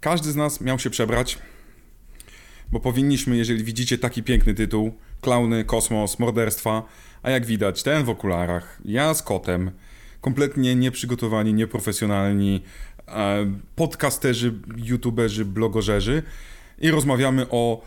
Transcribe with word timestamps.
każdy 0.00 0.32
z 0.32 0.36
nas 0.36 0.60
miał 0.60 0.78
się 0.78 0.90
przebrać, 0.90 1.38
bo 2.72 2.80
powinniśmy, 2.80 3.36
jeżeli 3.36 3.64
widzicie 3.64 3.98
taki 3.98 4.22
piękny 4.22 4.54
tytuł, 4.54 4.92
klauny, 5.20 5.64
kosmos, 5.64 6.18
morderstwa, 6.18 6.82
a 7.22 7.30
jak 7.30 7.46
widać, 7.46 7.82
ten 7.82 8.04
w 8.04 8.08
okularach, 8.10 8.78
ja 8.84 9.14
z 9.14 9.22
kotem, 9.22 9.70
kompletnie 10.20 10.74
nieprzygotowani, 10.76 11.54
nieprofesjonalni, 11.54 12.62
e, 13.08 13.52
podcasterzy, 13.76 14.54
youtuberzy, 14.76 15.44
blogożerzy 15.44 16.22
i 16.78 16.90
rozmawiamy 16.90 17.46
o 17.50 17.82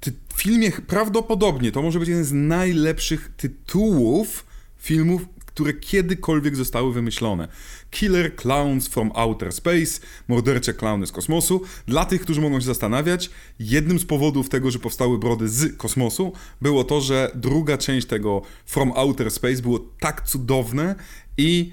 ty- 0.00 0.12
filmie 0.36 0.70
prawdopodobnie, 0.72 1.72
to 1.72 1.82
może 1.82 1.98
być 1.98 2.08
jeden 2.08 2.24
z 2.24 2.32
najlepszych 2.32 3.30
tytułów 3.36 4.46
filmów, 4.78 5.22
które 5.56 5.72
kiedykolwiek 5.72 6.56
zostały 6.56 6.92
wymyślone. 6.92 7.48
Killer 7.90 8.36
Clowns 8.36 8.88
from 8.88 9.10
Outer 9.14 9.52
Space, 9.52 10.00
mordercze 10.28 10.74
klauny 10.74 11.06
z 11.06 11.12
kosmosu. 11.12 11.62
Dla 11.86 12.04
tych, 12.04 12.20
którzy 12.20 12.40
mogą 12.40 12.60
się 12.60 12.66
zastanawiać, 12.66 13.30
jednym 13.58 13.98
z 13.98 14.04
powodów 14.04 14.48
tego, 14.48 14.70
że 14.70 14.78
powstały 14.78 15.18
brody 15.18 15.48
z 15.48 15.76
kosmosu, 15.76 16.32
było 16.62 16.84
to, 16.84 17.00
że 17.00 17.30
druga 17.34 17.78
część 17.78 18.06
tego 18.06 18.42
From 18.66 18.92
Outer 18.96 19.30
Space 19.30 19.62
było 19.62 19.78
tak 20.00 20.22
cudowne 20.28 20.94
i 21.36 21.72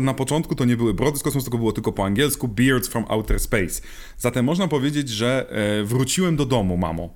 na 0.00 0.14
początku 0.14 0.54
to 0.54 0.64
nie 0.64 0.76
były 0.76 0.94
brody 0.94 1.18
z 1.18 1.22
kosmosu, 1.22 1.44
tylko 1.44 1.58
było 1.58 1.72
tylko 1.72 1.92
po 1.92 2.04
angielsku 2.04 2.48
Beards 2.48 2.88
from 2.88 3.04
Outer 3.08 3.40
Space. 3.40 3.82
Zatem 4.18 4.44
można 4.44 4.68
powiedzieć, 4.68 5.08
że 5.08 5.46
e, 5.50 5.84
wróciłem 5.84 6.36
do 6.36 6.46
domu, 6.46 6.76
mamo. 6.76 7.14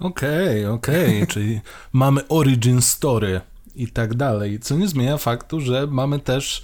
Okej, 0.00 0.66
okej, 0.66 1.26
czyli 1.26 1.60
mamy 1.92 2.28
origin 2.28 2.82
story 2.82 3.40
i 3.76 3.88
tak 3.88 4.14
dalej, 4.14 4.58
co 4.60 4.76
nie 4.76 4.88
zmienia 4.88 5.16
faktu, 5.16 5.60
że 5.60 5.86
mamy 5.86 6.18
też 6.18 6.62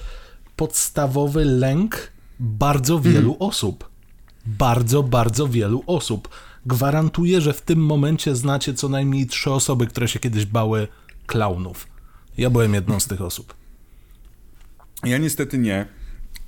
podstawowy 0.57 1.45
lęk 1.45 2.13
bardzo 2.41 3.01
wielu 3.01 3.37
osób. 3.39 3.89
Bardzo, 4.47 5.03
bardzo 5.03 5.49
wielu 5.49 5.83
osób. 5.87 6.29
Gwarantuję, 6.67 7.41
że 7.41 7.53
w 7.53 7.63
tym 7.63 7.79
momencie 7.87 8.37
znacie 8.37 8.75
co 8.75 8.89
najmniej 8.89 9.27
trzy 9.27 9.51
osoby, 9.51 9.87
które 9.87 10.09
się 10.09 10.19
kiedyś 10.19 10.47
bały 10.47 10.89
klaunów. 11.27 11.87
Ja 12.39 12.51
byłem 12.51 12.75
jedną 12.75 13.01
z 13.01 13.07
tych 13.07 13.21
osób. 13.21 13.55
Ja 15.05 15.19
niestety 15.19 15.59
nie. 15.59 15.87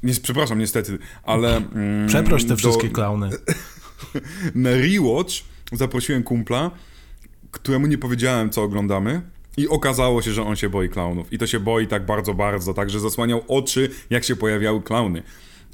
nie 0.02 0.14
przepraszam, 0.14 0.58
niestety, 0.58 0.98
ale... 1.22 1.56
Mm, 1.56 2.08
Przeproś 2.08 2.42
te 2.42 2.48
do- 2.48 2.56
wszystkie 2.56 2.88
klauny. 2.88 3.30
Na 4.54 4.70
rewatch 4.70 5.34
zaprosiłem 5.72 6.22
kumpla, 6.22 6.70
któremu 7.50 7.86
nie 7.86 7.98
powiedziałem, 7.98 8.50
co 8.50 8.62
oglądamy. 8.62 9.22
I 9.60 9.68
okazało 9.68 10.22
się, 10.22 10.32
że 10.32 10.42
on 10.42 10.56
się 10.56 10.68
boi 10.68 10.88
klaunów. 10.88 11.32
I 11.32 11.38
to 11.38 11.46
się 11.46 11.60
boi 11.60 11.86
tak 11.86 12.06
bardzo, 12.06 12.34
bardzo, 12.34 12.74
tak, 12.74 12.90
że 12.90 13.00
zasłaniał 13.00 13.44
oczy, 13.48 13.90
jak 14.10 14.24
się 14.24 14.36
pojawiały 14.36 14.82
klauny. 14.82 15.22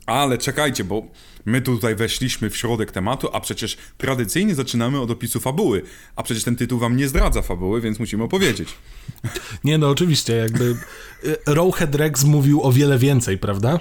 Ale 0.07 0.39
czekajcie, 0.39 0.85
bo 0.85 1.03
my 1.45 1.61
tutaj 1.63 1.97
weszliśmy 1.97 2.51
w 2.51 2.57
środek 2.57 2.93
tematu, 2.93 3.29
a 3.33 3.41
przecież 3.41 3.77
tradycyjnie 3.99 4.55
zaczynamy 4.55 5.01
od 5.01 5.11
opisu 5.11 5.41
fabuły. 5.41 5.83
A 6.17 6.23
przecież 6.23 6.45
ten 6.45 6.57
tytuł 6.57 6.79
wam 6.79 6.97
nie 6.97 7.09
zdradza 7.09 7.43
fabuły, 7.43 7.81
więc 7.81 7.99
musimy 7.99 8.25
opowiedzieć. 8.25 8.69
Nie 9.65 9.79
no, 9.79 9.91
oczywiście, 9.91 10.37
jakby 10.37 10.77
y, 11.25 11.37
Rowhead 11.47 11.95
Rex 11.95 12.25
mówił 12.25 12.63
o 12.63 12.73
wiele 12.73 12.99
więcej, 12.99 13.39
prawda? 13.39 13.81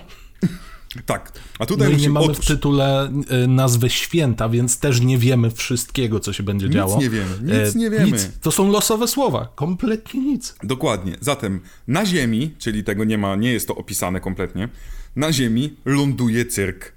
Tak, 1.05 1.31
a 1.59 1.65
tutaj 1.65 1.89
No 1.89 1.97
i 1.97 2.01
nie 2.01 2.09
mamy 2.09 2.33
w 2.33 2.45
tytule 2.45 3.11
y, 3.43 3.47
nazwy 3.47 3.89
święta, 3.89 4.49
więc 4.49 4.79
też 4.79 5.01
nie 5.01 5.17
wiemy 5.17 5.51
wszystkiego, 5.51 6.19
co 6.19 6.33
się 6.33 6.43
będzie 6.43 6.69
działo. 6.69 6.99
nie 6.99 7.09
wiemy, 7.09 7.39
nic 7.41 7.75
E, 7.75 7.79
nie 7.79 7.89
wiemy. 7.89 8.11
Nic. 8.11 8.29
To 8.41 8.51
są 8.51 8.71
losowe 8.71 9.07
słowa, 9.07 9.51
kompletnie 9.55 10.21
nic. 10.21 10.55
Dokładnie. 10.63 11.17
Zatem 11.21 11.59
na 11.87 12.05
Ziemi, 12.05 12.53
czyli 12.57 12.83
tego 12.83 13.03
nie 13.03 13.17
ma, 13.17 13.35
nie 13.35 13.53
jest 13.53 13.67
to 13.67 13.75
opisane 13.75 14.19
kompletnie, 14.19 14.69
na 15.15 15.33
Ziemi 15.33 15.77
ląduje 15.85 16.45
cyrk. 16.45 16.93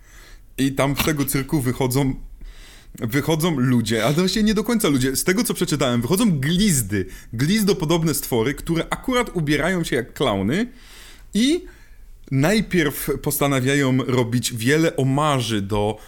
I 0.58 0.72
tam 0.72 0.96
z 0.96 1.04
tego 1.04 1.24
cyrku 1.24 1.60
wychodzą 1.60 2.14
wychodzą 2.94 3.56
ludzie, 3.60 4.04
a 4.04 4.12
właściwie 4.12 4.42
nie 4.42 4.54
do 4.54 4.64
końca 4.64 4.88
ludzie. 4.88 5.16
Z 5.16 5.24
tego 5.24 5.44
co 5.44 5.54
przeczytałem, 5.54 6.00
wychodzą 6.00 6.40
glizdy, 6.40 7.06
glizdopodobne 7.32 8.14
stwory, 8.14 8.54
które 8.54 8.86
akurat 8.90 9.36
ubierają 9.36 9.84
się 9.84 9.96
jak 9.96 10.12
klauny 10.12 10.66
i 11.34 11.64
najpierw 12.30 13.10
postanawiają 13.22 13.98
robić 14.06 14.54
wiele 14.54 14.96
omarzy 14.96 15.62
do 15.62 15.98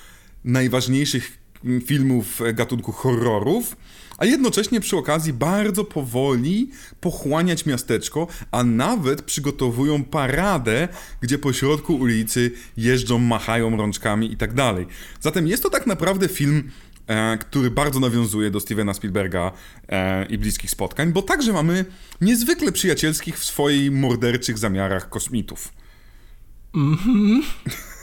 najważniejszych 0.45 1.39
filmów 1.87 2.41
gatunku 2.55 2.93
horrorów, 2.93 3.77
a 4.19 4.25
jednocześnie 4.25 4.81
przy 4.81 4.97
okazji 4.97 5.33
bardzo 5.33 5.85
powoli 5.85 6.71
pochłaniać 7.01 7.67
miasteczko, 7.67 8.27
a 8.51 8.65
nawet 8.65 9.23
przygotowują 9.23 10.05
paradę, 10.05 10.89
gdzie 11.21 11.39
po 11.39 11.53
środku 11.53 11.95
ulicy 11.95 12.53
jeżdżą, 12.77 13.19
machają 13.19 13.77
rączkami 13.77 14.33
i 14.33 14.37
tak 14.37 14.55
dalej. 14.55 14.87
Zatem 15.21 15.47
jest 15.47 15.63
to 15.63 15.71
tak 15.71 15.87
naprawdę 15.87 16.29
film, 16.29 16.71
e, 17.07 17.39
który 17.39 17.71
bardzo 17.71 18.01
nawiązuje 18.01 18.51
do 18.51 18.61
Stevena 18.61 18.95
Spielberga 18.95 19.53
e, 19.89 20.27
i 20.27 20.39
bliskich 20.39 20.71
spotkań, 20.71 21.13
bo 21.13 21.23
także 21.23 21.53
mamy 21.53 21.85
niezwykle 22.21 22.73
przyjacielskich 22.73 23.39
w 23.39 23.45
swoich 23.45 23.93
morderczych 23.93 24.59
zamiarach 24.59 25.09
kosmitów. 25.09 25.73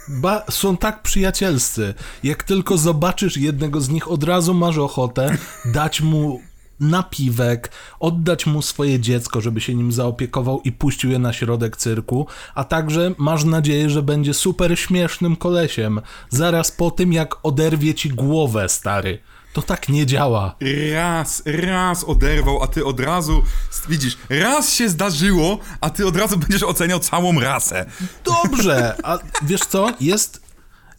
Ba, 0.08 0.42
są 0.50 0.76
tak 0.76 1.02
przyjacielscy. 1.02 1.94
Jak 2.22 2.42
tylko 2.42 2.78
zobaczysz 2.78 3.36
jednego 3.36 3.80
z 3.80 3.88
nich, 3.88 4.10
od 4.10 4.24
razu 4.24 4.54
masz 4.54 4.78
ochotę 4.78 5.38
dać 5.64 6.00
mu 6.00 6.40
napiwek, 6.80 7.72
oddać 8.00 8.46
mu 8.46 8.62
swoje 8.62 9.00
dziecko, 9.00 9.40
żeby 9.40 9.60
się 9.60 9.74
nim 9.74 9.92
zaopiekował 9.92 10.60
i 10.64 10.72
puścił 10.72 11.10
je 11.10 11.18
na 11.18 11.32
środek 11.32 11.76
cyrku, 11.76 12.26
a 12.54 12.64
także 12.64 13.14
masz 13.18 13.44
nadzieję, 13.44 13.90
że 13.90 14.02
będzie 14.02 14.34
super 14.34 14.78
śmiesznym 14.78 15.36
kolesiem, 15.36 16.00
zaraz 16.28 16.72
po 16.72 16.90
tym, 16.90 17.12
jak 17.12 17.46
oderwie 17.46 17.94
ci 17.94 18.08
głowę, 18.08 18.68
stary. 18.68 19.18
To 19.58 19.62
tak 19.62 19.88
nie 19.88 20.06
działa. 20.06 20.54
Raz, 20.94 21.42
raz 21.46 22.04
oderwał, 22.04 22.62
a 22.62 22.66
ty 22.66 22.84
od 22.84 23.00
razu, 23.00 23.42
widzisz, 23.88 24.18
raz 24.28 24.72
się 24.72 24.88
zdarzyło, 24.88 25.58
a 25.80 25.90
ty 25.90 26.06
od 26.06 26.16
razu 26.16 26.38
będziesz 26.38 26.62
oceniał 26.62 27.00
całą 27.00 27.40
rasę. 27.40 27.86
Dobrze, 28.24 28.96
a 29.02 29.18
wiesz 29.42 29.60
co? 29.60 29.92
Jest. 30.00 30.42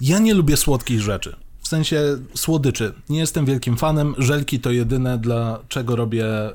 Ja 0.02 0.19
nie 0.19 0.34
lubię 0.34 0.58
słodkich 0.58 1.02
rzeczy. 1.02 1.36
W 1.62 1.68
sensie 1.68 2.02
słodyczy. 2.36 2.94
Nie 3.09 3.19
jestem 3.19 3.46
wielkim 3.46 3.78
fanem. 3.78 4.16
Żelki 4.18 4.59
to 4.59 4.72
jedyne, 4.72 5.18
dla 5.18 5.59
czego 5.68 5.96
robię 5.96 6.25
e, 6.25 6.52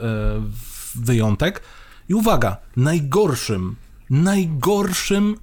wyjątek. 0.94 1.62
I 2.09 2.14
uwaga, 2.14 2.56
najgorszym, 2.76 3.76
najgorszym 4.10 5.37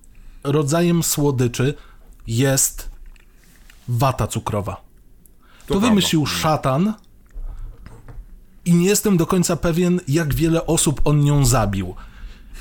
rodzajem 0.44 1.03
słodyczy 1.03 1.73
jest 2.27 2.89
wata 3.88 4.27
cukrowa. 4.27 4.91
To, 5.73 5.79
wymyślił 5.79 6.25
szatan 6.25 6.93
i 8.65 8.73
nie 8.73 8.85
jestem 8.87 9.17
do 9.17 9.25
końca 9.25 9.55
pewien, 9.55 9.99
jak 10.07 10.33
wiele 10.33 10.65
osób 10.65 11.01
on 11.03 11.21
nią 11.21 11.45
zabił. 11.45 11.95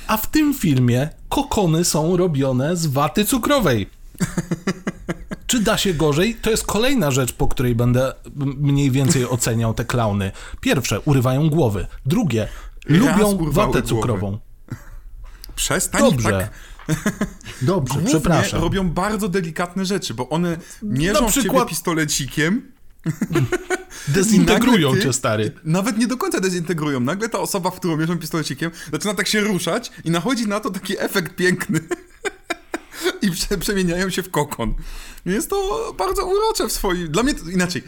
A 0.07 0.17
w 0.17 0.27
tym 0.31 0.53
filmie 0.53 1.09
kokony 1.29 1.85
są 1.85 2.17
robione 2.17 2.75
z 2.75 2.85
waty 2.87 3.25
cukrowej. 3.25 3.89
Czy 5.47 5.59
da 5.59 5.77
się 5.77 5.93
gorzej? 5.93 6.35
To 6.35 6.49
jest 6.49 6.65
kolejna 6.65 7.11
rzecz, 7.11 7.33
po 7.33 7.47
której 7.47 7.75
będę 7.75 8.13
mniej 8.35 8.91
więcej 8.91 9.25
oceniał 9.27 9.73
te 9.73 9.85
klauny. 9.85 10.31
Pierwsze, 10.61 10.99
urywają 10.99 11.49
głowy. 11.49 11.87
Drugie, 12.05 12.47
lubią 12.85 13.27
urwały 13.31 13.51
watę 13.51 13.71
głowy. 13.71 13.87
cukrową. 13.87 14.37
Przestań 15.55 16.01
Dobrze. 16.01 16.29
tak. 16.31 16.49
Dobrze, 17.61 17.93
Głównie 17.93 18.09
przepraszam. 18.09 18.61
robią 18.61 18.89
bardzo 18.89 19.29
delikatne 19.29 19.85
rzeczy, 19.85 20.13
bo 20.13 20.29
one 20.29 20.57
mierzą 20.83 21.21
Na 21.21 21.27
w 21.29 21.33
ciebie 21.33 21.43
przykład- 21.49 21.67
pistolecikiem 21.69 22.71
Dezintegrują 24.07 24.89
nagle 24.89 25.03
cię, 25.03 25.13
stary. 25.13 25.51
Nawet 25.63 25.97
nie 25.97 26.07
do 26.07 26.17
końca 26.17 26.39
dezintegrują. 26.39 26.99
Nagle 26.99 27.29
ta 27.29 27.39
osoba, 27.39 27.71
w 27.71 27.75
którą 27.75 27.97
mierzą 27.97 28.17
pistolecikiem, 28.17 28.71
zaczyna 28.91 29.13
tak 29.13 29.27
się 29.27 29.41
ruszać 29.41 29.91
i 30.05 30.11
nachodzi 30.11 30.47
na 30.47 30.59
to 30.59 30.69
taki 30.69 30.99
efekt 30.99 31.35
piękny. 31.35 31.79
I 33.21 33.31
prze, 33.31 33.57
przemieniają 33.57 34.09
się 34.09 34.23
w 34.23 34.31
kokon. 34.31 34.73
Jest 35.25 35.49
to 35.49 35.93
bardzo 35.97 36.25
urocze 36.25 36.67
w 36.67 36.71
swoim... 36.71 37.07
Dla 37.07 37.23
mnie 37.23 37.33
to 37.33 37.49
inaczej. 37.49 37.83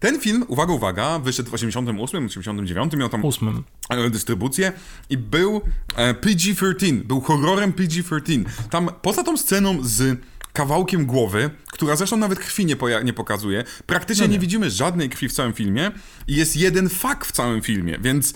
Ten 0.00 0.20
film, 0.20 0.44
uwaga, 0.48 0.72
uwaga, 0.72 1.18
wyszedł 1.18 1.50
w 1.50 1.54
88, 1.54 2.26
89, 2.26 2.92
miał 2.92 3.08
tam 3.08 3.24
Ósmym. 3.24 3.64
e, 3.90 4.10
dystrybucję 4.10 4.72
i 5.10 5.18
był 5.18 5.60
e, 5.96 6.14
PG-13, 6.14 7.02
był 7.02 7.20
horrorem 7.20 7.72
PG-13. 7.72 8.44
Tam 8.70 8.90
poza 9.02 9.22
tą 9.24 9.36
sceną 9.36 9.78
z 9.82 10.20
kawałkiem 10.58 11.06
głowy, 11.06 11.50
która 11.66 11.96
zresztą 11.96 12.16
nawet 12.16 12.38
krwi 12.38 12.66
nie, 12.66 12.76
nie 13.04 13.12
pokazuje, 13.12 13.64
praktycznie 13.86 14.28
nie. 14.28 14.38
widzimy 14.38 14.70
żadnej 14.70 15.08
krwi 15.08 15.28
w 15.28 15.32
całym 15.32 15.52
filmie 15.52 15.90
i 16.28 16.36
jest 16.36 16.56
jeden 16.56 16.88
fak 16.88 17.26
w 17.26 17.32
całym 17.32 17.62
filmie, 17.62 17.98
więc 18.00 18.34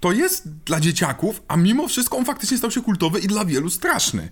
to 0.00 0.12
jest 0.12 0.48
dla 0.64 0.80
dzieciaków, 0.80 1.42
a 1.48 1.56
mimo 1.56 1.88
wszystko 1.88 2.16
on 2.16 2.24
faktycznie 2.24 2.58
stał 2.58 2.70
się 2.70 2.82
kultowy 2.82 3.18
i 3.20 3.26
dla 3.26 3.44
wielu 3.44 3.70
straszny. 3.70 4.30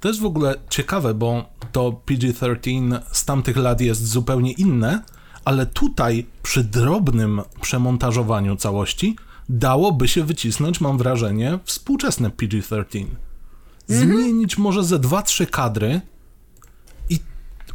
To 0.00 0.08
jest 0.08 0.20
w 0.20 0.24
ogóle 0.24 0.54
ciekawe, 0.70 1.14
bo 1.14 1.50
to 1.72 2.02
PG-13 2.06 3.00
z 3.12 3.24
tamtych 3.24 3.56
lat 3.56 3.80
jest 3.80 4.08
zupełnie 4.08 4.52
inne, 4.52 5.02
ale 5.44 5.66
tutaj 5.66 6.26
przy 6.42 6.64
drobnym 6.64 7.42
przemontażowaniu 7.60 8.56
całości 8.56 9.16
dałoby 9.48 10.08
się 10.08 10.24
wycisnąć, 10.24 10.80
mam 10.80 10.98
wrażenie, 10.98 11.58
współczesne 11.64 12.30
PG-13. 12.30 13.06
Zmienić 13.86 14.58
może 14.58 14.84
ze 14.84 14.98
2-3 14.98 15.46
kadry 15.46 16.00
i 16.06 16.11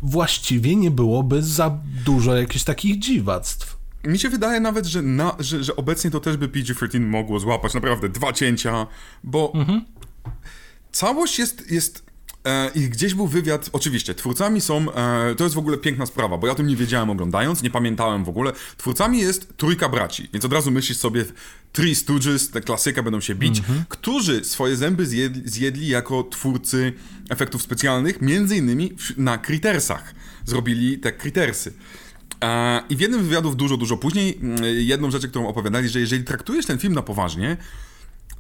właściwie 0.02 0.76
nie 0.76 0.92
byłoby 0.92 1.44
za 1.44 1.78
dużo 2.06 2.36
jakichś 2.36 2.64
takich 2.64 3.00
dziwactw. 3.00 3.78
Mi 4.04 4.20
się 4.20 4.30
wydaje 4.30 4.60
nawet, 4.60 4.86
że, 4.86 5.02
na, 5.02 5.36
że, 5.40 5.64
że 5.64 5.76
obecnie 5.76 6.12
to 6.12 6.20
też 6.20 6.38
by 6.38 6.48
PG-13 6.48 7.00
mogło 7.00 7.40
złapać 7.40 7.74
naprawdę 7.74 8.10
dwa 8.10 8.34
cięcia, 8.34 8.88
bo 9.24 9.52
mhm. 9.56 9.86
całość 10.92 11.40
jest, 11.40 11.72
jest 11.72 12.07
i 12.76 12.90
gdzieś 12.90 13.14
był 13.14 13.28
wywiad, 13.28 13.70
oczywiście, 13.74 14.16
twórcami 14.16 14.62
są, 14.62 14.94
e, 14.94 15.36
to 15.36 15.44
jest 15.44 15.56
w 15.56 15.60
ogóle 15.60 15.78
piękna 15.78 16.06
sprawa, 16.06 16.38
bo 16.38 16.48
ja 16.48 16.54
o 16.54 16.56
tym 16.56 16.68
nie 16.68 16.76
wiedziałem 16.76 17.10
oglądając, 17.10 17.64
nie 17.64 17.70
pamiętałem 17.70 18.24
w 18.24 18.30
ogóle. 18.30 18.52
Twórcami 18.78 19.20
jest 19.20 19.58
trójka 19.58 19.90
braci, 19.90 20.30
więc 20.34 20.46
od 20.46 20.54
razu 20.54 20.72
myślisz 20.72 20.98
sobie, 20.98 21.26
Three 21.72 21.96
Stooges, 21.96 22.50
te 22.50 22.62
klasyka 22.62 23.04
będą 23.04 23.22
się 23.22 23.36
bić, 23.36 23.60
mm 23.60 23.72
-hmm. 23.72 23.84
którzy 23.90 24.44
swoje 24.44 24.76
zęby 24.76 25.06
zjedli, 25.06 25.42
zjedli, 25.46 25.88
jako 25.88 26.24
twórcy 26.24 26.94
efektów 27.30 27.62
specjalnych, 27.62 28.22
między 28.22 28.58
innymi 28.58 28.94
na 29.18 29.38
Crittersach. 29.38 30.14
Zrobili 30.46 30.98
te 30.98 31.12
Crittersy. 31.12 31.74
E, 32.44 32.82
I 32.90 32.96
w 32.96 33.00
jednym 33.00 33.24
wywiadów 33.24 33.56
dużo, 33.56 33.78
dużo 33.78 33.98
później, 33.98 34.40
mm, 34.42 34.64
jedną 34.64 35.12
rzecz, 35.12 35.28
którą 35.28 35.48
opowiadali, 35.48 35.90
że 35.90 36.00
jeżeli 36.00 36.24
traktujesz 36.24 36.66
ten 36.66 36.80
film 36.80 36.94
na 36.94 37.02
poważnie, 37.02 37.58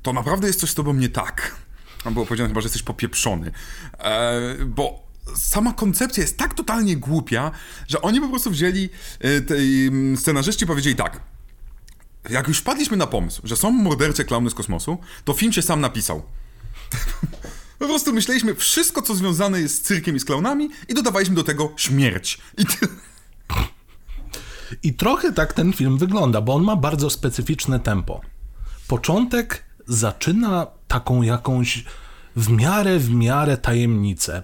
to 0.01 0.13
naprawdę 0.13 0.47
jest 0.47 0.59
coś 0.59 0.69
z 0.69 0.75
tobą 0.75 0.93
nie 0.93 1.09
tak. 1.09 1.66
Tam 2.07 2.13
było 2.13 2.25
powiedziane 2.25 2.49
chyba, 2.49 2.61
że 2.61 2.65
jesteś 2.65 2.83
popieprzony. 2.83 3.51
E, 3.99 4.41
bo 4.65 5.03
sama 5.35 5.73
koncepcja 5.73 6.21
jest 6.21 6.37
tak 6.37 6.53
totalnie 6.53 6.97
głupia, 6.97 7.51
że 7.87 8.01
oni 8.01 8.21
po 8.21 8.29
prostu 8.29 8.51
wzięli, 8.51 8.89
e, 9.19 9.41
tej 9.41 9.87
mm, 9.87 10.17
scenarzyści 10.17 10.65
powiedzieli 10.67 10.95
tak, 10.95 11.21
jak 12.29 12.47
już 12.47 12.57
wpadliśmy 12.57 12.97
na 12.97 13.07
pomysł, 13.07 13.41
że 13.43 13.55
są 13.55 13.71
mordercze 13.71 14.23
klauny 14.23 14.49
z 14.49 14.53
kosmosu, 14.53 14.97
to 15.25 15.33
film 15.33 15.53
się 15.53 15.61
sam 15.61 15.81
napisał. 15.81 16.23
Po 17.79 17.85
prostu 17.85 18.13
myśleliśmy 18.13 18.55
wszystko, 18.55 19.01
co 19.01 19.15
związane 19.15 19.61
jest 19.61 19.75
z 19.75 19.81
cyrkiem 19.81 20.15
i 20.15 20.19
z 20.19 20.25
klaunami 20.25 20.69
i 20.87 20.93
dodawaliśmy 20.93 21.35
do 21.35 21.43
tego 21.43 21.73
śmierć. 21.75 22.41
I. 22.57 22.65
I 24.83 24.93
trochę 24.93 25.33
tak 25.33 25.53
ten 25.53 25.73
film 25.73 25.97
wygląda, 25.97 26.41
bo 26.41 26.55
on 26.55 26.63
ma 26.63 26.75
bardzo 26.75 27.09
specyficzne 27.09 27.79
tempo. 27.79 28.21
Początek 28.87 29.66
zaczyna 29.87 30.67
taką 30.87 31.21
jakąś 31.21 31.85
w 32.35 32.49
miarę, 32.49 32.99
w 32.99 33.09
miarę 33.09 33.57
tajemnicę. 33.57 34.43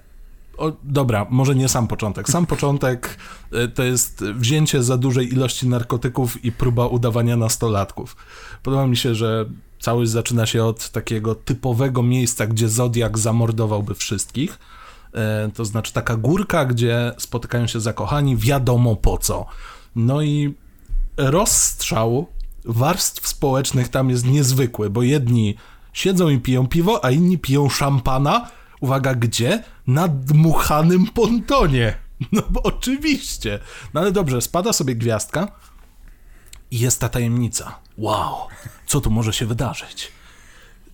O, 0.58 0.72
dobra, 0.84 1.28
może 1.30 1.56
nie 1.56 1.70
sam 1.70 1.88
początek. 1.88 2.30
Sam 2.30 2.46
początek 2.46 3.18
e, 3.52 3.68
to 3.68 3.84
jest 3.84 4.24
wzięcie 4.24 4.84
za 4.84 4.98
dużej 4.98 5.34
ilości 5.34 5.68
narkotyków 5.68 6.46
i 6.46 6.52
próba 6.52 6.88
udawania 6.88 7.38
nastolatków. 7.38 8.16
Podoba 8.64 8.88
mi 8.88 8.98
się, 8.98 9.16
że 9.16 9.46
całość 9.80 10.12
zaczyna 10.12 10.46
się 10.46 10.64
od 10.64 10.90
takiego 10.90 11.36
typowego 11.36 12.04
miejsca, 12.04 12.48
gdzie 12.48 12.70
Zodiak 12.70 13.18
zamordowałby 13.18 13.96
wszystkich. 13.96 14.60
E, 15.14 15.50
to 15.54 15.66
znaczy 15.66 15.94
taka 15.94 16.16
górka, 16.18 16.66
gdzie 16.66 17.12
spotykają 17.18 17.68
się 17.68 17.80
zakochani, 17.80 18.38
wiadomo 18.38 18.96
po 18.96 19.18
co. 19.18 19.46
No 19.96 20.22
i 20.22 20.54
rozstrzał 21.18 22.28
warstw 22.66 23.28
społecznych 23.28 23.90
tam 23.90 24.10
jest 24.10 24.26
niezwykły, 24.26 24.90
bo 24.90 25.04
jedni 25.04 25.56
siedzą 25.94 26.30
i 26.30 26.40
piją 26.40 26.68
piwo, 26.68 27.06
a 27.06 27.12
inni 27.12 27.38
piją 27.38 27.70
szampana. 27.70 28.50
Uwaga, 28.82 29.16
gdzie? 29.16 29.64
Na 29.88 30.08
dmuchanym 30.08 31.08
pontonie. 31.08 31.98
No 32.32 32.42
bo 32.50 32.64
oczywiście. 32.64 33.60
No 33.94 34.02
ale 34.02 34.12
dobrze, 34.12 34.42
spada 34.42 34.74
sobie 34.74 34.96
gwiazdka 34.96 35.48
i 36.72 36.80
jest 36.80 37.00
ta 37.00 37.10
tajemnica. 37.10 37.80
Wow, 37.98 38.36
co 38.86 39.02
tu 39.02 39.12
może 39.12 39.34
się 39.34 39.46
wydarzyć? 39.46 40.12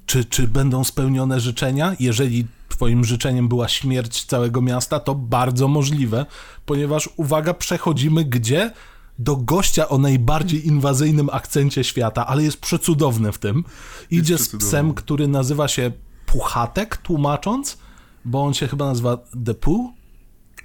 Czy, 0.06 0.26
czy 0.26 0.48
będą 0.48 0.84
spełnione 0.84 1.40
życzenia? 1.40 1.96
Jeżeli 2.00 2.48
twoim 2.70 3.06
życzeniem 3.06 3.48
była 3.48 3.68
śmierć 3.68 4.26
całego 4.26 4.62
miasta, 4.62 5.00
to 5.00 5.16
bardzo 5.16 5.68
możliwe, 5.68 6.26
ponieważ, 6.66 7.10
uwaga, 7.16 7.54
przechodzimy 7.54 8.26
gdzie? 8.26 8.72
Do 9.20 9.36
gościa 9.36 9.90
o 9.90 9.98
najbardziej 9.98 10.68
inwazyjnym 10.68 11.30
akcencie 11.32 11.84
świata, 11.84 12.28
ale 12.28 12.44
jest 12.44 12.58
przecudowny 12.58 13.32
w 13.32 13.38
tym. 13.38 13.64
Idzie 14.12 14.38
z 14.38 14.56
psem, 14.56 14.94
który 14.94 15.28
nazywa 15.28 15.68
się 15.68 15.92
Puchatek, 16.26 16.98
tłumacząc, 16.98 17.78
bo 18.26 18.44
on 18.44 18.54
się 18.54 18.68
chyba 18.68 18.86
nazywa 18.86 19.18
The 19.46 19.54
Pooh? 19.54 19.92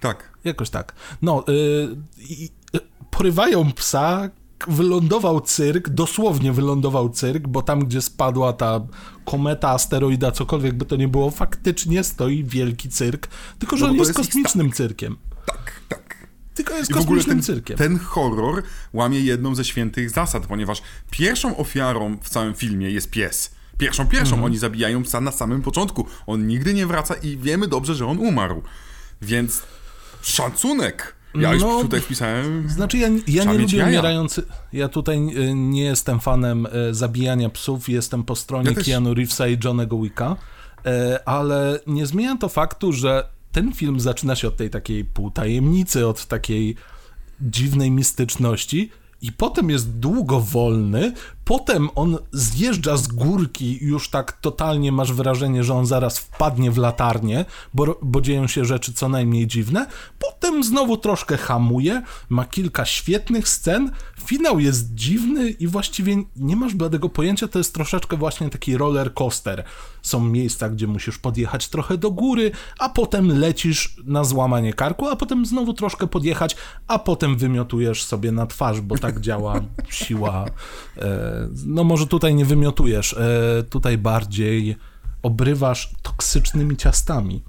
Tak. 0.00 0.38
Jakoś 0.44 0.70
tak. 0.70 0.94
No, 1.22 1.44
yy, 1.48 1.96
yy, 2.72 2.80
porywają 3.10 3.72
psa, 3.72 4.30
wylądował 4.68 5.40
cyrk, 5.40 5.88
dosłownie 5.88 6.52
wylądował 6.52 7.10
cyrk, 7.10 7.48
bo 7.48 7.62
tam, 7.62 7.84
gdzie 7.84 8.02
spadła 8.02 8.52
ta 8.52 8.80
kometa, 9.24 9.70
asteroida, 9.70 10.32
cokolwiek 10.32 10.74
by 10.74 10.84
to 10.84 10.96
nie 10.96 11.08
było, 11.08 11.30
faktycznie 11.30 12.04
stoi 12.04 12.44
wielki 12.44 12.88
cyrk, 12.88 13.28
tylko 13.58 13.76
że 13.76 13.84
no, 13.84 13.90
on 13.90 13.96
jest, 13.96 14.08
jest 14.08 14.18
kosmicznym 14.18 14.72
cyrkiem. 14.72 15.16
Tak, 15.46 15.80
tak. 15.88 16.23
Tylko 16.54 16.74
jest 16.74 16.90
I 16.90 16.94
kosmicznym 16.94 17.36
ten, 17.36 17.42
cyrkiem. 17.42 17.76
Ten 17.76 17.98
horror 17.98 18.62
łamie 18.92 19.20
jedną 19.20 19.54
ze 19.54 19.64
świętych 19.64 20.10
zasad, 20.10 20.46
ponieważ 20.46 20.82
pierwszą 21.10 21.56
ofiarą 21.56 22.16
w 22.22 22.28
całym 22.28 22.54
filmie 22.54 22.90
jest 22.90 23.10
pies. 23.10 23.50
Pierwszą, 23.78 24.06
pierwszą. 24.06 24.34
Mhm. 24.34 24.44
Oni 24.44 24.58
zabijają 24.58 25.02
psa 25.02 25.20
na 25.20 25.32
samym 25.32 25.62
początku. 25.62 26.06
On 26.26 26.46
nigdy 26.46 26.74
nie 26.74 26.86
wraca 26.86 27.14
i 27.14 27.36
wiemy 27.36 27.68
dobrze, 27.68 27.94
że 27.94 28.06
on 28.06 28.18
umarł. 28.18 28.62
Więc 29.22 29.62
szacunek. 30.22 31.14
Ja 31.34 31.52
już 31.52 31.62
no, 31.62 31.82
tutaj 31.82 32.00
wpisałem. 32.00 32.68
Znaczy, 32.68 32.98
ja, 32.98 33.08
ja 33.26 33.44
nie 33.44 33.58
lubię 33.58 33.84
umierających. 33.86 34.44
Ja 34.72 34.88
tutaj 34.88 35.16
e, 35.16 35.54
nie 35.54 35.84
jestem 35.84 36.20
fanem 36.20 36.66
e, 36.66 36.94
zabijania 36.94 37.50
psów, 37.50 37.88
jestem 37.88 38.24
po 38.24 38.36
stronie 38.36 38.70
ja 38.76 38.82
Keanu 38.82 39.14
Reevesa 39.14 39.48
i 39.48 39.58
Johnego 39.64 40.02
Wicka, 40.02 40.36
e, 40.86 41.28
ale 41.28 41.80
nie 41.86 42.06
zmienia 42.06 42.36
to 42.36 42.48
faktu, 42.48 42.92
że 42.92 43.28
ten 43.54 43.72
film 43.72 44.00
zaczyna 44.00 44.36
się 44.36 44.48
od 44.48 44.56
tej 44.56 44.70
takiej 44.70 45.04
półtajemnicy, 45.04 46.06
od 46.06 46.26
takiej 46.26 46.76
dziwnej 47.40 47.90
mistyczności 47.90 48.90
i 49.22 49.32
potem 49.32 49.70
jest 49.70 49.98
długo 49.98 50.40
wolny, 50.40 51.12
potem 51.44 51.88
on 51.94 52.18
zjeżdża 52.32 52.96
z 52.96 53.06
górki 53.06 53.78
już 53.84 54.08
tak 54.08 54.32
totalnie 54.32 54.92
masz 54.92 55.12
wrażenie, 55.12 55.64
że 55.64 55.74
on 55.74 55.86
zaraz 55.86 56.18
wpadnie 56.18 56.70
w 56.70 56.78
latarnię, 56.78 57.44
bo, 57.74 57.98
bo 58.02 58.20
dzieją 58.20 58.46
się 58.46 58.64
rzeczy 58.64 58.92
co 58.92 59.08
najmniej 59.08 59.46
dziwne, 59.46 59.86
potem 60.18 60.64
znowu 60.64 60.96
troszkę 60.96 61.36
hamuje, 61.36 62.02
ma 62.28 62.44
kilka 62.44 62.84
świetnych 62.84 63.48
scen, 63.48 63.90
finał 64.24 64.60
jest 64.60 64.94
dziwny 64.94 65.50
i 65.50 65.66
właściwie 65.66 66.16
nie 66.36 66.56
masz 66.56 66.74
bladego 66.74 67.08
pojęcia, 67.08 67.48
to 67.48 67.58
jest 67.58 67.74
troszeczkę 67.74 68.16
właśnie 68.16 68.50
taki 68.50 68.76
roller 68.76 69.14
coaster. 69.14 69.64
Są 70.02 70.20
miejsca, 70.20 70.68
gdzie 70.68 70.86
musisz 70.86 71.18
podjechać 71.18 71.68
trochę 71.68 71.98
do 71.98 72.10
góry, 72.10 72.50
a 72.78 72.88
potem 72.88 73.38
lecisz 73.38 73.96
na 74.04 74.24
złamanie 74.24 74.72
karku, 74.72 75.08
a 75.08 75.16
potem 75.16 75.46
znowu 75.46 75.72
troszkę 75.72 76.06
podjechać, 76.06 76.56
a 76.88 76.98
potem 76.98 77.36
wymiotujesz 77.36 78.04
sobie 78.04 78.32
na 78.32 78.46
twarz, 78.46 78.80
bo 78.80 78.98
tak 78.98 79.20
działa 79.20 79.60
siła. 79.88 80.44
E, 80.96 81.33
no 81.66 81.84
może 81.84 82.06
tutaj 82.06 82.34
nie 82.34 82.44
wymiotujesz, 82.44 83.12
e, 83.12 83.62
tutaj 83.70 83.98
bardziej 83.98 84.76
obrywasz 85.22 85.92
toksycznymi 86.02 86.76
ciastami. 86.76 87.42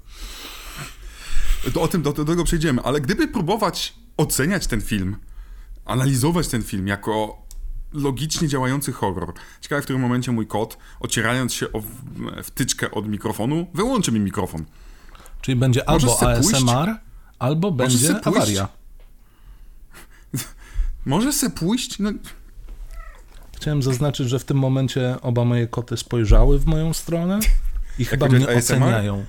To 1.74 1.82
o 1.82 1.88
tym 1.88 2.02
do, 2.02 2.12
do 2.12 2.24
tego 2.24 2.44
przejdziemy, 2.44 2.82
ale 2.82 3.00
gdyby 3.00 3.28
próbować 3.28 3.94
oceniać 4.16 4.66
ten 4.66 4.80
film, 4.80 5.16
analizować 5.84 6.48
ten 6.48 6.62
film 6.62 6.86
jako 6.86 7.46
logicznie 7.92 8.48
działający 8.48 8.92
horror. 8.92 9.32
Ciekawe, 9.60 9.82
w 9.82 9.84
którym 9.84 10.02
momencie 10.02 10.32
mój 10.32 10.46
kot, 10.46 10.78
ocierając 11.00 11.54
się 11.54 11.72
o 11.72 11.82
wtyczkę 12.42 12.90
od 12.90 13.08
mikrofonu, 13.08 13.66
wyłączy 13.74 14.12
mi 14.12 14.20
mikrofon. 14.20 14.64
Czyli 15.40 15.56
będzie 15.56 15.82
Możesz 15.88 16.10
albo 16.10 16.30
ASMR, 16.30 16.86
pójść? 16.86 17.00
albo 17.38 17.72
będzie 17.72 18.20
awaria. 18.24 18.68
Może 21.06 21.32
se 21.32 21.50
pójść? 21.50 21.98
No... 21.98 22.10
Chciałem 23.66 23.82
zaznaczyć, 23.82 24.28
że 24.28 24.38
w 24.38 24.44
tym 24.44 24.56
momencie 24.56 25.16
oba 25.22 25.44
moje 25.44 25.66
koty 25.66 25.96
spojrzały 25.96 26.58
w 26.58 26.66
moją 26.66 26.92
stronę 26.92 27.38
i 27.98 28.04
chyba 28.04 28.28
mnie 28.28 28.48
ASMR? 28.48 28.58
oceniają. 28.58 29.24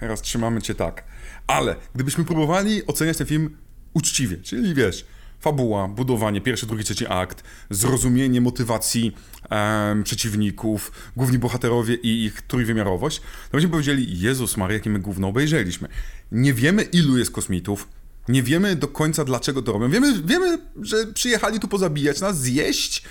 Teraz 0.00 0.22
trzymamy 0.22 0.62
cię 0.62 0.74
tak. 0.74 1.04
Ale 1.46 1.76
gdybyśmy 1.94 2.24
próbowali 2.24 2.86
oceniać 2.86 3.16
ten 3.16 3.26
film 3.26 3.56
uczciwie, 3.94 4.36
czyli 4.36 4.74
wiesz, 4.74 5.06
fabuła, 5.40 5.88
budowanie, 5.88 6.40
pierwszy, 6.40 6.66
drugi, 6.66 6.84
trzeci 6.84 7.06
akt, 7.06 7.44
zrozumienie 7.70 8.40
motywacji 8.40 9.12
um, 9.50 10.02
przeciwników, 10.02 10.92
główni 11.16 11.38
bohaterowie 11.38 11.94
i 11.94 12.24
ich 12.24 12.42
trójwymiarowość, 12.42 13.20
to 13.20 13.56
byśmy 13.56 13.70
powiedzieli, 13.70 14.20
Jezus 14.20 14.56
Maria, 14.56 14.74
jakie 14.74 14.90
my 14.90 14.98
gówno 14.98 15.28
obejrzeliśmy. 15.28 15.88
Nie 16.32 16.54
wiemy, 16.54 16.82
ilu 16.82 17.18
jest 17.18 17.30
kosmitów, 17.30 17.88
nie 18.28 18.42
wiemy 18.42 18.76
do 18.76 18.88
końca, 18.88 19.24
dlaczego 19.24 19.62
to 19.62 19.72
robią. 19.72 19.90
Wiemy, 19.90 20.22
wiemy 20.22 20.58
że 20.82 21.06
przyjechali 21.06 21.60
tu 21.60 21.68
pozabijać 21.68 22.20
nas, 22.20 22.40
zjeść, 22.40 23.02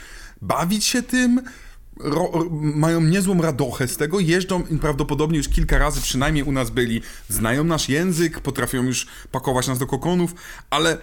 bawić 0.41 0.85
się 0.85 1.03
tym, 1.03 1.41
ro, 1.99 2.49
mają 2.51 3.01
niezłą 3.01 3.41
radochę 3.41 3.87
z 3.87 3.97
tego, 3.97 4.19
jeżdżą 4.19 4.63
prawdopodobnie 4.63 5.37
już 5.37 5.49
kilka 5.49 5.77
razy 5.77 6.01
przynajmniej 6.01 6.43
u 6.43 6.51
nas 6.51 6.69
byli, 6.69 7.01
znają 7.29 7.63
nasz 7.63 7.89
język, 7.89 8.39
potrafią 8.39 8.83
już 8.83 9.07
pakować 9.31 9.67
nas 9.67 9.79
do 9.79 9.87
kokonów, 9.87 10.33
ale 10.69 10.97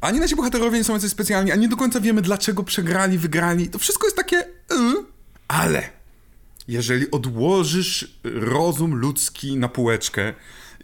ani 0.00 0.20
nasi 0.20 0.36
bohaterowie 0.36 0.78
nie 0.78 0.84
są 0.84 0.92
jacyś 0.92 1.10
specjalni, 1.10 1.52
ani 1.52 1.68
do 1.68 1.76
końca 1.76 2.00
wiemy, 2.00 2.22
dlaczego 2.22 2.62
przegrali, 2.62 3.18
wygrali. 3.18 3.68
To 3.68 3.78
wszystko 3.78 4.06
jest 4.06 4.16
takie... 4.16 4.36
Yy. 4.70 5.04
Ale 5.48 5.90
jeżeli 6.68 7.10
odłożysz 7.10 8.18
rozum 8.24 8.94
ludzki 8.94 9.56
na 9.56 9.68
półeczkę 9.68 10.34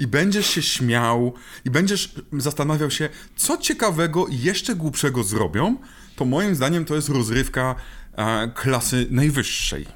i 0.01 0.07
będziesz 0.07 0.47
się 0.47 0.63
śmiał 0.63 1.33
i 1.65 1.71
będziesz 1.71 2.15
zastanawiał 2.33 2.91
się, 2.91 3.09
co 3.37 3.57
ciekawego 3.57 4.27
i 4.27 4.39
jeszcze 4.39 4.75
głupszego 4.75 5.25
zrobią, 5.25 5.77
to 6.17 6.25
moim 6.25 6.55
zdaniem 6.55 6.85
to 6.85 6.95
jest 6.95 7.09
rozrywka 7.09 7.75
e, 8.17 8.49
klasy 8.55 9.07
najwyższej. 9.11 9.87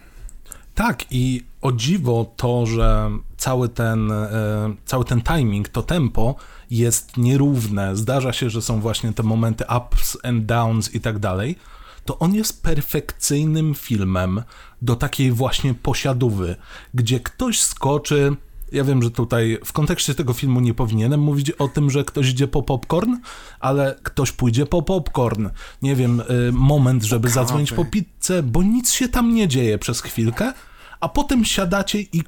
Tak, 0.75 1.05
i 1.11 1.45
o 1.61 1.73
dziwo 1.73 2.33
to, 2.37 2.67
że 2.67 3.11
cały 3.37 3.69
ten, 3.69 4.13
e, 4.13 4.75
cały 4.85 5.05
ten 5.05 5.23
timing, 5.23 5.69
to 5.69 5.83
tempo 5.83 6.37
jest 6.71 7.17
nierówne. 7.17 7.97
Zdarza 7.97 8.33
się, 8.33 8.51
że 8.51 8.63
są 8.63 8.81
właśnie 8.81 9.13
te 9.13 9.23
momenty 9.23 9.65
ups 9.77 10.19
and 10.23 10.47
downs 10.47 10.95
i 10.95 11.01
tak 11.01 11.19
dalej. 11.19 11.57
To 12.05 12.19
on 12.19 12.35
jest 12.35 12.63
perfekcyjnym 12.63 13.75
filmem 13.75 14.43
do 14.83 14.97
takiej 14.97 15.33
właśnie 15.33 15.75
posiadówy, 15.75 16.57
gdzie 16.95 17.21
ktoś 17.21 17.61
skoczy. 17.61 18.37
Ja 18.73 18.85
wiem, 18.85 19.03
że 19.03 19.11
tutaj 19.11 19.59
w 19.65 19.73
kontekście 19.73 20.15
tego 20.15 20.33
filmu 20.33 20.61
nie 20.61 20.75
powinienem 20.75 21.21
mówić 21.21 21.51
o 21.51 21.69
tym, 21.69 21.91
że 21.91 22.05
ktoś 22.05 22.29
idzie 22.29 22.49
po 22.49 22.63
popcorn, 22.63 23.17
ale 23.61 23.97
ktoś 24.03 24.33
pójdzie 24.33 24.67
po 24.67 24.83
popcorn. 24.83 25.49
Nie 25.83 25.97
wiem, 25.97 26.21
y, 26.21 26.53
moment, 26.53 27.03
żeby 27.03 27.29
zadzwonić 27.29 27.73
po 27.73 27.85
pizzę, 27.85 28.43
bo 28.43 28.63
nic 28.63 28.93
się 28.93 29.09
tam 29.09 29.35
nie 29.35 29.49
dzieje 29.49 29.79
przez 29.79 30.01
chwilkę, 30.01 30.53
a 31.01 31.09
potem 31.09 31.45
siadacie 31.45 32.01
i, 32.01 32.23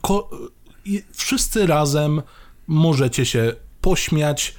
i 0.84 1.02
wszyscy 1.12 1.66
razem 1.66 2.22
możecie 2.66 3.26
się 3.26 3.52
pośmiać, 3.80 4.54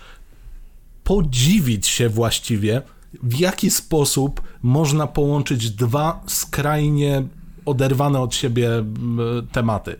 podziwić 1.03 1.87
się 1.87 2.09
właściwie, 2.09 2.81
w 3.23 3.39
jaki 3.39 3.69
sposób 3.69 4.41
można 4.61 5.07
połączyć 5.07 5.71
dwa 5.71 6.23
skrajnie 6.27 7.23
oderwane 7.65 8.19
od 8.19 8.35
siebie 8.35 8.69
tematy. 9.51 9.95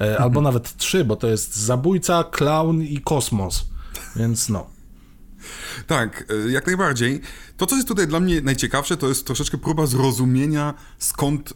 E, 0.00 0.18
albo 0.18 0.40
mhm. 0.40 0.44
nawet 0.44 0.76
trzy, 0.76 1.04
bo 1.04 1.16
to 1.16 1.26
jest 1.26 1.56
zabójca, 1.56 2.24
clown 2.24 2.82
i 2.82 3.00
kosmos. 3.00 3.66
Więc 4.16 4.48
no. 4.48 4.66
Tak, 5.86 6.24
e, 6.46 6.50
jak 6.50 6.66
najbardziej. 6.66 7.20
To, 7.56 7.66
co 7.66 7.76
jest 7.76 7.88
tutaj 7.88 8.06
dla 8.06 8.20
mnie 8.20 8.40
najciekawsze, 8.40 8.96
to 8.96 9.08
jest 9.08 9.26
troszeczkę 9.26 9.58
próba 9.58 9.86
zrozumienia, 9.86 10.74
skąd, 10.98 11.54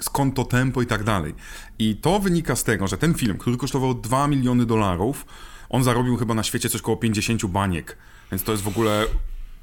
skąd 0.00 0.36
to 0.36 0.44
tempo 0.44 0.82
i 0.82 0.86
tak 0.86 1.04
dalej. 1.04 1.34
I 1.78 1.96
to 1.96 2.20
wynika 2.20 2.56
z 2.56 2.64
tego, 2.64 2.88
że 2.88 2.98
ten 2.98 3.14
film, 3.14 3.38
który 3.38 3.56
kosztował 3.56 3.94
2 3.94 4.28
miliony 4.28 4.66
dolarów, 4.66 5.26
on 5.68 5.84
zarobił 5.84 6.16
chyba 6.16 6.34
na 6.34 6.42
świecie 6.42 6.68
coś 6.68 6.80
około 6.80 6.96
50 6.96 7.46
baniek. 7.46 7.96
Więc 8.32 8.42
to 8.42 8.52
jest 8.52 8.64
w 8.64 8.68
ogóle. 8.68 9.06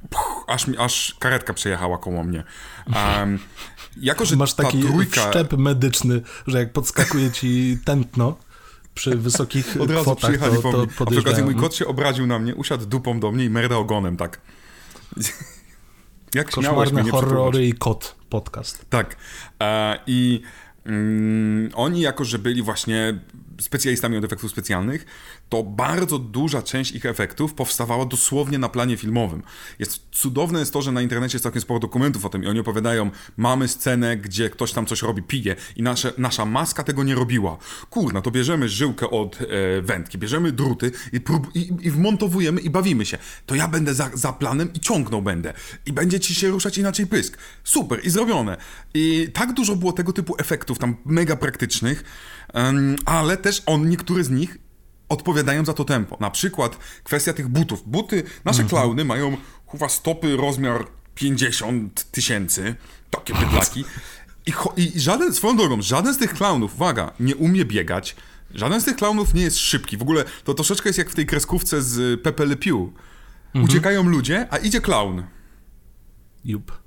Puch, 0.10 0.46
aż, 0.48 0.65
aż 0.77 1.15
karetka 1.20 1.53
przejechała 1.53 1.98
koło 1.98 2.24
mnie. 2.24 2.44
Um, 3.20 3.39
jako, 3.98 4.25
że 4.25 4.36
Masz 4.36 4.54
taki 4.54 4.80
trójka... 4.80 5.22
wszczep 5.22 5.54
medyczny, 5.54 6.22
że 6.48 6.60
jak 6.60 6.74
podskakuje 6.74 7.32
ci 7.32 7.78
tętno 7.86 8.38
przy 8.94 9.16
wysokich 9.16 9.78
Od 9.82 9.90
razu 9.90 10.02
kwotach, 10.02 10.32
przyjechali 10.32 10.56
to, 10.56 10.62
to 10.62 10.88
po 10.98 11.06
mnie. 11.06 11.18
A 11.18 11.20
okazji 11.20 11.44
mój 11.44 11.56
kot 11.56 11.75
się 11.75 11.88
obraził 11.88 12.28
na 12.28 12.40
mnie, 12.40 12.56
usiadł 12.56 12.86
dupą 12.86 13.20
do 13.20 13.32
mnie 13.32 13.46
i 13.46 13.50
merda 13.50 13.78
ogonem, 13.78 14.18
tak. 14.18 14.42
Jak 16.36 16.52
Koszmarne 16.52 17.04
horrory 17.04 17.68
i 17.68 17.74
kot 17.74 18.16
podcast. 18.30 18.86
Tak. 18.90 19.16
E, 19.62 20.00
I 20.08 20.42
mm, 20.86 21.70
oni 21.74 22.02
jako, 22.02 22.25
że 22.25 22.40
byli 22.40 22.62
właśnie 22.62 23.20
specjalistami 23.62 24.18
od 24.18 24.24
efektów 24.24 24.52
specjalnych, 24.52 25.06
to 25.50 25.64
bardzo 25.64 26.20
duża 26.20 26.62
część 26.62 26.92
ich 26.92 27.06
efektów 27.06 27.54
powstawała 27.54 28.06
dosłownie 28.06 28.60
na 28.60 28.70
planie 28.70 28.98
filmowym. 28.98 29.44
Jest 29.80 30.08
cudowne 30.12 30.60
jest 30.60 30.74
to, 30.74 30.82
że 30.82 30.92
na 30.92 31.02
internecie 31.02 31.36
jest 31.36 31.44
całkiem 31.44 31.62
sporo 31.62 31.80
dokumentów 31.80 32.25
o 32.25 32.30
tym 32.30 32.44
i 32.44 32.48
oni 32.48 32.60
opowiadają, 32.60 33.12
mamy 33.38 33.68
scenę, 33.68 34.18
gdzie 34.18 34.50
ktoś 34.50 34.72
tam 34.72 34.86
coś 34.86 35.02
robi, 35.02 35.24
pije 35.24 35.56
i 35.75 35.84
nasze, 35.84 36.14
nasza 36.18 36.46
maska 36.46 36.84
tego 36.84 37.04
nie 37.04 37.16
robiła. 37.16 37.58
Kurna, 37.90 38.22
to 38.22 38.32
bierzemy 38.32 38.70
żyłkę 38.70 39.10
od 39.10 39.42
e, 39.42 39.82
wędki, 39.82 40.18
bierzemy 40.18 40.52
druty 40.52 40.92
i, 41.14 41.22
prób, 41.22 41.56
i, 41.56 41.72
i 41.82 41.92
wmontowujemy 41.92 42.62
i 42.62 42.70
bawimy 42.70 43.06
się. 43.06 43.18
To 43.46 43.56
ja 43.56 43.68
będę 43.68 43.94
za, 43.94 44.10
za 44.14 44.34
planem 44.34 44.74
i 44.74 44.80
ciągnął 44.80 45.22
będę. 45.22 45.54
I 45.86 45.94
będzie 45.94 46.20
ci 46.20 46.36
się 46.36 46.50
ruszać 46.50 46.78
inaczej 46.78 47.08
pysk. 47.08 47.38
Super, 47.64 48.06
i 48.06 48.10
zrobione. 48.10 48.58
I 48.94 49.30
tak 49.34 49.54
dużo 49.54 49.75
było 49.75 49.94
tego 49.94 50.14
typu 50.14 50.36
efektów, 50.38 50.80
tam 50.80 50.96
mega 51.06 51.36
praktycznych, 51.36 52.04
um, 52.54 52.96
ale 53.06 53.38
też 53.38 53.64
on, 53.66 53.90
niektóre 53.90 54.24
z 54.24 54.30
nich 54.30 54.65
odpowiadają 55.10 55.66
za 55.66 55.74
to 55.74 55.86
tempo. 55.86 56.18
Na 56.20 56.32
przykład 56.32 56.78
kwestia 57.04 57.34
tych 57.34 57.48
butów. 57.48 57.90
Buty, 57.90 58.24
nasze 58.46 58.62
mhm. 58.62 58.70
klauny 58.70 59.06
mają 59.06 59.38
chyba 59.72 59.90
stopy 59.90 60.38
rozmiar 60.38 60.88
50 61.16 62.12
tysięcy, 62.12 62.76
takie 63.12 63.34
bydlaki. 63.34 63.86
I, 64.46 64.54
I 64.78 65.00
żaden, 65.00 65.34
swoją 65.34 65.58
drogą, 65.58 65.82
żaden 65.82 66.14
z 66.14 66.18
tych 66.18 66.34
klaunów, 66.34 66.76
uwaga, 66.76 67.12
nie 67.20 67.36
umie 67.36 67.66
biegać. 67.66 68.16
Żaden 68.54 68.82
z 68.82 68.86
tych 68.86 68.96
klaunów 68.96 69.34
nie 69.34 69.42
jest 69.42 69.58
szybki. 69.58 69.98
W 69.98 70.02
ogóle 70.02 70.24
to 70.44 70.54
troszeczkę 70.54 70.90
jest 70.90 71.00
jak 71.00 71.10
w 71.10 71.16
tej 71.16 71.26
kreskówce 71.26 71.82
z 71.82 72.22
Pepe 72.22 72.46
Le 72.46 72.56
Pew. 72.56 72.76
Mhm. 72.76 73.66
Uciekają 73.66 74.04
ludzie, 74.04 74.48
a 74.52 74.58
idzie 74.58 74.82
klaun. 74.82 75.24
Jup. 76.46 76.86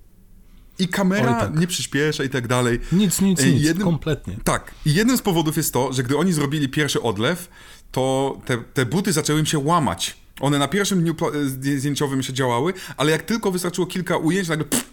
I 0.79 0.89
kamera 0.89 1.35
Oj, 1.35 1.41
tak. 1.41 1.61
nie 1.61 1.67
przyspiesza 1.67 2.25
i 2.25 2.29
tak 2.29 2.47
dalej. 2.47 2.81
Nic, 2.93 3.21
nic, 3.21 3.45
nic, 3.45 3.63
jednym, 3.63 3.85
kompletnie. 3.85 4.37
Tak. 4.45 4.75
I 4.87 4.95
jednym 4.95 5.19
z 5.19 5.23
powodów 5.23 5.57
jest 5.57 5.73
to, 5.73 5.93
że 5.93 6.03
gdy 6.03 6.17
oni 6.17 6.33
zrobili 6.33 6.69
pierwszy 6.69 7.03
odlew, 7.03 7.49
to 7.93 8.39
te, 8.45 8.59
te 8.59 8.87
buty 8.87 9.13
zaczęły 9.13 9.41
im 9.41 9.47
się 9.47 9.59
łamać. 9.59 10.17
One 10.41 10.59
na 10.59 10.69
pierwszym 10.69 11.01
dniu 11.01 11.15
zdjęciowym 11.47 12.23
się 12.23 12.33
działały, 12.33 12.75
ale 12.97 13.13
jak 13.13 13.23
tylko 13.23 13.51
wystarczyło 13.51 13.87
kilka 13.87 14.17
ujęć, 14.17 14.49
nagle 14.49 14.65
pff, 14.65 14.85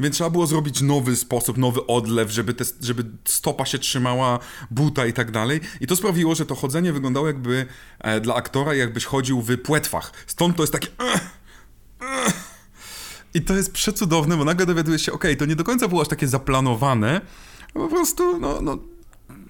więc 0.00 0.14
trzeba 0.14 0.30
było 0.30 0.46
zrobić 0.46 0.80
nowy 0.80 1.16
sposób, 1.16 1.58
nowy 1.58 1.86
odlew, 1.86 2.30
żeby, 2.30 2.54
te, 2.54 2.64
żeby 2.80 3.04
stopa 3.24 3.66
się 3.66 3.78
trzymała 3.78 4.38
buta 4.70 5.06
i 5.06 5.12
tak 5.12 5.30
dalej. 5.30 5.60
I 5.80 5.86
to 5.86 5.96
sprawiło, 5.96 6.34
że 6.34 6.46
to 6.46 6.54
chodzenie 6.54 6.92
wyglądało 6.92 7.26
jakby 7.26 7.66
e, 7.98 8.20
dla 8.20 8.34
aktora, 8.34 8.74
jakbyś 8.74 9.04
chodził 9.04 9.40
w 9.40 9.58
płetwach. 9.58 10.12
Stąd 10.26 10.56
to 10.56 10.62
jest 10.62 10.72
takie... 10.72 10.88
I 13.34 13.42
to 13.42 13.54
jest 13.54 13.72
przecudowne, 13.72 14.36
bo 14.36 14.44
nagle 14.44 14.66
dowiadujesz 14.66 15.02
się, 15.02 15.12
okay, 15.12 15.36
to 15.36 15.44
nie 15.44 15.56
do 15.56 15.64
końca 15.64 15.88
było 15.88 16.02
aż 16.02 16.08
takie 16.08 16.28
zaplanowane, 16.28 17.20
po 17.74 17.88
prostu, 17.88 18.38
no, 18.40 18.60
no 18.60 18.78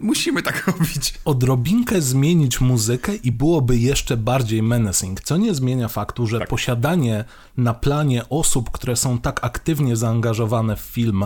musimy 0.01 0.43
tak 0.43 0.67
robić. 0.67 1.15
Odrobinkę 1.25 2.03
zmienić 2.03 2.61
muzykę 2.61 3.15
i 3.15 3.33
byłoby 3.33 3.79
jeszcze 3.79 4.17
bardziej 4.17 4.63
menacing, 4.63 5.21
co 5.21 5.37
nie 5.37 5.55
zmienia 5.55 5.89
faktu, 5.89 6.27
że 6.27 6.39
tak. 6.39 6.49
posiadanie 6.49 7.25
na 7.57 7.75
planie 7.75 8.29
osób, 8.29 8.71
które 8.71 8.97
są 8.97 9.19
tak 9.19 9.45
aktywnie 9.45 9.97
zaangażowane 9.97 10.77
w 10.77 10.81
film 10.81 11.25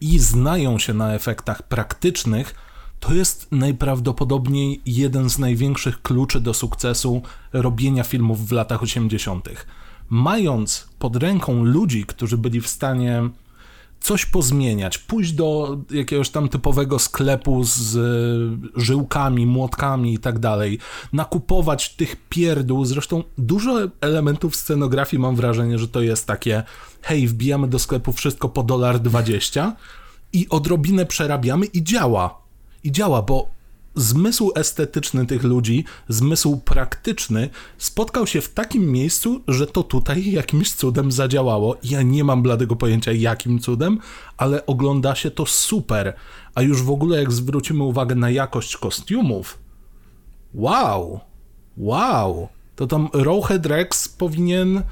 i 0.00 0.18
znają 0.18 0.78
się 0.78 0.94
na 0.94 1.14
efektach 1.14 1.62
praktycznych, 1.62 2.54
to 3.00 3.14
jest 3.14 3.46
najprawdopodobniej 3.52 4.80
jeden 4.86 5.30
z 5.30 5.38
największych 5.38 6.02
kluczy 6.02 6.40
do 6.40 6.54
sukcesu 6.54 7.22
robienia 7.52 8.04
filmów 8.04 8.48
w 8.48 8.52
latach 8.52 8.82
80. 8.82 9.48
Mając 10.08 10.88
pod 10.98 11.16
ręką 11.16 11.64
ludzi, 11.64 12.04
którzy 12.06 12.38
byli 12.38 12.60
w 12.60 12.68
stanie 12.68 13.22
coś 14.04 14.26
pozmieniać, 14.26 14.98
pójść 14.98 15.32
do 15.32 15.78
jakiegoś 15.90 16.30
tam 16.30 16.48
typowego 16.48 16.98
sklepu 16.98 17.64
z 17.64 17.96
e, 17.96 18.80
żyłkami, 18.80 19.46
młotkami 19.46 20.14
i 20.14 20.18
tak 20.18 20.38
dalej, 20.38 20.78
nakupować 21.12 21.94
tych 21.96 22.16
pierdół, 22.28 22.84
zresztą 22.84 23.22
dużo 23.38 23.78
elementów 24.00 24.56
scenografii 24.56 25.20
mam 25.20 25.36
wrażenie, 25.36 25.78
że 25.78 25.88
to 25.88 26.00
jest 26.00 26.26
takie 26.26 26.62
hej, 27.02 27.28
wbijamy 27.28 27.68
do 27.68 27.78
sklepu 27.78 28.12
wszystko 28.12 28.48
po 28.48 28.62
dolar 28.62 29.00
20 29.00 29.76
i 30.32 30.48
odrobinę 30.48 31.06
przerabiamy 31.06 31.66
i 31.66 31.84
działa. 31.84 32.38
I 32.84 32.92
działa, 32.92 33.22
bo 33.22 33.48
zmysł 33.94 34.52
estetyczny 34.54 35.26
tych 35.26 35.44
ludzi, 35.44 35.84
zmysł 36.08 36.56
praktyczny 36.56 37.50
spotkał 37.78 38.26
się 38.26 38.40
w 38.40 38.48
takim 38.48 38.92
miejscu, 38.92 39.40
że 39.48 39.66
to 39.66 39.82
tutaj 39.82 40.30
jakimś 40.30 40.72
cudem 40.72 41.12
zadziałało. 41.12 41.76
Ja 41.82 42.02
nie 42.02 42.24
mam 42.24 42.42
bladego 42.42 42.76
pojęcia 42.76 43.12
jakim 43.12 43.58
cudem, 43.58 43.98
ale 44.36 44.66
ogląda 44.66 45.14
się 45.14 45.30
to 45.30 45.46
super. 45.46 46.16
A 46.54 46.62
już 46.62 46.82
w 46.82 46.90
ogóle 46.90 47.18
jak 47.18 47.32
zwrócimy 47.32 47.84
uwagę 47.84 48.14
na 48.14 48.30
jakość 48.30 48.76
kostiumów, 48.76 49.58
wow, 50.54 51.20
wow, 51.76 52.48
to 52.76 52.86
tam 52.86 53.08
Rowhead 53.12 53.66
Rex 53.66 54.08
powinien 54.08 54.82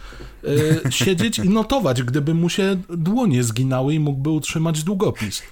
y, 0.45 0.81
siedzieć 0.91 1.39
i 1.39 1.49
notować, 1.49 2.03
gdyby 2.03 2.35
mu 2.35 2.49
się 2.49 2.77
dłonie 2.89 3.45
zginały 3.45 3.95
i 3.95 4.01
mógłby 4.01 4.31
utrzymać 4.31 4.85
długopis. 4.85 5.43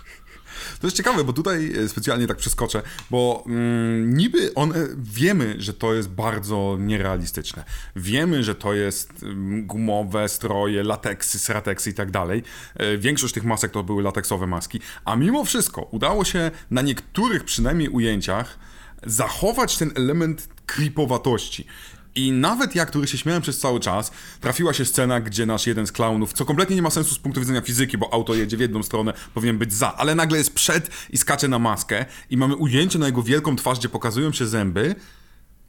To 0.81 0.87
jest 0.87 0.97
ciekawe, 0.97 1.25
bo 1.25 1.33
tutaj 1.33 1.73
e, 1.85 1.89
specjalnie 1.89 2.27
tak 2.27 2.37
przeskoczę, 2.37 2.83
bo 3.11 3.45
mm, 3.47 4.17
niby 4.17 4.55
on, 4.55 4.73
wiemy, 4.97 5.55
że 5.59 5.75
to 5.75 5.95
jest 5.95 6.09
bardzo 6.09 6.77
nierealistyczne. 6.81 7.65
Wiemy, 7.97 8.45
że 8.45 8.55
to 8.55 8.75
jest 8.75 9.23
mm, 9.23 9.67
gumowe 9.67 10.29
stroje, 10.29 10.83
lateksy, 10.83 11.39
srateksy 11.39 11.91
i 11.91 11.95
tak 11.95 12.11
dalej. 12.11 12.43
E, 12.77 12.99
większość 12.99 13.35
tych 13.35 13.45
masek 13.45 13.73
to 13.73 13.83
były 13.83 14.03
lateksowe 14.03 14.47
maski, 14.47 14.81
a 15.05 15.17
mimo 15.17 15.45
wszystko 15.45 15.83
udało 15.83 16.25
się 16.25 16.51
na 16.71 16.83
niektórych 16.83 17.45
przynajmniej 17.45 17.89
ujęciach 17.89 18.59
zachować 19.07 19.79
ten 19.79 19.91
element 19.95 20.49
creepowatości. 20.67 21.67
I 22.15 22.33
nawet 22.33 22.75
ja, 22.75 22.87
który 22.87 23.07
się 23.07 23.19
śmiałem 23.19 23.43
przez 23.43 23.59
cały 23.59 23.81
czas, 23.81 24.11
trafiła 24.41 24.73
się 24.73 24.85
scena, 24.85 25.21
gdzie 25.21 25.47
nasz 25.47 25.67
jeden 25.67 25.87
z 25.87 25.93
klaunów, 25.93 26.33
co 26.33 26.45
kompletnie 26.45 26.77
nie 26.77 26.83
ma 26.83 26.91
sensu 26.91 27.15
z 27.15 27.19
punktu 27.19 27.41
widzenia 27.41 27.61
fizyki, 27.61 27.99
bo 27.99 28.15
auto 28.15 28.35
jedzie 28.35 28.57
w 28.57 28.61
jedną 28.61 28.83
stronę, 28.83 29.13
powinien 29.35 29.59
być 29.59 29.73
za, 29.73 29.97
ale 29.97 30.15
nagle 30.15 30.39
jest 30.39 30.55
przed 30.55 30.91
i 31.11 31.19
skacze 31.19 31.49
na 31.49 31.59
maskę 31.59 32.05
i 32.31 32.37
mamy 32.37 32.57
ujęcie 32.57 32.99
na 32.99 33.07
jego 33.07 33.23
wielką 33.23 33.57
twarz, 33.57 33.79
gdzie 33.79 33.89
pokazują 33.89 34.33
się 34.33 34.47
zęby. 34.47 34.95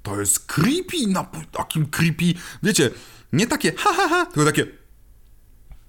To 0.03 0.19
jest 0.19 0.39
creepy, 0.39 1.07
na 1.07 1.23
takim 1.51 1.85
creepy, 1.85 2.33
wiecie, 2.63 2.89
nie 3.33 3.47
takie 3.47 3.73
ha 3.77 3.89
ha 3.93 4.09
ha, 4.09 4.25
tylko 4.25 4.45
takie 4.45 4.81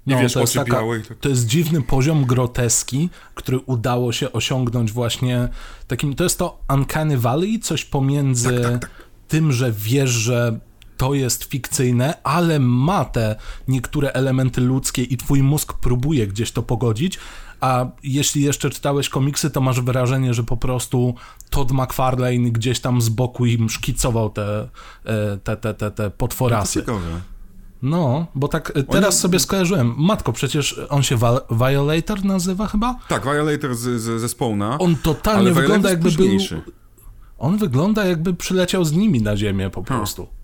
no, 0.06 0.18
wiesz, 0.18 0.32
to, 0.32 0.40
jest 0.40 0.54
taka, 0.54 0.82
to 1.20 1.28
jest 1.28 1.46
dziwny 1.46 1.82
poziom 1.82 2.24
groteski, 2.24 3.10
który 3.34 3.58
udało 3.58 4.12
się 4.12 4.32
osiągnąć 4.32 4.92
właśnie 4.92 5.48
takim, 5.88 6.14
to 6.14 6.24
jest 6.24 6.38
to 6.38 6.60
Uncanny 6.74 7.18
Valley, 7.18 7.60
coś 7.60 7.84
pomiędzy 7.84 8.60
tak, 8.62 8.72
tak, 8.72 8.80
tak. 8.80 8.90
Tym, 9.32 9.52
że 9.52 9.72
wiesz, 9.72 10.10
że 10.10 10.58
to 10.96 11.14
jest 11.14 11.44
fikcyjne, 11.44 12.22
ale 12.22 12.58
ma 12.58 13.04
te 13.04 13.36
niektóre 13.68 14.12
elementy 14.12 14.60
ludzkie 14.60 15.02
i 15.02 15.16
twój 15.16 15.42
mózg 15.42 15.72
próbuje 15.72 16.26
gdzieś 16.26 16.52
to 16.52 16.62
pogodzić, 16.62 17.18
a 17.60 17.86
jeśli 18.02 18.42
jeszcze 18.42 18.70
czytałeś 18.70 19.08
komiksy, 19.08 19.50
to 19.50 19.60
masz 19.60 19.80
wrażenie, 19.80 20.34
że 20.34 20.42
po 20.44 20.56
prostu 20.56 21.14
Todd 21.50 21.72
McFarlane 21.72 22.50
gdzieś 22.50 22.80
tam 22.80 23.02
z 23.02 23.08
boku 23.08 23.46
im 23.46 23.70
szkicował 23.70 24.30
te, 24.30 24.68
e, 25.04 25.38
te, 25.44 25.56
te, 25.56 25.74
te, 25.74 25.90
te 25.90 26.10
potworasy. 26.10 26.84
No 26.86 26.92
no, 27.82 28.26
bo 28.34 28.48
tak 28.48 28.72
e, 28.76 28.82
teraz 28.82 29.18
sobie 29.20 29.38
skojarzyłem. 29.38 29.94
Matko, 29.98 30.32
przecież 30.32 30.80
on 30.88 31.02
się 31.02 31.18
Violator 31.50 32.24
nazywa 32.24 32.66
chyba? 32.66 32.98
Tak, 33.08 33.24
Violator 33.24 33.74
z, 33.74 34.00
z, 34.00 34.20
ze 34.20 34.28
Spawna. 34.28 34.78
On 34.78 34.96
totalnie 34.96 35.52
wygląda 35.52 35.90
jakby 35.90 36.10
był... 36.10 36.26
On 37.42 37.56
wygląda 37.56 38.04
jakby 38.04 38.34
przyleciał 38.34 38.84
z 38.84 38.92
nimi 38.92 39.22
na 39.22 39.36
ziemię 39.36 39.70
po 39.70 39.82
prostu. 39.82 40.22
Hmm. 40.22 40.41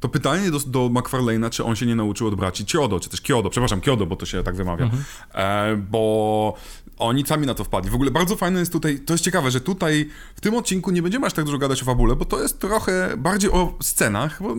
To 0.00 0.08
pytanie 0.08 0.50
do, 0.50 0.58
do 0.58 0.80
McFarlane'a, 0.88 1.50
czy 1.50 1.64
on 1.64 1.76
się 1.76 1.86
nie 1.86 1.96
nauczył 1.96 2.26
od 2.26 2.34
braci 2.34 2.66
Kyodo, 2.66 3.00
czy 3.00 3.08
też 3.08 3.20
Kyodo, 3.20 3.50
przepraszam, 3.50 3.80
Kyodo, 3.80 4.06
bo 4.06 4.16
to 4.16 4.26
się 4.26 4.42
tak 4.42 4.56
wymawia, 4.56 4.84
mhm. 4.84 5.04
e, 5.34 5.76
bo 5.76 6.54
oni 6.98 7.26
sami 7.26 7.46
na 7.46 7.54
to 7.54 7.64
wpadli. 7.64 7.90
W 7.90 7.94
ogóle 7.94 8.10
bardzo 8.10 8.36
fajne 8.36 8.60
jest 8.60 8.72
tutaj, 8.72 9.00
to 9.00 9.14
jest 9.14 9.24
ciekawe, 9.24 9.50
że 9.50 9.60
tutaj 9.60 10.08
w 10.34 10.40
tym 10.40 10.54
odcinku 10.54 10.90
nie 10.90 11.02
będziemy 11.02 11.26
aż 11.26 11.32
tak 11.32 11.44
dużo 11.44 11.58
gadać 11.58 11.82
o 11.82 11.84
fabule, 11.84 12.16
bo 12.16 12.24
to 12.24 12.42
jest 12.42 12.58
trochę 12.58 13.16
bardziej 13.16 13.50
o 13.50 13.74
scenach, 13.82 14.42
bo 14.42 14.56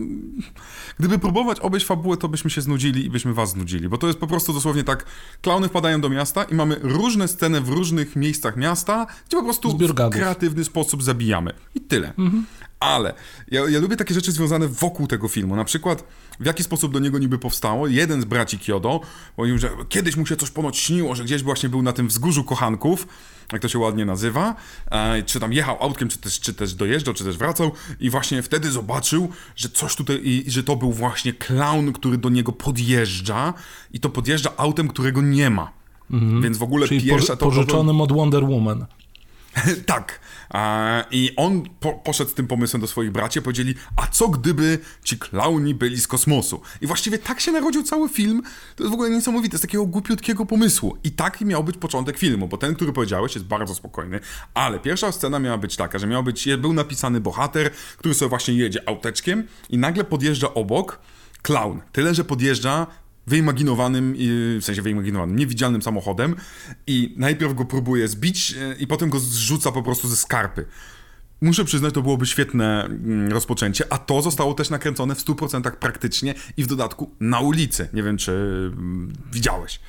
gdyby 0.98 1.18
próbować 1.18 1.60
obejść 1.60 1.86
fabułę, 1.86 2.16
to 2.16 2.28
byśmy 2.28 2.50
się 2.50 2.60
znudzili 2.60 3.04
i 3.06 3.10
byśmy 3.10 3.34
was 3.34 3.50
znudzili, 3.50 3.88
bo 3.88 3.98
to 3.98 4.06
jest 4.06 4.18
po 4.18 4.26
prostu 4.26 4.52
dosłownie 4.52 4.84
tak, 4.84 5.06
klauny 5.42 5.68
wpadają 5.68 6.00
do 6.00 6.08
miasta 6.08 6.44
i 6.44 6.54
mamy 6.54 6.76
różne 6.82 7.28
sceny 7.28 7.60
w 7.60 7.68
różnych 7.68 8.16
miejscach 8.16 8.56
miasta, 8.56 9.06
gdzie 9.28 9.36
po 9.36 9.44
prostu 9.44 9.78
w 9.78 10.10
kreatywny 10.10 10.64
sposób 10.64 11.02
zabijamy. 11.02 11.52
I 11.74 11.80
tyle. 11.80 12.08
Mhm. 12.18 12.46
Ale 12.80 13.14
ja, 13.50 13.68
ja, 13.68 13.78
lubię 13.78 13.96
takie 13.96 14.14
rzeczy 14.14 14.32
związane 14.32 14.68
wokół 14.68 15.06
tego 15.06 15.28
filmu. 15.28 15.56
Na 15.56 15.64
przykład, 15.64 16.04
w 16.40 16.46
jaki 16.46 16.62
sposób 16.62 16.92
do 16.92 16.98
niego 16.98 17.18
niby 17.18 17.38
powstało. 17.38 17.86
Jeden 17.86 18.22
z 18.22 18.24
braci 18.24 18.58
Kyodo 18.58 19.00
mówił, 19.36 19.58
że 19.58 19.70
kiedyś 19.88 20.16
mu 20.16 20.26
się 20.26 20.36
coś 20.36 20.50
ponoć 20.50 20.78
śniło, 20.78 21.14
że 21.14 21.24
gdzieś 21.24 21.42
właśnie 21.42 21.68
był 21.68 21.82
na 21.82 21.92
tym 21.92 22.08
wzgórzu 22.08 22.44
kochanków, 22.44 23.06
jak 23.52 23.62
to 23.62 23.68
się 23.68 23.78
ładnie 23.78 24.04
nazywa, 24.04 24.54
e, 24.90 25.22
czy 25.22 25.40
tam 25.40 25.52
jechał 25.52 25.82
autkiem, 25.82 26.08
czy 26.08 26.18
też, 26.18 26.40
czy 26.40 26.54
też 26.54 26.74
dojeżdżał, 26.74 27.14
czy 27.14 27.24
też 27.24 27.36
wracał 27.36 27.72
i 28.00 28.10
właśnie 28.10 28.42
wtedy 28.42 28.70
zobaczył, 28.70 29.28
że 29.56 29.68
coś 29.68 29.96
tutaj, 29.96 30.20
i, 30.24 30.50
że 30.50 30.62
to 30.62 30.76
był 30.76 30.92
właśnie 30.92 31.32
clown, 31.32 31.92
który 31.92 32.18
do 32.18 32.28
niego 32.28 32.52
podjeżdża 32.52 33.54
i 33.92 34.00
to 34.00 34.08
podjeżdża 34.10 34.50
autem, 34.56 34.88
którego 34.88 35.22
nie 35.22 35.50
ma. 35.50 35.72
Mhm. 36.10 36.42
Więc 36.42 36.58
w 36.58 36.62
ogóle 36.62 36.88
Czyli 36.88 37.00
pierwsza 37.00 37.36
to... 37.36 37.46
pożyczonym 37.46 38.00
od 38.00 38.12
Wonder 38.12 38.44
Woman. 38.44 38.86
tak. 39.86 40.20
I 41.10 41.32
on 41.36 41.62
po, 41.80 41.92
poszedł 41.92 42.30
z 42.30 42.34
tym 42.34 42.46
pomysłem 42.46 42.80
do 42.80 42.86
swoich 42.86 43.10
braci, 43.10 43.42
powiedzieli, 43.42 43.74
a 43.96 44.06
co 44.06 44.28
gdyby 44.28 44.78
ci 45.04 45.18
klauni 45.18 45.74
byli 45.74 46.00
z 46.00 46.06
kosmosu? 46.06 46.60
I 46.80 46.86
właściwie 46.86 47.18
tak 47.18 47.40
się 47.40 47.52
narodził 47.52 47.82
cały 47.82 48.08
film. 48.08 48.42
To 48.76 48.82
jest 48.82 48.90
w 48.90 48.94
ogóle 48.94 49.10
niesamowite, 49.10 49.58
z 49.58 49.60
takiego 49.60 49.86
głupiutkiego 49.86 50.46
pomysłu. 50.46 50.96
I 51.04 51.10
taki 51.10 51.44
miał 51.44 51.64
być 51.64 51.76
początek 51.76 52.18
filmu, 52.18 52.48
bo 52.48 52.56
ten, 52.56 52.74
który 52.74 52.92
powiedziałeś, 52.92 53.34
jest 53.34 53.46
bardzo 53.46 53.74
spokojny, 53.74 54.20
ale 54.54 54.78
pierwsza 54.78 55.12
scena 55.12 55.38
miała 55.38 55.58
być 55.58 55.76
taka, 55.76 55.98
że 55.98 56.06
miał 56.06 56.22
być, 56.22 56.48
był 56.58 56.72
napisany 56.72 57.20
bohater, 57.20 57.70
który 57.96 58.14
sobie 58.14 58.28
właśnie 58.28 58.54
jedzie 58.54 58.88
auteczkiem 58.88 59.46
i 59.68 59.78
nagle 59.78 60.04
podjeżdża 60.04 60.54
obok 60.54 61.00
klaun. 61.42 61.80
Tyle, 61.92 62.14
że 62.14 62.24
podjeżdża 62.24 62.86
wyimaginowanym, 63.26 64.14
w 64.60 64.64
sensie 64.64 64.82
wyimaginowanym, 64.82 65.36
niewidzialnym 65.36 65.82
samochodem 65.82 66.36
i 66.86 67.14
najpierw 67.16 67.54
go 67.54 67.64
próbuje 67.64 68.08
zbić 68.08 68.54
e, 68.60 68.74
i 68.78 68.86
potem 68.86 69.10
go 69.10 69.18
zrzuca 69.18 69.72
po 69.72 69.82
prostu 69.82 70.08
ze 70.08 70.16
skarpy. 70.16 70.66
Muszę 71.40 71.64
przyznać, 71.64 71.94
to 71.94 72.02
byłoby 72.02 72.26
świetne 72.26 72.84
mm, 72.84 73.32
rozpoczęcie, 73.32 73.92
a 73.92 73.98
to 73.98 74.22
zostało 74.22 74.54
też 74.54 74.70
nakręcone 74.70 75.14
w 75.14 75.24
100% 75.24 75.70
praktycznie 75.70 76.34
i 76.56 76.64
w 76.64 76.66
dodatku 76.66 77.10
na 77.20 77.40
ulicy. 77.40 77.88
Nie 77.92 78.02
wiem, 78.02 78.16
czy 78.16 78.32
mm, 78.32 79.12
widziałeś. 79.32 79.80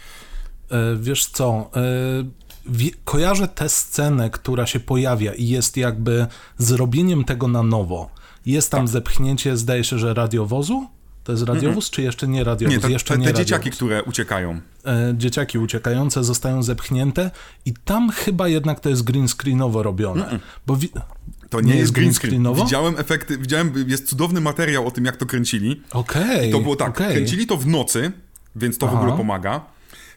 E, 0.70 0.96
wiesz 0.96 1.26
co, 1.26 1.72
e, 1.76 2.91
kojarzę 3.06 3.48
tę 3.48 3.70
scenę, 3.70 4.30
która 4.30 4.65
się 4.65 4.80
pojawia 4.80 5.34
i 5.34 5.48
jest 5.48 5.78
jakby 5.78 6.28
zrobieniem 6.58 7.24
tego 7.24 7.48
na 7.48 7.63
nowo. 7.63 8.10
Jest 8.46 8.72
tam 8.72 8.86
tak. 8.86 8.89
zepchnięcie, 8.89 9.58
zdaje 9.58 9.84
się, 9.84 10.00
że 10.00 10.13
radiowozu? 10.13 10.88
To 11.32 11.34
jest 11.34 11.44
radiowóz, 11.44 11.89
czy 11.89 12.02
jeszcze 12.02 12.28
nie 12.28 12.44
radiowóz? 12.44 12.76
Nie, 12.76 12.82
to, 12.82 12.89
jeszcze 12.89 13.13
te, 13.13 13.20
nie 13.20 13.28
te 13.28 13.34
dzieciaki, 13.34 13.72
które 13.72 14.04
uciekają. 14.04 14.62
E, 14.86 15.13
dzieciaki 15.17 15.58
uciekające 15.60 16.24
zostają 16.24 16.63
zepchnięte 16.63 17.32
i 17.65 17.74
tam 17.86 18.10
chyba 18.10 18.48
jednak 18.48 18.80
to 18.80 18.89
jest 18.89 19.04
green 19.04 19.28
screenowo 19.28 19.84
robione. 19.84 20.39
Bo 20.67 20.76
wi- 20.76 20.91
to 21.50 21.62
nie, 21.62 21.74
nie 21.74 21.80
jest 21.80 21.91
green 21.91 22.13
screen. 22.13 22.54
Widziałem 22.56 22.98
efekty, 22.98 23.38
widziałem, 23.38 23.74
jest 23.88 24.08
cudowny 24.08 24.41
materiał 24.41 24.88
o 24.88 24.91
tym, 24.91 25.06
jak 25.06 25.17
to 25.17 25.26
kręcili. 25.26 25.82
Okej. 25.91 26.38
Okay, 26.38 26.52
to 26.52 26.60
było 26.60 26.76
tak, 26.76 26.89
okay. 26.89 27.12
kręcili 27.12 27.48
to 27.48 27.58
w 27.58 27.67
nocy, 27.67 28.12
więc 28.56 28.78
to 28.78 28.88
Aha. 28.88 28.96
w 28.96 29.00
ogóle 29.00 29.17
pomaga. 29.17 29.65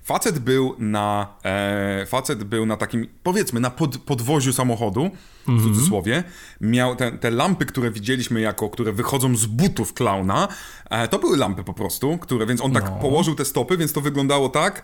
Facet 0.05 0.39
był 0.39 0.75
na, 0.79 1.37
e, 1.45 2.07
facet 2.07 2.45
był 2.45 2.67
na 2.67 2.77
takim, 2.77 3.07
powiedzmy, 3.23 3.61
na 3.61 3.71
pod, 3.71 3.99
podwoziu 3.99 4.53
samochodu, 4.53 5.11
w 5.45 5.49
mm 5.49 5.61
-hmm. 5.61 5.65
cudzysłowie. 5.65 6.25
Miał 6.61 6.97
te, 6.97 7.13
te, 7.13 7.31
lampy, 7.31 7.67
które 7.67 7.91
widzieliśmy 7.91 8.41
jako, 8.41 8.71
które 8.71 8.93
wychodzą 8.93 9.37
z 9.37 9.47
butów 9.47 9.93
klauna, 9.93 10.49
e, 10.91 11.09
to 11.09 11.19
były 11.19 11.37
lampy 11.37 11.65
po 11.65 11.75
prostu, 11.75 12.19
które, 12.19 12.47
więc 12.47 12.61
on 12.61 12.73
tak 12.73 12.85
no. 12.85 12.91
położył 12.91 13.35
te 13.35 13.45
stopy, 13.45 13.77
więc 13.77 13.93
to 13.93 14.01
wyglądało 14.01 14.49
tak, 14.49 14.83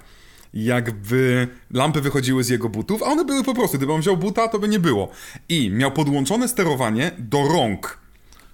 jakby 0.55 1.49
lampy 1.71 2.01
wychodziły 2.01 2.45
z 2.45 2.49
jego 2.49 2.69
butów, 2.69 3.03
a 3.03 3.07
one 3.07 3.25
były 3.25 3.45
po 3.45 3.55
prostu, 3.55 3.77
gdyby 3.77 3.93
on 3.93 4.01
wziął 4.01 4.17
buta, 4.17 4.49
to 4.49 4.59
by 4.59 4.69
nie 4.69 4.79
było. 4.79 5.09
I 5.49 5.71
miał 5.71 5.93
podłączone 5.93 6.49
sterowanie 6.49 7.11
do 7.19 7.49
rąk 7.49 8.00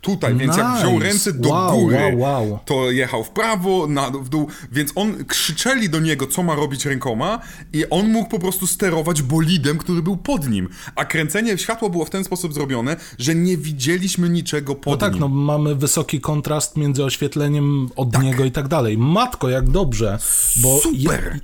tutaj, 0.07 0.33
nice. 0.35 0.45
więc 0.45 0.57
jak 0.57 0.77
wziął 0.77 0.99
ręce 0.99 1.33
do 1.33 1.49
wow, 1.49 1.81
góry, 1.81 1.97
wow, 1.97 2.19
wow. 2.19 2.59
to 2.64 2.90
jechał 2.90 3.25
w 3.25 3.31
prawo, 3.31 3.87
na, 3.87 4.11
w 4.11 4.29
dół, 4.29 4.49
więc 4.73 4.92
on 4.95 5.25
krzyczeli 5.25 5.90
do 5.90 6.01
niego, 6.01 6.27
co 6.27 6.42
ma 6.42 6.55
robić 6.55 6.87
rękoma 6.87 7.38
i 7.73 7.90
on 7.90 8.09
mógł 8.09 8.31
po 8.31 8.38
prostu 8.38 8.66
sterować 8.66 9.23
bolidem, 9.23 9.79
który 9.79 10.03
był 10.03 10.16
pod 10.16 10.49
nim, 10.49 10.69
a 10.97 11.05
kręcenie 11.05 11.59
światła 11.59 11.88
było 11.88 12.05
w 12.05 12.11
ten 12.11 12.25
sposób 12.25 12.55
zrobione, 12.55 12.97
że 13.19 13.35
nie 13.35 13.57
widzieliśmy 13.57 14.29
niczego 14.29 14.75
pod 14.75 14.92
no 14.92 14.97
tak, 14.97 15.12
nim. 15.12 15.21
No 15.21 15.27
tak, 15.27 15.35
no 15.35 15.40
mamy 15.40 15.75
wysoki 15.75 16.21
kontrast 16.21 16.77
między 16.77 17.05
oświetleniem 17.05 17.88
od 17.97 18.12
tak. 18.12 18.23
niego 18.23 18.45
i 18.45 18.51
tak 18.51 18.69
dalej. 18.69 18.99
Matko, 18.99 19.49
jak 19.49 19.69
dobrze, 19.69 20.19
bo... 20.62 20.81
Super! 20.81 21.40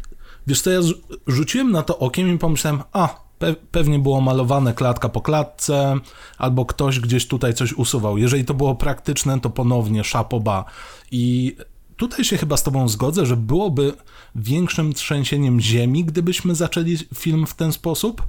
Wiesz 0.46 0.60
co, 0.60 0.70
ja 0.70 0.80
rzuciłem 1.26 1.70
na 1.70 1.82
to 1.82 1.98
okiem 1.98 2.34
i 2.34 2.38
pomyślałem, 2.38 2.82
a, 2.92 3.22
Pe 3.42 3.54
pewnie 3.54 3.98
było 3.98 4.20
malowane 4.20 4.74
klatka 4.74 5.08
po 5.08 5.20
klatce, 5.20 5.96
albo 6.38 6.66
ktoś 6.66 7.00
gdzieś 7.00 7.28
tutaj 7.28 7.54
coś 7.54 7.72
usuwał. 7.72 8.18
Jeżeli 8.18 8.44
to 8.44 8.54
było 8.54 8.74
praktyczne, 8.74 9.40
to 9.40 9.50
ponownie 9.50 10.04
szapoba. 10.04 10.64
I 11.10 11.56
tutaj 11.96 12.24
się 12.24 12.36
chyba 12.36 12.56
z 12.56 12.62
tobą 12.62 12.88
zgodzę, 12.88 13.26
że 13.26 13.36
byłoby 13.36 13.92
większym 14.34 14.92
trzęsieniem 14.92 15.60
ziemi, 15.60 16.04
gdybyśmy 16.04 16.54
zaczęli 16.54 16.98
film 17.14 17.46
w 17.46 17.54
ten 17.54 17.72
sposób. 17.72 18.22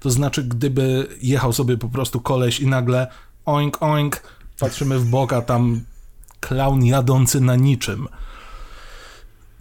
To 0.00 0.10
znaczy, 0.10 0.44
gdyby 0.44 1.08
jechał 1.22 1.52
sobie 1.52 1.76
po 1.76 1.88
prostu 1.88 2.20
koleś 2.20 2.60
i 2.60 2.66
nagle 2.66 3.06
oink, 3.44 3.82
oink, 3.82 4.22
patrzymy 4.60 4.98
w 4.98 5.10
boka, 5.10 5.42
tam 5.42 5.80
klaun 6.40 6.84
jadący 6.84 7.40
na 7.40 7.56
niczym. 7.56 8.08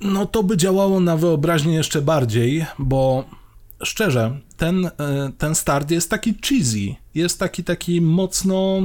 No 0.01 0.25
to 0.25 0.43
by 0.43 0.58
działało 0.58 0.99
na 0.99 1.17
wyobraźnię 1.17 1.73
jeszcze 1.73 2.01
bardziej, 2.01 2.65
bo 2.79 3.25
szczerze, 3.86 4.39
ten, 4.58 4.86
e, 4.86 4.91
ten 5.38 5.56
start 5.56 5.91
jest 5.91 6.10
taki 6.10 6.34
cheesy, 6.48 6.96
jest 7.15 7.39
taki 7.39 7.63
taki 7.63 8.02
mocno 8.02 8.82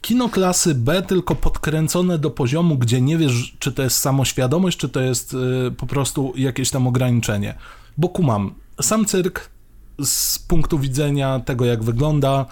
kino 0.00 0.28
klasy 0.28 0.74
B, 0.74 1.02
tylko 1.02 1.34
podkręcone 1.34 2.18
do 2.18 2.30
poziomu, 2.30 2.78
gdzie 2.78 3.00
nie 3.00 3.18
wiesz, 3.18 3.56
czy 3.58 3.72
to 3.72 3.82
jest 3.82 3.98
samoświadomość, 3.98 4.78
czy 4.78 4.88
to 4.88 5.00
jest 5.00 5.34
e, 5.34 5.70
po 5.70 5.86
prostu 5.86 6.32
jakieś 6.36 6.70
tam 6.70 6.86
ograniczenie. 6.86 7.54
Bo 7.96 8.08
kumam, 8.08 8.54
sam 8.80 9.04
cyrk 9.04 9.50
z 10.04 10.38
punktu 10.38 10.78
widzenia 10.78 11.40
tego, 11.40 11.64
jak 11.64 11.84
wygląda, 11.84 12.46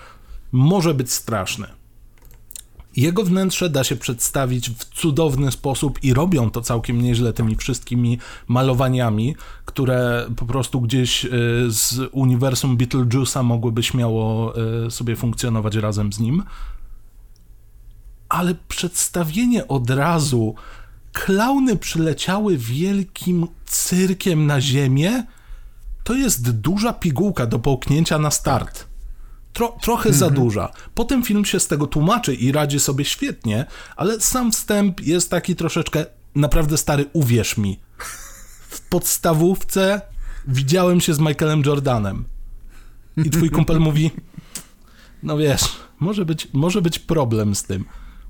może 0.52 0.94
być 0.94 1.12
straszny. 1.12 1.66
Jego 2.96 3.24
wnętrze 3.24 3.70
da 3.70 3.84
się 3.84 3.96
przedstawić 3.96 4.70
w 4.70 4.84
cudowny 4.84 5.52
sposób 5.52 6.04
i 6.04 6.14
robią 6.14 6.50
to 6.50 6.60
całkiem 6.60 7.02
nieźle 7.02 7.32
tymi 7.32 7.56
wszystkimi 7.56 8.18
malowaniami, 8.48 9.36
które 9.64 10.26
po 10.36 10.46
prostu 10.46 10.80
gdzieś 10.80 11.24
e, 11.24 11.28
z 11.68 12.00
uniwersum 12.12 12.76
Beetlejuice'a 12.76 13.44
mogłyby 13.44 13.82
śmiało 13.82 14.54
e, 14.86 14.90
sobie 14.90 15.16
funkcjonować 15.16 15.76
razem 15.76 16.12
z 16.12 16.20
nim. 16.20 16.42
Ale 18.28 18.54
przedstawienie 18.68 19.68
od 19.68 19.90
razu 19.90 20.54
klauny 21.12 21.76
przyleciały 21.76 22.58
wielkim 22.58 23.46
cyrkiem 23.66 24.46
na 24.46 24.60
ziemię, 24.60 25.26
to 26.04 26.14
jest 26.14 26.50
duża 26.50 26.92
pigułka 26.92 27.46
do 27.46 27.58
połknięcia 27.58 28.18
na 28.18 28.30
start. 28.30 28.91
Tro, 29.52 29.76
trochę 29.82 30.08
Mhm. 30.08 30.14
za 30.18 30.30
duża. 30.30 30.72
Potem 30.94 31.22
film 31.22 31.44
się 31.44 31.60
z 31.60 31.68
tego 31.68 31.86
tłumaczy 31.86 32.34
i 32.34 32.52
radzi 32.52 32.80
sobie 32.80 33.04
świetnie, 33.04 33.66
ale 33.96 34.20
sam 34.20 34.52
wstęp 34.52 35.00
jest 35.00 35.30
taki 35.30 35.56
troszeczkę 35.56 36.06
naprawdę 36.34 36.78
stary, 36.78 37.06
uwierz 37.12 37.56
mi. 37.56 37.80
W 38.70 38.80
podstawówce 38.88 40.00
widziałem 40.48 41.00
się 41.00 41.14
z 41.14 41.18
Michaelem 41.18 41.62
Jordanem. 41.66 42.24
I 43.16 43.30
twój 43.30 43.50
kumpel 43.50 43.80
mówi, 43.80 44.10
no 45.22 45.36
wiesz, 45.36 45.62
może 46.00 46.24
być, 46.24 46.48
może 46.52 46.82
być 46.82 46.98
problem 46.98 47.54
z 47.54 47.62
tym. 47.62 47.84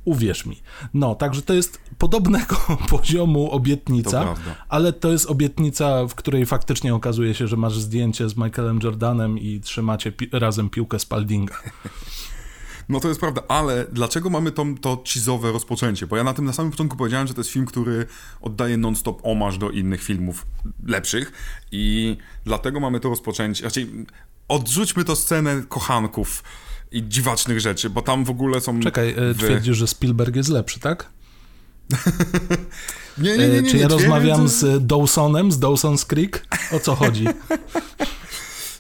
Uwierz 0.05 0.47
mi. 0.47 0.63
No, 0.95 1.15
także 1.15 1.43
to 1.43 1.55
jest 1.55 1.81
podobnego 1.99 2.57
poziomu 2.91 3.47
To 3.47 3.53
obietnica, 3.53 4.23
prawda. 4.23 4.55
ale 4.69 4.93
to 4.93 5.13
jest 5.13 5.27
obietnica, 5.27 6.07
w 6.07 6.15
której 6.15 6.47
faktycznie 6.47 6.95
okazuje 6.95 7.35
się, 7.35 7.49
że 7.49 7.57
masz 7.57 7.79
zdjęcie 7.79 8.29
z 8.29 8.37
Michaelem 8.37 8.81
Jordanem 8.83 9.39
i 9.39 9.61
trzymacie 9.61 10.13
pi- 10.13 10.29
razem 10.33 10.71
piłkę 10.71 10.99
Spaldinga. 10.99 11.55
No 12.89 13.01
to 13.01 13.09
jest 13.09 13.21
prawda, 13.21 13.43
ale 13.49 13.87
dlaczego 13.93 14.31
mamy 14.31 14.53
to, 14.53 14.67
to 14.81 14.97
cheese'owe 14.97 15.53
rozpoczęcie? 15.53 16.07
Bo 16.07 16.17
ja 16.17 16.25
na 16.25 16.35
tym 16.35 16.45
na 16.45 16.53
samym 16.53 16.71
początku 16.71 16.97
powiedziałem, 16.97 17.27
że 17.27 17.35
to 17.35 17.41
jest 17.41 17.51
film, 17.51 17.67
który 17.67 18.07
oddaje 18.41 18.77
non-stop 18.77 19.21
omarz 19.23 19.59
do 19.59 19.71
innych 19.71 20.03
filmów 20.03 20.47
lepszych 20.87 21.33
i 21.73 22.17
dlatego 22.45 22.81
mamy 22.81 23.01
to 23.01 23.09
rozpoczęcie. 23.09 23.65
Raczej 23.65 23.91
odrzućmy 24.49 25.05
to 25.05 25.17
scenę 25.17 25.63
kochanków 25.69 26.43
i 26.93 27.09
dziwacznych 27.09 27.61
rzeczy, 27.61 27.91
bo 27.91 28.03
tam 28.03 28.25
w 28.25 28.31
ogóle 28.31 28.61
są... 28.61 28.81
Czekaj, 28.81 29.11
e, 29.11 29.35
w... 29.35 29.39
twierdzisz, 29.39 29.77
że 29.77 29.87
Spielberg 29.87 30.37
jest 30.37 30.49
lepszy, 30.49 30.81
tak? 30.81 31.09
Nie, 33.19 33.37
nie, 33.37 33.49
nie, 33.49 33.59
E, 33.59 33.63
nie, 33.63 33.71
Czy 33.71 33.77
ja 33.77 33.89
nie, 33.89 33.95
rozmawiam 33.95 34.49
z 34.49 34.87
Dawsonem, 34.87 35.53
z 35.53 35.59
Dawson's 35.59 36.07
Creek? 36.07 36.47
O 36.73 36.81
co 36.81 36.95
chodzi? 36.95 37.25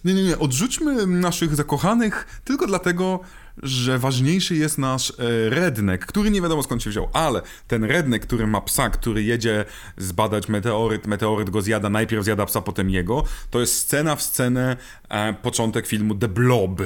Nie, 0.04 0.14
nie, 0.14 0.22
nie. 0.22 0.38
Odrzućmy 0.38 1.06
naszych 1.06 1.54
zakochanych 1.54 2.40
tylko 2.44 2.66
dlatego, 2.66 3.20
że 3.62 3.98
ważniejszy 3.98 4.56
jest 4.56 4.78
nasz 4.78 5.10
e, 5.10 5.50
redneck, 5.50 6.06
który 6.06 6.30
nie 6.30 6.42
wiadomo 6.42 6.62
skąd 6.62 6.82
się 6.82 6.90
wziął, 6.90 7.08
ale 7.12 7.42
ten 7.68 7.84
redneck, 7.84 8.26
który 8.26 8.46
ma 8.46 8.60
psa, 8.60 8.90
który 8.90 9.22
jedzie 9.22 9.64
zbadać 9.96 10.48
meteoryt, 10.48 11.06
meteoryt 11.06 11.50
go 11.50 11.62
zjada, 11.62 11.90
najpierw 11.90 12.24
zjada 12.24 12.46
psa, 12.46 12.60
potem 12.60 12.90
jego, 12.90 13.24
to 13.50 13.60
jest 13.60 13.78
scena 13.78 14.16
w 14.16 14.22
scenę, 14.22 14.76
e, 15.08 15.34
początek 15.34 15.86
filmu 15.86 16.14
The 16.14 16.28
Blob. 16.28 16.82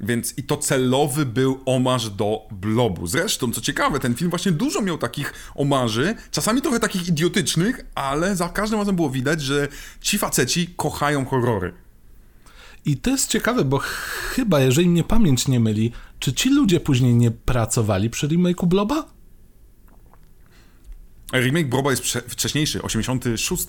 Więc 0.00 0.38
i 0.38 0.42
to 0.42 0.56
celowy 0.56 1.26
był 1.26 1.60
omarz 1.66 2.10
do 2.10 2.48
blobu. 2.50 3.06
Zresztą, 3.06 3.52
co 3.52 3.60
ciekawe, 3.60 4.00
ten 4.00 4.14
film 4.14 4.30
właśnie 4.30 4.52
dużo 4.52 4.82
miał 4.82 4.98
takich 4.98 5.32
omarzy, 5.54 6.14
czasami 6.30 6.62
trochę 6.62 6.80
takich 6.80 7.08
idiotycznych, 7.08 7.86
ale 7.94 8.36
za 8.36 8.48
każdym 8.48 8.78
razem 8.78 8.96
było 8.96 9.10
widać, 9.10 9.42
że 9.42 9.68
ci 10.00 10.18
faceci 10.18 10.74
kochają 10.76 11.24
horrory. 11.24 11.74
I 12.84 12.96
to 12.96 13.10
jest 13.10 13.30
ciekawe, 13.30 13.64
bo 13.64 13.78
chyba, 13.78 14.60
jeżeli 14.60 14.88
mnie 14.88 15.04
pamięć 15.04 15.48
nie 15.48 15.60
myli, 15.60 15.92
czy 16.18 16.32
ci 16.32 16.50
ludzie 16.50 16.80
później 16.80 17.14
nie 17.14 17.30
pracowali 17.30 18.10
przy 18.10 18.28
remake'u 18.28 18.66
Bloba? 18.66 19.18
Remake 21.32 21.68
Broba 21.68 21.90
jest 21.90 22.02
wcześniejszy, 22.28 22.82
86. 22.82 23.66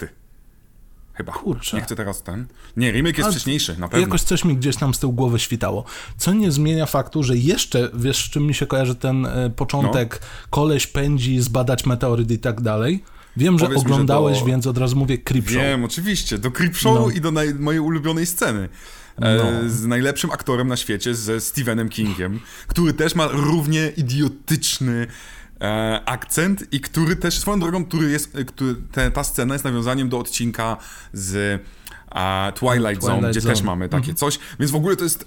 Chyba. 1.20 1.32
Kurczę. 1.34 1.78
Nie 1.78 1.84
chcę 1.84 1.96
teraz 1.96 2.24
ten. 2.24 2.46
Nie, 2.78 2.92
remake 2.92 3.18
jest 3.18 3.30
A, 3.30 3.32
wcześniejszy, 3.32 3.78
na 3.80 3.88
pewno. 3.88 4.06
Jakoś 4.06 4.22
coś 4.22 4.46
mi 4.46 4.56
gdzieś 4.58 4.76
tam 4.76 4.94
z 4.94 5.00
tyłu 5.00 5.14
głowy 5.14 5.40
świtało. 5.40 5.84
Co 6.18 6.34
nie 6.34 6.52
zmienia 6.52 6.86
faktu, 6.86 7.24
że 7.24 7.38
jeszcze, 7.38 7.90
wiesz, 7.94 8.26
z 8.26 8.30
czym 8.30 8.44
mi 8.48 8.54
się 8.54 8.66
kojarzy 8.68 8.96
ten 8.96 9.26
e, 9.26 9.50
początek, 9.50 10.22
koleś 10.50 10.88
pędzi, 10.88 11.40
zbadać 11.42 11.86
meteoryt 11.86 12.32
i 12.32 12.40
tak 12.40 12.62
dalej. 12.62 13.04
Wiem, 13.38 13.60
że 13.60 13.66
Powiedz 13.66 13.84
mi, 13.84 13.88
że 13.88 13.94
oglądałeś, 13.94 14.40
to- 14.40 14.46
więc 14.46 14.68
od 14.68 14.78
razu 14.78 14.96
mówię 14.96 15.18
Creepshow. 15.18 15.54
Wiem, 15.56 15.84
oczywiście. 15.84 16.38
Do 16.38 16.52
Creepshow 16.52 17.00
No. 17.00 17.10
i 17.10 17.22
do 17.22 17.32
naj- 17.32 17.60
mojej 17.60 17.80
ulubionej 17.82 18.26
sceny. 18.26 18.70
E, 19.22 19.36
No. 19.64 19.70
Z 19.70 19.86
najlepszym 19.86 20.32
aktorem 20.32 20.68
na 20.68 20.78
świecie, 20.78 21.16
ze 21.16 21.42
Stephenem 21.42 21.90
Kingiem, 21.90 22.40
który 22.68 22.94
też 22.94 23.16
ma 23.16 23.28
równie 23.28 23.92
idiotyczny 23.98 25.08
e, 25.62 26.02
akcent 26.06 26.74
i 26.74 26.82
który 26.82 27.16
też, 27.16 27.40
swoją 27.40 27.60
drogą, 27.60 27.86
który 27.86 28.10
jest, 28.10 28.36
e, 28.36 28.46
który, 28.46 28.76
te, 28.92 29.12
ta 29.12 29.24
scena 29.24 29.56
jest 29.56 29.66
nawiązaniem 29.66 30.10
do 30.10 30.20
odcinka 30.20 30.78
z 31.14 31.36
e, 32.12 32.52
Twilight, 32.52 33.04
Zone, 33.04 33.14
Twilight 33.14 33.32
gdzie 33.32 33.42
Zone. 33.42 33.54
też 33.54 33.64
mamy 33.64 33.90
takie 33.90 34.14
coś, 34.14 34.40
więc 34.60 34.72
w 34.72 34.76
ogóle 34.76 34.96
to 34.96 35.04
jest, 35.04 35.26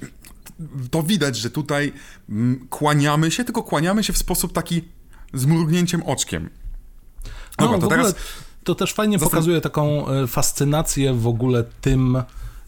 to 0.90 1.02
widać, 1.02 1.36
że 1.36 1.50
tutaj 1.50 1.92
mm, 2.28 2.66
kłaniamy 2.70 3.30
się, 3.30 3.44
tylko 3.44 3.62
kłaniamy 3.62 4.04
się 4.04 4.12
w 4.12 4.18
sposób 4.18 4.52
taki 4.52 4.84
z 5.34 5.46
mrugnięciem 5.46 6.02
oczkiem. 6.02 6.50
No, 7.58 7.66
Dobra, 7.66 7.78
w 7.78 7.80
to 7.80 7.86
ogóle 7.86 8.02
teraz... 8.02 8.14
to 8.64 8.74
też 8.74 8.92
fajnie 8.92 9.18
Zastan- 9.18 9.22
pokazuje 9.22 9.60
taką 9.60 10.08
e, 10.08 10.26
fascynację 10.26 11.14
w 11.14 11.26
ogóle 11.26 11.64
tym, 11.80 12.22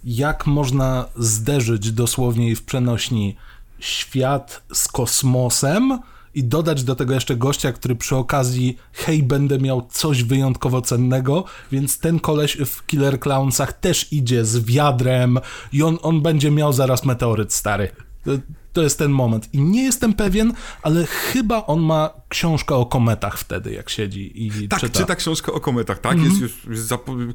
jak 0.04 0.46
można 0.46 1.08
zderzyć 1.16 1.92
dosłownie 1.92 2.50
i 2.50 2.54
w 2.56 2.62
przenośni 2.62 3.36
świat 3.78 4.62
z 4.72 4.88
kosmosem 4.88 5.98
i 6.34 6.44
dodać 6.44 6.84
do 6.84 6.94
tego 6.94 7.14
jeszcze 7.14 7.36
gościa, 7.36 7.72
który 7.72 7.96
przy 7.96 8.16
okazji 8.16 8.78
hej, 8.92 9.22
będę 9.22 9.58
miał 9.58 9.88
coś 9.90 10.22
wyjątkowo 10.24 10.82
cennego, 10.82 11.44
więc 11.72 11.98
ten 11.98 12.20
koleś 12.20 12.56
w 12.66 12.86
Killer 12.86 13.20
Clownsach 13.20 13.72
też 13.72 14.12
idzie 14.12 14.44
z 14.44 14.64
wiadrem 14.64 15.38
i 15.72 15.82
on, 15.82 15.98
on 16.02 16.22
będzie 16.22 16.50
miał 16.50 16.72
zaraz 16.72 17.04
meteoryt 17.04 17.52
stary. 17.52 17.88
To, 18.24 18.30
to 18.72 18.82
jest 18.82 18.98
ten 18.98 19.10
moment. 19.10 19.48
I 19.54 19.60
nie 19.60 19.84
jestem 19.84 20.12
pewien, 20.14 20.52
ale 20.82 21.06
chyba 21.06 21.66
on 21.66 21.80
ma 21.80 22.10
książkę 22.28 22.74
o 22.74 22.86
kometach 22.86 23.38
wtedy, 23.38 23.72
jak 23.72 23.90
siedzi 23.90 24.46
i 24.46 24.68
Tak, 24.68 24.80
czyta. 24.80 24.98
czyta 24.98 25.16
książkę 25.16 25.52
o 25.52 25.60
kometach, 25.60 25.98
tak? 25.98 26.18
Jest 26.20 26.40
już, 26.40 26.64
już 26.64 26.80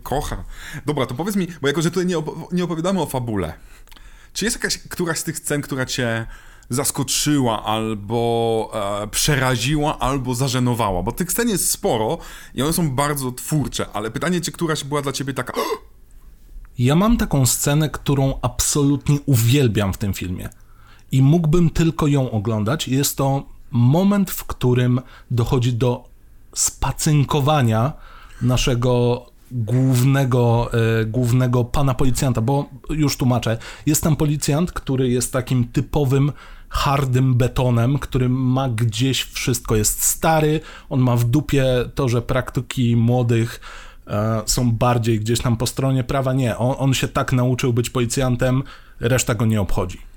kocha. 0.03 0.43
Dobra, 0.85 1.05
to 1.05 1.15
powiedz 1.15 1.35
mi, 1.35 1.47
bo 1.61 1.67
jako, 1.67 1.81
że 1.81 1.91
tutaj 1.91 2.05
nie, 2.05 2.17
op- 2.17 2.47
nie 2.53 2.63
opowiadamy 2.63 3.01
o 3.01 3.05
fabule, 3.05 3.53
czy 4.33 4.45
jest 4.45 4.57
jakaś, 4.57 4.77
któraś 4.77 5.17
z 5.19 5.23
tych 5.23 5.37
scen, 5.37 5.61
która 5.61 5.85
cię 5.85 6.27
zaskoczyła, 6.69 7.63
albo 7.63 8.71
e, 9.03 9.07
przeraziła, 9.07 9.99
albo 9.99 10.35
zażenowała? 10.35 11.03
Bo 11.03 11.11
tych 11.11 11.31
scen 11.31 11.49
jest 11.49 11.71
sporo 11.71 12.17
i 12.55 12.61
one 12.61 12.73
są 12.73 12.91
bardzo 12.91 13.31
twórcze, 13.31 13.85
ale 13.93 14.11
pytanie, 14.11 14.41
czy 14.41 14.51
któraś 14.51 14.83
była 14.83 15.01
dla 15.01 15.11
ciebie 15.11 15.33
taka... 15.33 15.53
Ja 16.79 16.95
mam 16.95 17.17
taką 17.17 17.45
scenę, 17.45 17.89
którą 17.89 18.39
absolutnie 18.41 19.19
uwielbiam 19.25 19.93
w 19.93 19.97
tym 19.97 20.13
filmie. 20.13 20.49
I 21.11 21.21
mógłbym 21.21 21.69
tylko 21.69 22.07
ją 22.07 22.31
oglądać. 22.31 22.87
Jest 22.87 23.17
to 23.17 23.43
moment, 23.71 24.31
w 24.31 24.43
którym 24.43 25.01
dochodzi 25.31 25.73
do 25.73 26.09
spacynkowania 26.53 27.93
naszego 28.41 29.25
głównego, 29.51 30.69
e, 31.01 31.05
głównego 31.05 31.63
pana 31.63 31.93
policjanta, 31.93 32.41
bo 32.41 32.69
już 32.89 33.17
tłumaczę, 33.17 33.57
jest 33.85 34.03
tam 34.03 34.15
policjant, 34.15 34.71
który 34.71 35.09
jest 35.09 35.33
takim 35.33 35.67
typowym 35.67 36.31
hardym 36.69 37.35
betonem, 37.35 37.99
który 37.99 38.29
ma 38.29 38.69
gdzieś 38.69 39.23
wszystko, 39.23 39.75
jest 39.75 40.03
stary, 40.03 40.59
on 40.89 40.99
ma 40.99 41.15
w 41.15 41.23
dupie 41.23 41.65
to, 41.95 42.09
że 42.09 42.21
praktyki 42.21 42.95
młodych 42.95 43.61
e, 44.07 44.41
są 44.45 44.71
bardziej 44.71 45.19
gdzieś 45.19 45.41
tam 45.41 45.57
po 45.57 45.67
stronie 45.67 46.03
prawa, 46.03 46.33
nie, 46.33 46.57
on, 46.57 46.75
on 46.77 46.93
się 46.93 47.07
tak 47.07 47.33
nauczył 47.33 47.73
być 47.73 47.89
policjantem, 47.89 48.63
reszta 48.99 49.35
go 49.35 49.45
nie 49.45 49.61
obchodzi. 49.61 50.09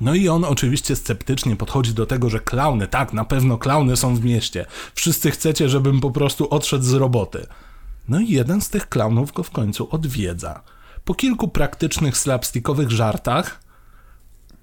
No 0.00 0.14
i 0.14 0.28
on 0.28 0.44
oczywiście 0.44 0.96
sceptycznie 0.96 1.56
podchodzi 1.56 1.94
do 1.94 2.06
tego, 2.06 2.30
że 2.30 2.40
klauny, 2.40 2.86
tak, 2.86 3.12
na 3.12 3.24
pewno 3.24 3.58
klauny 3.58 3.96
są 3.96 4.16
w 4.16 4.24
mieście. 4.24 4.66
Wszyscy 4.94 5.30
chcecie, 5.30 5.68
żebym 5.68 6.00
po 6.00 6.10
prostu 6.10 6.48
odszedł 6.50 6.84
z 6.84 6.92
roboty. 6.94 7.46
No 8.08 8.20
i 8.20 8.28
jeden 8.28 8.60
z 8.60 8.70
tych 8.70 8.88
klaunów 8.88 9.32
go 9.32 9.42
w 9.42 9.50
końcu 9.50 9.88
odwiedza. 9.90 10.62
Po 11.04 11.14
kilku 11.14 11.48
praktycznych 11.48 12.16
slapstickowych 12.16 12.90
żartach 12.90 13.60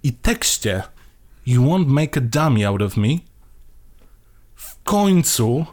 i 0.04 0.14
tekście 0.14 0.84
You 1.46 1.64
won't 1.64 1.88
make 1.88 2.18
a 2.18 2.22
dummy 2.22 2.68
out 2.68 2.82
of 2.82 2.98
me 2.98 3.10
w 4.56 4.84
końcu 4.84 5.66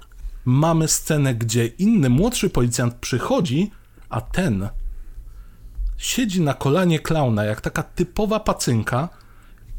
mamy 0.44 0.88
scenę, 0.88 1.34
gdzie 1.34 1.66
inny 1.66 2.08
młodszy 2.08 2.50
policjant 2.50 2.94
przychodzi, 2.94 3.70
a 4.08 4.20
ten 4.20 4.68
siedzi 5.96 6.40
na 6.40 6.54
kolanie 6.54 6.98
klauna, 6.98 7.44
jak 7.44 7.60
taka 7.60 7.82
typowa 7.82 8.40
pacynka 8.40 9.08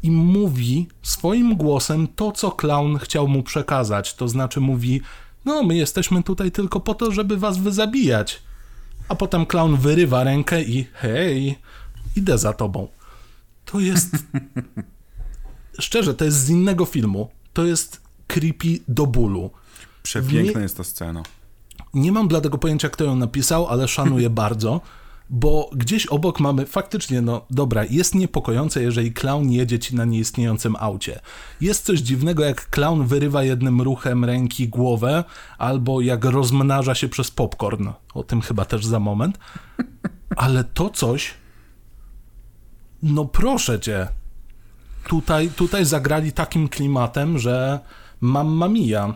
i 0.02 0.10
mówi 0.10 0.88
swoim 1.02 1.56
głosem 1.56 2.08
to, 2.08 2.32
co 2.32 2.50
klaun 2.50 2.98
chciał 2.98 3.28
mu 3.28 3.42
przekazać. 3.42 4.14
To 4.14 4.28
znaczy 4.28 4.60
mówi, 4.60 5.00
no 5.44 5.62
my 5.62 5.76
jesteśmy 5.76 6.22
tutaj 6.22 6.52
tylko 6.52 6.80
po 6.80 6.94
to, 6.94 7.12
żeby 7.12 7.36
was 7.36 7.58
wyzabijać. 7.58 8.42
A 9.08 9.14
potem 9.14 9.46
klaun 9.46 9.76
wyrywa 9.76 10.24
rękę 10.24 10.62
i 10.62 10.86
hej, 10.92 11.58
idę 12.16 12.38
za 12.38 12.52
tobą. 12.52 12.88
To 13.64 13.80
jest... 13.80 14.16
Szczerze, 15.80 16.14
to 16.14 16.24
jest 16.24 16.36
z 16.38 16.50
innego 16.50 16.84
filmu. 16.84 17.28
To 17.52 17.64
jest 17.64 18.00
creepy 18.26 18.78
do 18.88 19.06
bólu. 19.06 19.50
Przepiękna 20.02 20.52
Nie- 20.58 20.62
jest 20.62 20.76
ta 20.76 20.84
scena. 20.84 21.22
Nie 21.94 22.12
mam 22.12 22.28
dla 22.28 22.40
tego 22.40 22.58
pojęcia, 22.58 22.88
kto 22.88 23.04
ją 23.04 23.16
napisał, 23.16 23.66
ale 23.68 23.88
szanuję 23.88 24.30
bardzo, 24.42 24.80
bo 25.32 25.70
gdzieś 25.72 26.06
obok 26.06 26.40
mamy 26.40 26.66
faktycznie, 26.66 27.20
no 27.20 27.46
dobra, 27.50 27.84
jest 27.90 28.14
niepokojące, 28.14 28.82
jeżeli 28.82 29.12
clown 29.12 29.50
jedzie 29.50 29.78
ci 29.78 29.96
na 29.96 30.04
nieistniejącym 30.04 30.76
aucie. 30.80 31.20
Jest 31.60 31.84
coś 31.84 32.00
dziwnego, 32.00 32.44
jak 32.44 32.70
clown 32.70 33.06
wyrywa 33.06 33.44
jednym 33.44 33.80
ruchem 33.80 34.24
ręki 34.24 34.68
głowę, 34.68 35.24
albo 35.58 36.00
jak 36.00 36.24
rozmnaża 36.24 36.94
się 36.94 37.08
przez 37.08 37.30
popcorn. 37.30 37.88
O 38.14 38.22
tym 38.22 38.40
chyba 38.40 38.64
też 38.64 38.86
za 38.86 39.00
moment. 39.00 39.38
Ale 40.36 40.64
to 40.64 40.90
coś. 40.90 41.34
No 43.02 43.24
proszę 43.24 43.80
cię. 43.80 44.08
tutaj, 45.08 45.48
tutaj 45.48 45.84
zagrali 45.84 46.32
takim 46.32 46.68
klimatem, 46.68 47.38
że 47.38 47.80
mamma 48.20 48.68
mia. 48.68 49.14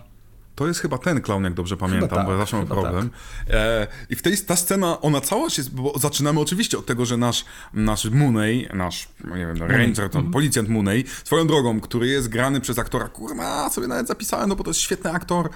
To 0.57 0.67
jest 0.67 0.81
chyba 0.81 0.99
ten 0.99 1.21
clown, 1.21 1.45
jak 1.45 1.55
dobrze 1.55 1.77
pamiętam, 1.77 2.09
tak, 2.09 2.27
bo 2.27 2.33
ja 2.33 2.39
zawsze 2.39 2.57
mam 2.57 2.67
chyba 2.67 2.81
problem. 2.81 3.11
E, 3.51 3.87
I 4.11 4.17
w 4.17 4.23
tej 4.23 4.39
ta 4.39 4.57
scena, 4.57 5.01
ona 5.01 5.21
całość 5.21 5.59
jest, 5.59 5.75
bo 5.75 5.99
zaczynamy 5.99 6.41
oczywiście 6.41 6.79
od 6.79 6.87
tego, 6.87 7.05
że 7.05 7.17
nasz, 7.17 7.45
nasz 7.75 8.11
Mooney, 8.11 8.69
nasz, 8.75 9.09
nie 9.25 9.47
wiem, 9.47 9.59
no, 9.59 9.67
ranger, 9.67 10.11
to 10.11 10.23
policjant 10.23 10.69
Mooney, 10.69 11.05
swoją 11.25 11.47
drogą, 11.47 11.81
który 11.81 12.07
jest 12.07 12.29
grany 12.29 12.61
przez 12.61 12.79
aktora, 12.79 13.09
kurwa, 13.09 13.71
sobie 13.71 13.87
nawet 13.87 14.07
zapisałem, 14.07 14.49
no 14.49 14.57
bo 14.57 14.65
to 14.65 14.71
jest 14.71 14.81
świetny 14.81 15.13
aktor, 15.13 15.51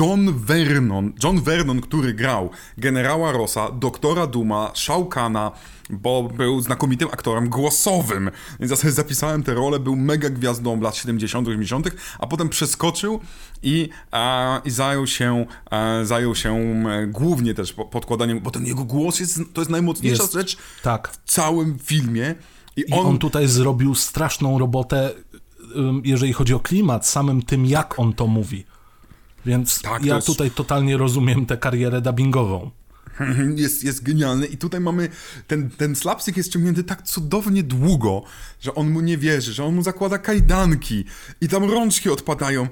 John 0.00 0.38
Vernon. 0.38 1.12
John 1.24 1.40
Vernon, 1.40 1.80
który 1.80 2.14
grał 2.14 2.50
generała 2.78 3.32
Rossa, 3.32 3.70
doktora 3.70 4.26
Duma, 4.26 4.70
Shao 4.74 5.04
Kahna, 5.04 5.52
bo 5.90 6.22
był 6.22 6.60
znakomitym 6.60 7.08
aktorem 7.08 7.48
głosowym. 7.48 8.30
Więc 8.60 8.70
ja 8.70 8.76
sobie 8.76 8.92
zapisałem 8.92 9.42
tę 9.42 9.54
rolę, 9.54 9.78
był 9.80 9.96
mega 9.96 10.30
gwiazdą 10.30 10.80
lat 10.80 10.96
70., 10.96 11.48
80., 11.48 11.90
a 12.18 12.26
potem 12.26 12.48
przeskoczył 12.48 13.20
i, 13.62 13.88
i 14.64 14.70
zajął 14.70 15.06
się, 15.06 15.46
zajął 16.02 16.34
się 16.34 16.54
e, 16.90 17.06
głównie 17.06 17.54
też 17.54 17.72
po- 17.72 17.84
podkładaniem, 17.84 18.40
bo 18.40 18.50
ten 18.50 18.66
jego 18.66 18.84
głos 18.84 19.20
jest, 19.20 19.40
to 19.52 19.60
jest 19.60 19.70
najmocniejsza 19.70 20.22
Jest. 20.22 20.32
rzecz 20.34 20.56
Tak. 20.82 21.08
w 21.08 21.30
całym 21.32 21.78
filmie. 21.78 22.34
I, 22.76 22.80
I 22.80 22.92
on, 22.92 23.18
tutaj 23.18 23.48
zrobił 23.48 23.94
straszną 23.94 24.58
robotę, 24.58 25.10
jeżeli 26.04 26.32
chodzi 26.32 26.54
o 26.54 26.60
klimat, 26.60 27.06
samym 27.06 27.42
tym, 27.42 27.66
jak 27.66 27.98
on 27.98 28.12
to 28.12 28.26
mówi. 28.26 28.64
Więc 29.46 29.82
Tak, 29.82 30.04
ja 30.04 30.14
jest- 30.14 30.26
tutaj 30.26 30.50
totalnie 30.50 30.96
rozumiem 30.96 31.46
tę 31.46 31.56
karierę 31.56 32.00
dubbingową. 32.00 32.70
jest, 33.56 33.84
jest 33.84 34.02
genialny 34.02 34.46
i 34.46 34.56
tutaj 34.56 34.80
mamy, 34.80 35.08
ten, 35.46 35.70
ten 35.70 35.96
slapstick 35.96 36.36
jest 36.36 36.52
ciągnięty 36.52 36.84
tak 36.84 37.02
cudownie 37.02 37.62
długo, 37.62 38.22
że 38.60 38.74
on 38.74 38.90
mu 38.90 39.00
nie 39.00 39.18
wierzy, 39.18 39.52
że 39.52 39.64
on 39.64 39.74
mu 39.74 39.82
zakłada 39.82 40.18
kajdanki 40.18 41.04
i 41.40 41.48
tam 41.48 41.70
rączki 41.70 42.10
odpadają 42.10 42.68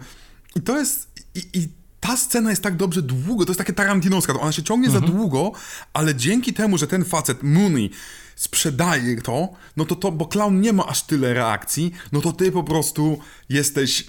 i 0.56 0.60
to 0.60 0.78
jest, 0.78 1.08
i, 1.34 1.58
i 1.58 1.68
ta 2.00 2.16
scena 2.16 2.50
jest 2.50 2.62
tak 2.62 2.76
dobrze 2.76 3.02
długo, 3.02 3.44
to 3.44 3.50
jest 3.50 3.58
takie 3.58 3.72
tarantinowska, 3.72 4.40
ona 4.40 4.52
się 4.52 4.62
ciągnie 4.62 4.90
za 4.90 5.00
długo, 5.00 5.52
ale 5.92 6.14
dzięki 6.14 6.52
temu, 6.52 6.78
że 6.78 6.86
ten 6.86 7.04
facet 7.04 7.42
Mooney 7.42 7.90
sprzedaje 8.36 9.22
to, 9.22 9.48
no 9.76 9.84
to 9.84 9.96
to, 9.96 10.12
bo 10.12 10.26
clown 10.26 10.60
nie 10.60 10.72
ma 10.72 10.86
aż 10.86 11.02
tyle 11.02 11.34
reakcji, 11.34 11.92
no 12.12 12.20
to 12.20 12.32
ty 12.32 12.52
po 12.52 12.64
prostu 12.64 13.18
jesteś, 13.48 14.06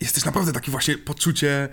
jesteś 0.00 0.24
naprawdę 0.24 0.52
taki 0.52 0.70
właśnie 0.70 0.98
poczucie, 0.98 1.68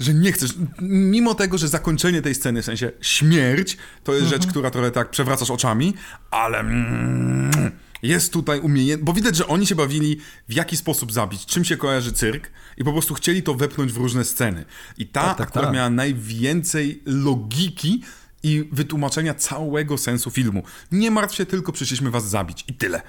że 0.00 0.14
nie 0.14 0.32
chcesz, 0.32 0.54
mimo 0.80 1.34
tego, 1.34 1.58
że 1.58 1.68
zakończenie 1.68 2.22
tej 2.22 2.34
sceny, 2.34 2.62
w 2.62 2.64
sensie 2.64 2.92
śmierć, 3.00 3.76
to 4.04 4.14
jest 4.14 4.26
rzecz, 4.26 4.46
która 4.46 4.70
trochę 4.70 4.90
tak 4.90 5.10
przewracasz 5.10 5.50
oczami, 5.50 5.94
ale 6.30 6.58
mm, 6.58 7.70
jest 8.02 8.32
tutaj 8.32 8.60
umiejętność, 8.60 9.06
bo 9.06 9.12
widać, 9.12 9.36
że 9.36 9.46
oni 9.46 9.66
się 9.66 9.74
bawili 9.74 10.20
w 10.48 10.52
jaki 10.52 10.76
sposób 10.76 11.12
zabić, 11.12 11.46
czym 11.46 11.64
się 11.64 11.76
kojarzy 11.76 12.12
cyrk 12.12 12.50
i 12.76 12.84
po 12.84 12.92
prostu 12.92 13.14
chcieli 13.14 13.42
to 13.42 13.54
wepchnąć 13.54 13.92
w 13.92 13.96
różne 13.96 14.24
sceny. 14.24 14.64
I 14.98 15.06
ta 15.06 15.22
Tak, 15.22 15.38
tak, 15.38 15.48
akurat 15.48 15.66
tak. 15.66 15.74
miała 15.74 15.90
najwięcej 15.90 17.02
logiki 17.06 18.02
i 18.42 18.68
wytłumaczenia 18.72 19.34
całego 19.34 19.98
sensu 19.98 20.30
filmu. 20.30 20.62
Nie 20.92 21.10
martw 21.10 21.34
się, 21.34 21.46
tylko 21.46 21.72
przyszliśmy 21.72 22.10
was 22.10 22.28
zabić 22.30 22.64
i 22.68 22.74
tyle. 22.74 23.02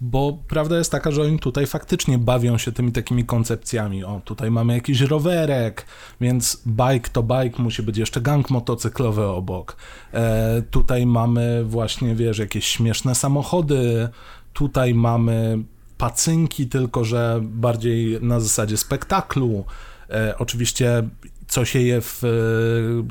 Bo 0.00 0.38
prawda 0.48 0.78
jest 0.78 0.92
taka, 0.92 1.10
że 1.10 1.22
oni 1.22 1.38
tutaj 1.38 1.66
faktycznie 1.66 2.18
bawią 2.18 2.58
się 2.58 2.72
tymi 2.72 2.92
takimi 2.92 3.24
koncepcjami. 3.24 4.04
O, 4.04 4.20
tutaj 4.24 4.50
mamy 4.50 4.74
jakiś 4.74 5.00
rowerek, 5.00 5.86
więc 6.20 6.62
bike 6.66 7.10
to 7.12 7.22
bike, 7.22 7.62
musi 7.62 7.82
być 7.82 7.98
jeszcze 7.98 8.20
gang 8.20 8.50
motocyklowy 8.50 9.24
obok. 9.24 9.76
E, 10.12 10.62
tutaj 10.70 11.06
mamy 11.06 11.64
właśnie, 11.64 12.14
wiesz, 12.14 12.38
jakieś 12.38 12.66
śmieszne 12.66 13.14
samochody. 13.14 14.08
Tutaj 14.52 14.94
mamy 14.94 15.58
pacynki, 15.98 16.66
tylko 16.66 17.04
że 17.04 17.40
bardziej 17.42 18.18
na 18.22 18.40
zasadzie 18.40 18.76
spektaklu. 18.76 19.64
E, 20.10 20.34
oczywiście 20.38 21.02
co 21.48 21.64
się 21.64 21.78
je 21.80 22.00
w 22.00 22.24
e, 22.24 22.28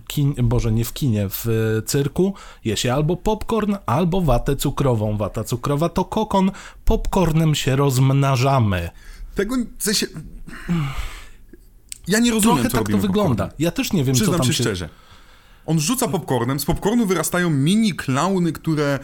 kinie, 0.08 0.34
boże 0.44 0.72
nie 0.72 0.86
w 0.86 0.94
kinie, 0.94 1.30
w 1.30 1.48
e, 1.48 1.82
cyrku, 1.82 2.34
je 2.66 2.78
się 2.78 2.94
albo 2.94 3.18
popcorn, 3.18 3.76
albo 3.86 4.22
watę 4.22 4.56
cukrową. 4.56 5.18
Wata 5.18 5.44
cukrowa 5.44 5.90
to 5.90 6.06
kokon, 6.06 6.52
popcornem 6.86 7.56
się 7.56 7.76
rozmnażamy. 7.76 8.90
Tego 9.36 9.56
w 9.78 9.84
sensie... 9.84 10.08
Ja 12.08 12.20
nie 12.20 12.32
rozumiem, 12.32 12.58
Trochę 12.58 12.70
co 12.70 12.78
tak 12.78 12.90
to 12.90 12.98
wygląda. 12.98 13.30
popcornem. 13.30 13.56
Ja 13.60 13.72
też 13.72 13.94
nie 13.94 14.04
wiem, 14.04 14.16
co 14.16 14.22
Przyznam 14.22 14.40
tam 14.40 14.48
się 14.48 14.54
się... 14.54 14.64
szczerze. 14.64 14.90
On 15.66 15.80
rzuca 15.80 16.08
popcornem, 16.08 16.60
z 16.60 16.66
popcornu 16.66 17.06
wyrastają 17.06 17.50
mini 17.50 17.94
klauny, 17.94 18.52
które 18.52 19.00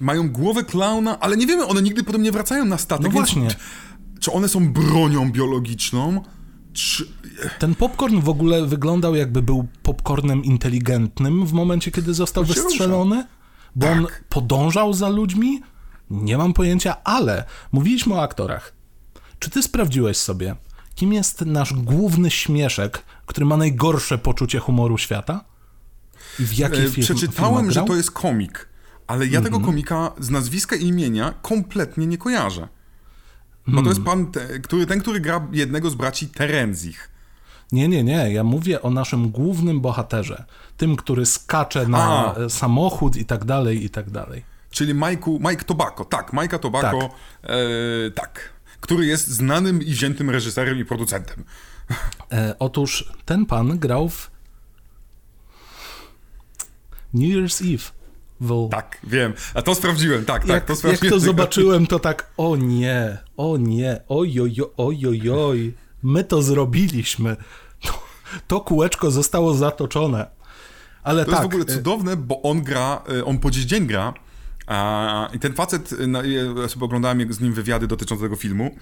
mają 0.00 0.28
głowę 0.28 0.64
klauna, 0.64 1.20
ale 1.20 1.36
nie 1.36 1.46
wiemy, 1.46 1.66
one 1.66 1.82
nigdy 1.82 2.04
potem 2.04 2.22
nie 2.22 2.32
wracają 2.32 2.64
na 2.64 2.78
statek. 2.78 3.06
No 3.06 3.10
właśnie. 3.10 3.48
Czy 4.20 4.32
one 4.32 4.48
są 4.48 4.72
bronią 4.72 5.32
biologiczną? 5.32 6.22
Ten 7.58 7.74
popcorn 7.74 8.20
w 8.20 8.28
ogóle 8.28 8.66
wyglądał 8.66 9.14
jakby 9.14 9.42
był 9.42 9.66
popcornem 9.82 10.44
inteligentnym 10.44 11.46
w 11.46 11.52
momencie, 11.52 11.90
kiedy 11.90 12.14
został 12.14 12.44
wystrzelony, 12.44 13.26
bo 13.76 13.88
on 13.90 14.04
Tak. 14.04 14.24
podążał 14.28 14.92
za 14.92 15.08
ludźmi? 15.08 15.62
Nie 16.10 16.38
mam 16.38 16.52
pojęcia, 16.52 16.96
ale 17.04 17.44
mówiliśmy 17.72 18.14
o 18.14 18.22
aktorach. 18.22 18.72
Czy 19.38 19.50
ty 19.50 19.62
sprawdziłeś 19.62 20.16
sobie, 20.16 20.56
kim 20.94 21.12
jest 21.12 21.40
nasz 21.40 21.72
główny 21.72 22.30
śmieszek, 22.30 23.02
który 23.26 23.46
ma 23.46 23.56
najgorsze 23.56 24.18
poczucie 24.18 24.58
humoru 24.58 24.98
świata? 24.98 25.44
I 26.38 26.44
w 26.44 26.52
jakich 26.58 26.84
E, 26.84 26.88
film, 26.90 27.04
Przeczytałem, 27.04 27.70
że 27.70 27.82
to 27.82 27.96
jest 27.96 28.10
komik, 28.10 28.68
ale 29.06 29.26
ja 29.26 29.38
Mhm. 29.38 29.44
tego 29.44 29.66
komika 29.66 30.12
z 30.18 30.30
nazwiska 30.30 30.76
i 30.76 30.86
imienia 30.86 31.34
kompletnie 31.42 32.06
nie 32.06 32.18
kojarzę. 32.18 32.68
Bo 33.66 33.82
to 33.82 33.88
jest 33.88 34.04
Hmm. 34.04 34.24
pan, 34.24 34.32
te, 34.32 34.58
który, 34.58 34.86
ten, 34.86 35.00
który 35.00 35.20
gra 35.20 35.46
jednego 35.52 35.90
z 35.90 35.94
braci 35.94 36.28
Terenzich. 36.28 37.10
Nie, 37.72 37.88
nie, 37.88 38.04
nie. 38.04 38.32
Ja 38.32 38.44
mówię 38.44 38.82
o 38.82 38.90
naszym 38.90 39.30
głównym 39.30 39.80
bohaterze. 39.80 40.44
Tym, 40.76 40.96
który 40.96 41.26
skacze 41.26 41.86
na 41.86 42.34
A. 42.36 42.48
samochód 42.48 43.16
i 43.16 43.24
tak 43.24 43.44
dalej, 43.44 43.84
i 43.84 43.90
tak 43.90 44.10
dalej. 44.10 44.44
Czyli 44.70 44.94
Mike'u, 44.94 45.50
Mike 45.50 45.64
Tobacco, 45.64 46.04
tak, 46.04 46.32
Mike'a 46.32 46.58
Tobacco, 46.58 46.98
Tak. 47.00 47.10
E, 47.50 48.10
tak, 48.10 48.52
który 48.80 49.06
jest 49.06 49.28
znanym 49.28 49.82
i 49.82 49.90
wziętym 49.90 50.30
reżyserem 50.30 50.78
i 50.78 50.84
producentem. 50.84 51.44
E, 52.32 52.54
otóż 52.58 53.12
ten 53.24 53.46
pan 53.46 53.78
grał 53.78 54.08
w 54.08 54.30
New 57.14 57.28
Year's 57.30 57.74
Eve. 57.74 58.03
W... 58.40 58.68
Tak, 58.70 58.98
wiem, 59.04 59.32
a 59.54 59.62
to 59.62 59.74
sprawdziłem, 59.74 60.24
tak, 60.24 60.42
tak, 60.42 60.48
jak, 60.50 60.64
to 60.64 60.72
jak 60.72 60.78
sprawdziłem. 60.78 61.12
to 61.12 61.20
zobaczyłem, 61.20 61.86
to 61.86 61.98
tak, 61.98 62.30
o 62.36 62.56
nie, 62.56 63.18
o 63.36 63.56
nie, 63.56 64.00
oj, 64.08 64.40
oj, 64.40 64.56
oj, 64.76 65.30
oj, 65.30 65.74
my 66.02 66.24
to 66.24 66.42
zrobiliśmy. 66.42 67.36
To, 67.82 68.02
to 68.48 68.60
kółeczko 68.60 69.10
zostało 69.10 69.54
zatoczone. 69.54 70.26
Ale 71.02 71.24
To 71.24 71.30
tak, 71.30 71.40
jest 71.40 71.50
w 71.50 71.54
ogóle 71.54 71.64
e, 71.64 71.76
cudowne, 71.76 72.16
bo 72.16 72.42
on 72.42 72.62
gra, 72.62 73.02
y, 73.12 73.24
on 73.24 73.38
po 73.38 73.50
dziś 73.50 73.64
dzień 73.64 73.86
gra 73.86 74.14
a, 74.66 75.28
i 75.32 75.38
ten 75.38 75.52
facet, 75.54 75.92
y, 75.92 76.08
ja 76.62 76.68
sobie 76.68 76.84
oglądałem 76.84 77.20
jak- 77.20 77.34
z 77.34 77.40
nim 77.40 77.52
wywiady 77.52 77.86
dotyczące 77.86 78.24
tego 78.24 78.36
filmu 78.36 78.76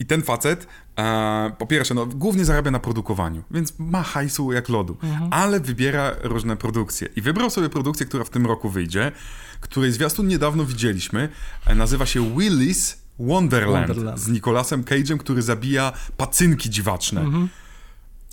i 0.00 0.06
ten 0.06 0.22
facet, 0.22 0.66
e, 0.98 1.52
po 1.58 1.66
pierwsze, 1.66 1.94
no, 1.94 2.06
głównie 2.06 2.44
zarabia 2.44 2.70
na 2.70 2.78
produkowaniu, 2.78 3.42
więc 3.50 3.72
ma 3.78 4.02
hajsu 4.02 4.52
jak 4.52 4.68
lodu, 4.68 4.96
ale 5.30 5.60
wybiera 5.60 6.12
różne 6.22 6.56
produkcje 6.56 7.08
i 7.16 7.20
wybrał 7.20 7.50
sobie 7.50 7.68
produkcję, 7.68 8.06
która 8.06 8.24
w 8.24 8.30
tym 8.30 8.46
roku 8.46 8.70
wyjdzie, 8.70 9.12
której 9.60 9.92
zwiastun 9.92 10.28
niedawno 10.28 10.64
widzieliśmy, 10.64 11.28
e, 11.66 11.74
nazywa 11.74 12.06
się 12.06 12.20
Willy's 12.20 12.96
Wonderland, 13.18 13.88
Wonderland. 13.88 14.20
z 14.20 14.28
Nicolasem 14.28 14.82
Cage'em, 14.84 15.18
który 15.18 15.42
zabija 15.42 15.92
pacynki 16.16 16.70
dziwaczne. 16.70 17.24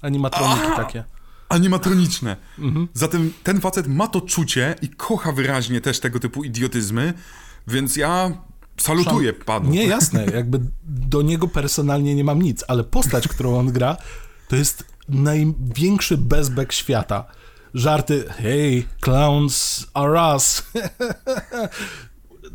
animatroniki 0.02 0.76
takie. 0.76 1.04
animatroniczne. 1.50 2.38
Zatem 2.94 3.34
ten 3.44 3.62
facet 3.62 3.88
ma 3.88 4.08
to 4.08 4.22
czucie 4.22 4.76
i 4.82 4.90
kocha 4.90 5.32
wyraźnie 5.32 5.82
też 5.82 6.00
tego 6.00 6.20
typu 6.20 6.44
idiotyzmy, 6.44 7.14
więc 7.68 7.96
ja 7.96 8.32
salutuję 8.82 9.34
panu. 9.34 9.70
Nie, 9.70 9.88
jasne, 9.88 10.26
jakby 10.26 10.60
do 10.84 11.22
niego 11.22 11.48
personalnie 11.48 12.16
nie 12.16 12.24
mam 12.24 12.42
nic, 12.42 12.64
ale 12.68 12.84
postać, 12.84 13.28
którą 13.28 13.60
on 13.60 13.72
gra, 13.72 13.98
to 14.48 14.56
jest 14.56 14.84
największy 15.10 16.18
bezbek 16.18 16.74
świata. 16.74 17.26
Żarty, 17.74 18.26
hey, 18.30 18.84
clowns 19.02 19.88
are 19.94 20.34
us. 20.34 20.64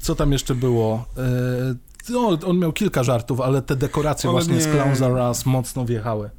Co 0.00 0.14
tam 0.14 0.32
jeszcze 0.32 0.54
było? 0.54 1.04
E, 1.16 1.92
No, 2.08 2.38
on 2.46 2.58
miał 2.58 2.72
kilka 2.72 3.02
żartów, 3.02 3.40
ale 3.40 3.62
te 3.62 3.76
dekoracje 3.76 4.30
Ale 4.30 4.38
właśnie 4.38 4.60
z 4.60 4.66
nie. 4.66 4.72
Clowns 4.72 5.02
are 5.02 5.28
us 5.28 5.46
mocno 5.46 5.84
wjechały. 5.84 6.30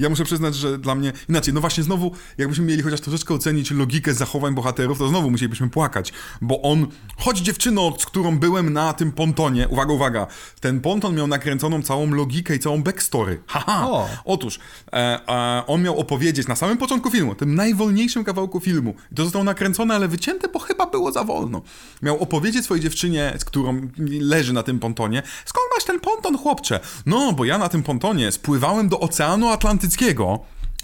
Ja 0.00 0.08
muszę 0.08 0.24
przyznać, 0.24 0.54
że 0.54 0.78
dla 0.78 0.94
mnie 0.94 1.12
inaczej, 1.28 1.54
no 1.54 1.60
właśnie 1.60 1.84
znowu, 1.84 2.12
jakbyśmy 2.38 2.64
mieli 2.64 2.82
chociaż 2.82 3.00
troszeczkę 3.00 3.34
ocenić 3.34 3.70
logikę 3.70 4.14
zachowań 4.14 4.54
bohaterów, 4.54 4.98
to 4.98 5.08
znowu 5.08 5.30
musielibyśmy 5.30 5.70
płakać, 5.70 6.12
bo 6.40 6.62
on, 6.62 6.86
choć 7.16 7.38
dziewczyno, 7.38 7.92
z 7.98 8.06
którą 8.06 8.38
byłem 8.38 8.72
na 8.72 8.92
tym 8.92 9.12
pontonie, 9.12 9.68
uwaga, 9.68 9.92
uwaga, 9.92 10.26
ten 10.60 10.80
ponton 10.80 11.14
miał 11.14 11.26
nakręconą 11.26 11.82
całą 11.82 12.10
logikę 12.10 12.54
i 12.54 12.58
całą 12.58 12.82
backstory. 12.82 13.42
Haha! 13.46 13.86
O. 13.90 14.08
Otóż, 14.24 14.58
e, 14.92 14.96
e, 15.28 15.62
on 15.66 15.82
miał 15.82 15.98
opowiedzieć 15.98 16.48
na 16.48 16.56
samym 16.56 16.78
początku 16.78 17.10
filmu, 17.10 17.34
tym 17.34 17.54
najwolniejszym 17.54 18.24
kawałku 18.24 18.60
filmu, 18.60 18.94
i 19.12 19.14
to 19.14 19.24
zostało 19.24 19.44
nakręcone, 19.44 19.94
ale 19.94 20.08
wycięte, 20.08 20.48
bo 20.48 20.58
chyba 20.58 20.86
było 20.86 21.12
za 21.12 21.24
wolno. 21.24 21.62
Miał 22.02 22.22
opowiedzieć 22.22 22.64
swojej 22.64 22.82
dziewczynie, 22.82 23.34
z 23.38 23.44
którą 23.44 23.88
leży 24.20 24.52
na 24.52 24.62
tym 24.62 24.78
pontonie, 24.78 25.22
skąd 25.44 25.66
masz 25.76 25.84
ten 25.84 26.00
ponton, 26.00 26.38
chłopcze? 26.38 26.80
No, 27.06 27.32
bo 27.32 27.44
ja 27.44 27.58
na 27.58 27.68
tym 27.68 27.82
pontonie 27.82 28.32
spływałem 28.32 28.88
do 28.88 29.00
Oceanu 29.00 29.48
Atlantyckiego. 29.48 29.89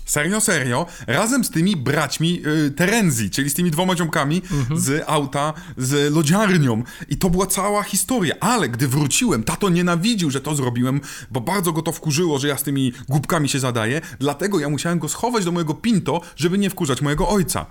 Serio, 0.07 0.41
serio, 0.41 0.87
razem 1.07 1.45
z 1.45 1.51
tymi 1.51 1.77
braćmi 1.77 2.43
y, 2.47 2.71
Terenzi, 2.71 3.31
czyli 3.31 3.51
z 3.51 3.55
tymi 3.55 3.71
dwoma 3.71 3.97
ziomkami 3.97 4.43
z 4.77 5.05
auta, 5.07 5.53
z 5.77 6.15
lodziarnią. 6.15 6.83
I 7.09 7.17
to 7.17 7.31
była 7.31 7.47
cała 7.47 7.83
historia. 7.83 8.35
Ale 8.41 8.69
gdy 8.69 8.89
wróciłem, 8.89 9.43
tato 9.43 9.69
nienawidził, 9.69 10.31
że 10.31 10.41
to 10.41 10.55
zrobiłem, 10.55 11.01
bo 11.31 11.41
bardzo 11.41 11.73
go 11.73 11.83
to 11.83 11.93
wkurzyło, 11.93 12.39
że 12.39 12.49
ja 12.49 12.57
z 12.57 12.63
tymi 12.63 12.93
głupkami 13.09 13.49
się 13.49 13.61
zadaję. 13.61 14.01
Dlatego 14.19 14.61
ja 14.61 14.69
musiałem 14.69 14.99
go 14.99 15.09
schować 15.09 15.45
do 15.45 15.53
mojego 15.53 15.75
pinto, 15.75 16.21
żeby 16.37 16.59
nie 16.59 16.71
wkurzać 16.71 17.03
mojego 17.03 17.29
ojca. 17.29 17.67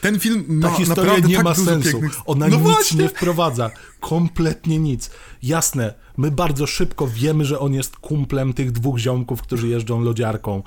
Ten 0.00 0.20
film 0.20 0.44
ma 0.48 0.68
Ta 0.68 0.74
historia 0.74 1.18
nie 1.18 1.34
tak 1.36 1.44
ma 1.44 1.54
sensu. 1.54 2.00
Ona 2.26 2.48
no 2.48 2.56
nic 2.56 2.64
właśnie. 2.64 3.02
nie 3.02 3.08
wprowadza. 3.08 3.70
Kompletnie 4.00 4.78
nic. 4.78 5.10
Jasne, 5.42 5.94
my 6.16 6.30
bardzo 6.30 6.66
szybko 6.66 7.08
wiemy, 7.08 7.44
że 7.44 7.58
on 7.58 7.74
jest 7.74 7.96
kumplem 7.96 8.52
tych 8.52 8.72
dwóch 8.72 8.98
ziomków, 8.98 9.42
którzy 9.42 9.68
jeżdżą 9.68 10.00
lodziarką. 10.00 10.62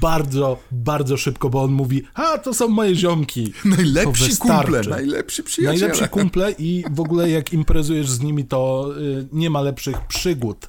Bardzo, 0.00 0.58
bardzo 0.72 1.16
szybko, 1.16 1.50
bo 1.50 1.62
on 1.62 1.72
mówi, 1.72 2.02
a 2.14 2.38
to 2.38 2.54
są 2.54 2.68
moje 2.68 2.94
ziomki. 2.94 3.52
Najlepsi 3.76 4.36
kumple, 4.36 4.80
najlepsi 4.80 5.42
przyjaciele. 5.42 5.88
Najlepsi 5.88 6.08
kumple 6.08 6.52
i 6.58 6.84
w 6.90 7.00
ogóle 7.00 7.30
jak 7.30 7.52
imprezujesz 7.52 8.10
z 8.10 8.20
nimi, 8.20 8.44
to 8.44 8.90
y, 8.98 9.28
nie 9.32 9.50
ma 9.50 9.60
lepszych 9.60 10.00
przygód. 10.00 10.66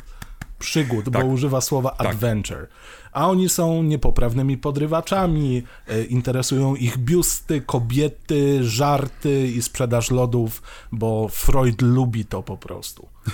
Przygód, 0.59 1.05
bo 1.05 1.19
Tak. 1.19 1.27
używa 1.27 1.61
słowa 1.61 1.95
adventure. 1.97 2.67
A 3.11 3.29
oni 3.29 3.49
są 3.49 3.83
niepoprawnymi 3.83 4.57
podrywaczami, 4.57 5.63
y, 5.91 6.03
interesują 6.03 6.75
ich 6.75 6.97
biusty, 6.97 7.61
kobiety, 7.61 8.63
żarty 8.63 9.47
i 9.47 9.61
sprzedaż 9.61 10.11
lodów, 10.11 10.61
bo 10.91 11.27
Freud 11.27 11.81
lubi 11.81 12.25
to 12.25 12.43
po 12.43 12.57
prostu. 12.57 13.07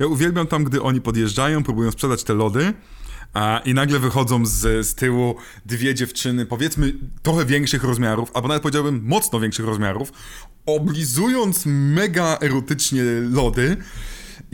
Ja 0.00 0.06
uwielbiam 0.06 0.46
tam, 0.46 0.64
gdy 0.64 0.82
oni 0.82 1.00
podjeżdżają, 1.00 1.62
próbują 1.62 1.90
sprzedać 1.90 2.24
te 2.24 2.34
lody. 2.34 2.74
A, 3.34 3.60
I 3.64 3.74
nagle 3.74 3.98
wychodzą 3.98 4.46
z, 4.46 4.86
z 4.86 4.94
tyłu 4.94 5.34
dwie 5.66 5.94
dziewczyny, 5.94 6.46
powiedzmy 6.46 6.94
trochę 7.22 7.44
większych 7.44 7.84
rozmiarów, 7.84 8.30
albo 8.34 8.48
nawet 8.48 8.62
powiedziałbym 8.62 9.02
mocno 9.04 9.40
większych 9.40 9.66
rozmiarów, 9.66 10.12
oblizując 10.66 11.62
mega 11.66 12.38
erotycznie 12.40 13.02
lody. 13.30 13.76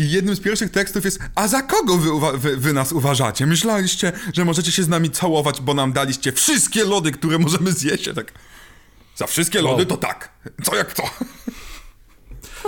I 0.01 0.11
jednym 0.11 0.37
z 0.37 0.41
pierwszych 0.41 0.71
tekstów 0.71 1.05
jest: 1.05 1.19
A 1.35 1.49
za 1.49 1.63
kogo 1.63 1.97
wy, 1.99 2.39
wy, 2.39 2.57
wy 2.57 2.73
nas 2.73 2.93
uważacie? 2.93 3.47
Myśleliście, 3.47 4.13
że 4.35 4.45
możecie 4.45 4.73
się 4.73 4.83
z 4.83 4.89
nami 4.89 5.11
całować, 5.11 5.61
bo 5.61 5.75
nam 5.75 5.93
daliście 5.93 6.33
wszystkie 6.33 6.85
lody, 6.85 7.13
które 7.13 7.39
możemy 7.39 7.73
zjeść? 7.73 8.07
Ja 8.07 8.15
tak. 8.15 8.33
Za 9.17 9.27
wszystkie 9.27 9.63
lody 9.63 9.83
Wow. 9.83 9.87
to 9.87 9.97
tak. 9.97 10.33
Co 10.65 10.77
jak 10.77 10.95
co? 10.95 11.03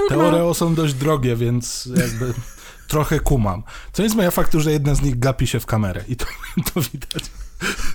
Te 0.09 0.18
Oreo 0.18 0.55
są 0.55 0.75
dość 0.75 0.95
drogie, 0.95 1.37
więc 1.37 1.88
jakby 1.97 2.35
trochę 2.88 3.21
kumam. 3.21 3.62
Co 3.92 4.03
nie 4.03 4.09
zmienia 4.11 4.31
faktu, 4.31 4.61
że 4.61 4.73
jedna 4.73 4.95
z 4.95 5.03
nich 5.03 5.18
gapi 5.18 5.47
się 5.47 5.61
w 5.61 5.66
kamerę 5.66 6.05
i 6.09 6.16
to, 6.16 6.27
to 6.75 6.81
widać. 6.81 7.25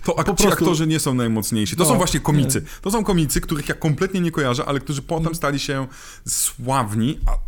To 0.04 0.19
ak- 0.19 0.26
prostu- 0.26 0.47
aktorzy 0.50 0.88
nie 0.88 1.00
są 1.00 1.13
najmocniejsi. 1.13 1.76
To 1.76 1.84
No, 1.84 1.89
są 1.89 1.97
właśnie 1.97 2.19
komicy. 2.19 2.65
To 2.82 2.91
są 2.91 3.04
komicy, 3.04 3.41
których 3.41 3.69
ja 3.69 3.76
kompletnie 3.76 4.21
nie 4.21 4.32
kojarzę, 4.32 4.65
ale 4.65 4.80
którzy 4.80 5.02
potem 5.02 5.36
stali 5.36 5.60
się 5.60 5.88
sławni, 6.28 7.19
a 7.26 7.47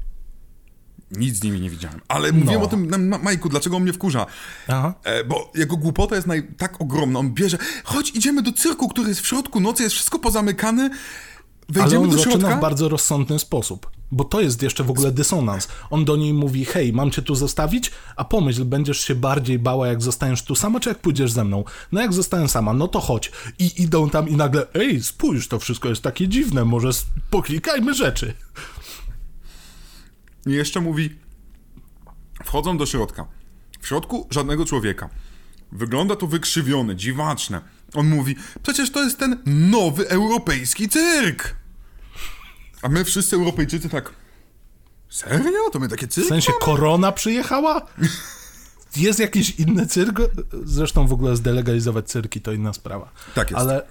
nic 1.12 1.36
z 1.36 1.43
nimi 1.43 1.62
nie 1.62 1.69
widziałem. 1.69 2.02
Ale 2.08 2.32
mówiłem 2.32 2.60
No. 2.60 2.65
o 2.65 2.69
tym, 2.69 2.89
na- 2.89 2.98
Ma- 2.98 3.17
Majku, 3.17 3.50
dlaczego 3.50 3.76
on 3.78 3.84
mnie 3.84 3.93
wkurza. 3.93 4.26
Aha. 4.67 4.93
E, 5.04 5.24
bo 5.24 5.52
jego 5.56 5.78
głupota 5.78 6.15
jest 6.15 6.28
naj, 6.28 6.48
tak 6.58 6.82
ogromna. 6.82 7.19
On 7.19 7.34
bierze, 7.34 7.58
chodź, 7.84 8.12
idziemy 8.15 8.41
do 8.41 8.52
cyrku, 8.52 8.89
który 8.89 9.10
jest 9.10 9.22
w 9.22 9.28
środku 9.28 9.60
nocy, 9.60 9.84
jest 9.84 9.95
wszystko 9.95 10.19
pozamykane. 10.19 10.84
Ale 10.84 11.80
Wejdziemy 11.84 12.04
on 12.04 12.10
do 12.10 12.17
zaczyna 12.17 12.36
środka. 12.36 12.58
w 12.58 12.62
bardzo 12.62 12.89
rozsądny 12.89 13.39
sposób, 13.39 13.89
bo 14.12 14.24
to 14.24 14.41
jest 14.41 14.62
jeszcze 14.63 14.84
w 14.84 14.89
ogóle 14.89 15.12
dysonans. 15.12 15.67
On 15.89 16.06
do 16.06 16.15
niej 16.15 16.34
mówi, 16.34 16.65
hej, 16.65 16.93
mam 16.93 17.12
cię 17.12 17.22
tu 17.22 17.36
zostawić, 17.36 17.91
a 18.15 18.26
pomyśl, 18.26 18.65
będziesz 18.65 19.00
się 19.00 19.15
bardziej 19.15 19.60
bała, 19.60 19.88
jak 19.88 20.02
zostaniesz 20.02 20.43
tu 20.43 20.56
sama, 20.56 20.80
czy 20.80 20.89
jak 20.89 21.00
pójdziesz 21.00 21.32
ze 21.32 21.43
mną? 21.43 21.63
No 21.91 22.02
jak 22.02 22.13
zostanę 22.13 22.48
sama, 22.50 22.74
no 22.74 22.88
to 22.88 23.00
chodź. 23.00 23.32
I 23.60 23.82
idą 23.82 24.10
tam 24.10 24.30
i 24.30 24.36
nagle, 24.36 24.67
ej, 24.74 25.04
spójrz, 25.04 25.48
to 25.48 25.60
wszystko 25.60 25.89
jest 25.89 26.02
takie 26.02 26.28
dziwne, 26.28 26.65
może 26.65 26.89
poklikajmy 27.30 27.93
rzeczy. 27.93 28.34
I 30.45 30.52
jeszcze 30.52 30.82
mówi, 30.82 31.10
wchodzą 32.45 32.78
do 32.78 32.86
środka. 32.86 33.28
W 33.82 33.88
środku 33.88 34.28
żadnego 34.32 34.65
człowieka. 34.65 35.10
Wygląda 35.71 36.15
to 36.15 36.28
wykrzywione, 36.28 36.95
dziwaczne. 36.95 37.62
On 37.93 38.08
mówi, 38.08 38.36
przecież 38.63 38.91
to 38.91 39.04
jest 39.04 39.19
ten 39.19 39.43
nowy 39.45 40.10
europejski 40.10 40.89
cyrk. 40.89 41.56
A 42.82 42.89
my 42.89 43.06
wszyscy 43.06 43.36
Europejczycy 43.36 43.89
tak, 43.89 44.13
serio? 45.10 45.69
To 45.71 45.80
my 45.80 45.88
takie 45.88 46.08
W 46.08 46.10
cyrki 46.10 46.30
sensie 46.30 46.52
mamy? 46.52 46.65
korona 46.65 47.12
przyjechała? 47.12 47.82
Jest 48.97 49.19
jakiś 49.19 49.49
inny 49.60 49.88
cyrk? 49.88 50.21
Zresztą 50.63 51.08
w 51.08 51.13
ogóle 51.13 51.36
zdelegalizować 51.36 52.08
cyrki 52.08 52.41
to 52.41 52.52
inna 52.52 52.73
sprawa. 52.73 53.12
Tak 53.36 53.52
jest. 53.52 53.62
Ale, 53.62 53.88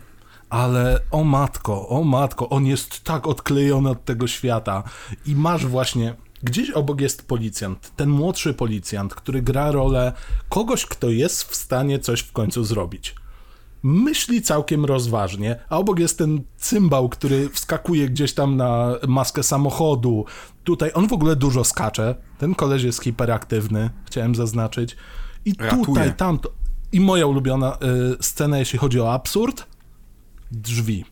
ale 0.50 1.00
o 1.11 1.24
matko, 1.24 1.88
o 1.88 2.04
matko, 2.04 2.48
on 2.48 2.66
jest 2.66 3.04
tak 3.04 3.26
odklejony 3.26 3.90
od 3.90 4.04
tego 4.04 4.26
świata. 4.26 4.82
I 5.26 5.37
masz 5.37 5.66
właśnie. 5.66 6.14
Gdzieś 6.42 6.70
obok 6.70 7.01
jest 7.01 7.29
policjant, 7.29 7.92
ten 7.96 8.09
młodszy 8.09 8.55
policjant, 8.55 9.14
który 9.14 9.42
gra 9.42 9.70
rolę 9.70 10.12
kogoś, 10.48 10.87
kto 10.87 11.11
jest 11.11 11.42
w 11.42 11.57
stanie 11.57 11.98
coś 11.98 12.20
w 12.20 12.33
końcu 12.33 12.64
zrobić. 12.64 13.14
Myśli 13.83 14.42
całkiem 14.42 14.85
rozważnie, 14.85 15.61
a 15.68 15.79
obok 15.79 15.98
jest 15.98 16.18
ten 16.18 16.40
cymbał, 16.57 17.09
który 17.09 17.48
wskakuje 17.48 18.09
gdzieś 18.09 18.35
tam 18.35 18.57
na 18.57 18.94
maskę 19.09 19.42
samochodu. 19.42 20.24
Tutaj 20.64 20.90
on 20.94 21.09
w 21.09 21.12
ogóle 21.12 21.37
dużo 21.37 21.64
skacze. 21.64 22.14
Ten 22.38 22.55
koleś 22.55 22.83
jest 22.83 23.03
hiperaktywny, 23.03 23.90
chciałem 24.05 24.35
zaznaczyć. 24.35 24.96
I 25.44 25.55
Ratuje. 25.59 25.85
tutaj, 25.85 26.14
tamto. 26.16 26.53
I 26.92 27.01
moja 27.01 27.27
ulubiona 27.27 27.79
y, 28.20 28.22
scena, 28.22 28.59
jeśli 28.59 28.79
chodzi 28.79 29.01
o 29.01 29.12
absurd, 29.12 29.66
drzwi. 30.51 31.05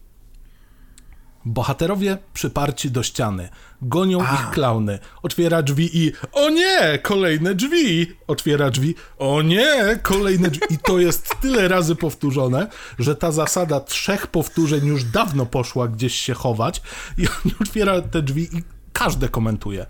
Bohaterowie 1.46 2.18
przyparci 2.34 2.90
do 2.90 3.02
ściany. 3.02 3.48
Gonią 3.82 4.20
ich 4.20 4.50
klauny. 4.50 4.98
Otwiera 5.22 5.62
drzwi 5.62 5.90
i 5.98 6.12
o 6.32 6.50
nie, 6.50 6.98
kolejne 7.02 7.54
drzwi. 7.54 8.06
Otwiera 8.26 8.70
drzwi. 8.70 8.94
O 9.18 9.42
nie, 9.42 9.98
kolejne 10.02 10.50
drzwi. 10.50 10.66
I 10.70 10.78
to 10.78 10.98
jest 10.98 11.34
tyle 11.40 11.68
razy 11.68 11.96
powtórzone, 11.96 12.66
że 12.98 13.16
ta 13.16 13.32
zasada 13.32 13.80
trzech 13.80 14.26
powtórzeń 14.26 14.86
już 14.86 15.04
dawno 15.04 15.46
poszła 15.46 15.88
gdzieś 15.88 16.14
się 16.14 16.34
chować. 16.34 16.82
I 17.18 17.28
on 17.28 17.52
otwiera 17.62 18.00
te 18.00 18.22
drzwi 18.22 18.42
i 18.58 18.62
każde 18.92 19.28
komentuje. 19.28 19.86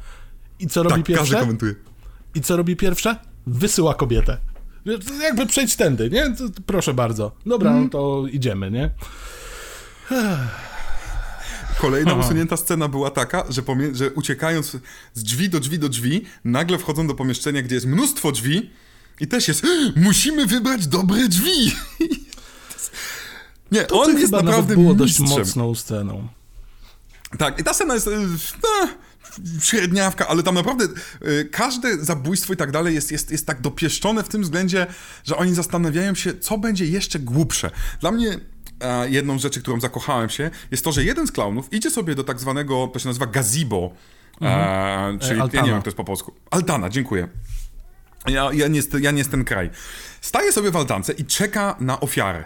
I 0.59 0.67
co 0.67 0.83
robi 0.83 0.97
Tak, 0.97 1.05
pierwsze? 1.05 1.25
każdy 1.25 1.37
komentuje. 1.41 1.75
I 2.35 2.41
co 2.41 2.57
robi 2.57 2.77
pierwsze? 2.77 3.17
Wysyła 3.47 3.95
kobietę. 3.95 4.39
Jakby 5.23 5.47
przejdź 5.47 5.77
tędy, 5.77 6.11
nie? 6.11 6.35
Proszę 6.67 6.95
bardzo. 6.95 7.33
Dobra, 7.47 7.73
no 7.75 7.89
to 7.89 8.25
idziemy, 8.31 8.71
nie? 8.71 8.91
Kolejna 11.81 12.15
usunięta 12.15 12.57
scena 12.57 12.89
była 12.89 13.11
taka, 13.11 13.45
że, 13.49 13.63
że 13.93 14.11
uciekając 14.11 14.77
z 15.15 15.23
drzwi 15.23 15.49
do 15.49 15.61
drzwi 15.61 15.79
do 15.79 15.89
drzwi, 15.89 16.25
nagle 16.45 16.79
wchodzą 16.79 17.07
do 17.07 17.15
pomieszczenia, 17.15 17.63
gdzie 17.63 17.75
jest 17.75 17.87
mnóstwo 17.87 18.33
drzwi 18.33 18.71
i 19.21 19.27
też 19.27 19.49
jest 19.49 19.63
musimy 19.97 20.47
wybrać 20.47 20.87
dobre 20.87 21.29
drzwi. 21.29 21.73
Nie, 23.73 23.83
To 23.85 24.01
on 24.01 24.05
to 24.05 24.11
jest 24.19 24.25
chyba 24.25 24.43
naprawdę 24.43 24.75
było 24.75 24.95
dość 24.95 25.19
mistrzem. 25.21 25.39
mocną 25.39 25.75
sceną. 25.75 26.29
Tak, 27.39 27.61
i 27.61 27.65
ta 27.65 27.75
scena 27.75 27.95
jest 27.95 28.09
e, 28.09 28.11
no, 28.63 28.89
średniawka, 29.63 30.29
ale 30.29 30.43
tam 30.43 30.55
naprawdę 30.55 30.85
e, 30.85 31.45
każde 31.45 32.05
zabójstwo 32.05 32.53
i 32.53 32.57
tak 32.57 32.71
dalej 32.71 32.95
jest, 32.95 33.13
jest, 33.13 33.31
jest 33.31 33.47
tak 33.47 33.61
dopieszczone 33.61 34.23
w 34.23 34.29
tym 34.29 34.43
względzie, 34.43 34.87
że 35.25 35.37
oni 35.37 35.55
zastanawiają 35.55 36.15
się, 36.15 36.39
co 36.39 36.59
będzie 36.59 36.87
jeszcze 36.87 37.19
głupsze. 37.19 37.71
Dla 38.01 38.11
mnie 38.13 38.41
jedną 39.09 39.39
z 39.39 39.43
rzeczy, 39.43 39.63
którą 39.63 39.81
zakochałem 39.81 40.29
się, 40.29 40.51
jest 40.71 40.85
to, 40.85 40.93
że 40.93 41.05
jeden 41.05 41.27
z 41.27 41.33
klaunów 41.33 41.73
idzie 41.73 41.91
sobie 41.91 42.15
do 42.15 42.25
tak 42.25 42.41
zwanego, 42.41 42.91
to 42.93 42.99
się 42.99 43.09
nazywa 43.09 43.27
gazebo, 43.27 43.93
e, 44.43 45.19
czyli 45.21 45.31
ja 45.31 45.37
nie 45.37 45.43
altana. 45.43 45.65
wiem, 45.65 45.75
jak 45.75 45.85
to 45.85 45.89
jest 45.89 45.97
po 45.97 46.05
polsku. 46.05 46.33
Altana, 46.51 46.91
dziękuję. 46.91 47.29
Ja, 48.27 48.53
ja, 48.53 48.69
nie, 48.69 48.81
ja 49.01 49.11
nie 49.11 49.19
jest 49.19 49.31
ten 49.31 49.45
kraj. 49.45 49.71
Staje 50.21 50.53
sobie 50.53 50.71
w 50.71 50.77
altance 50.77 51.13
i 51.13 51.25
czeka 51.25 51.77
na 51.81 52.01
ofiarę. 52.01 52.45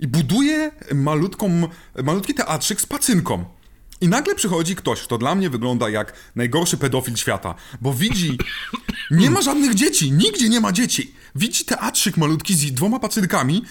I 0.00 0.06
buduje 0.08 0.70
malutką, 0.94 1.68
malutki 2.02 2.34
teatrzyk 2.34 2.80
z 2.80 2.86
pacynką. 2.86 3.44
I 4.00 4.08
nagle 4.08 4.34
przychodzi 4.34 4.76
ktoś, 4.76 5.02
kto 5.02 5.18
dla 5.18 5.34
mnie 5.34 5.50
wygląda 5.50 5.88
jak 5.88 6.12
najgorszy 6.36 6.76
pedofil 6.76 7.16
świata, 7.16 7.54
bo 7.80 7.92
widzi, 7.92 8.38
nie 9.10 9.30
ma 9.30 9.42
żadnych 9.42 9.74
dzieci, 9.74 10.12
nigdzie 10.12 10.48
nie 10.48 10.60
ma 10.60 10.72
dzieci. 10.72 11.14
Widzi 11.34 11.64
teatrzyk 11.64 12.16
malutki 12.16 12.54
z 12.54 12.72
dwoma 12.72 12.98
pacylkami, 12.98 13.62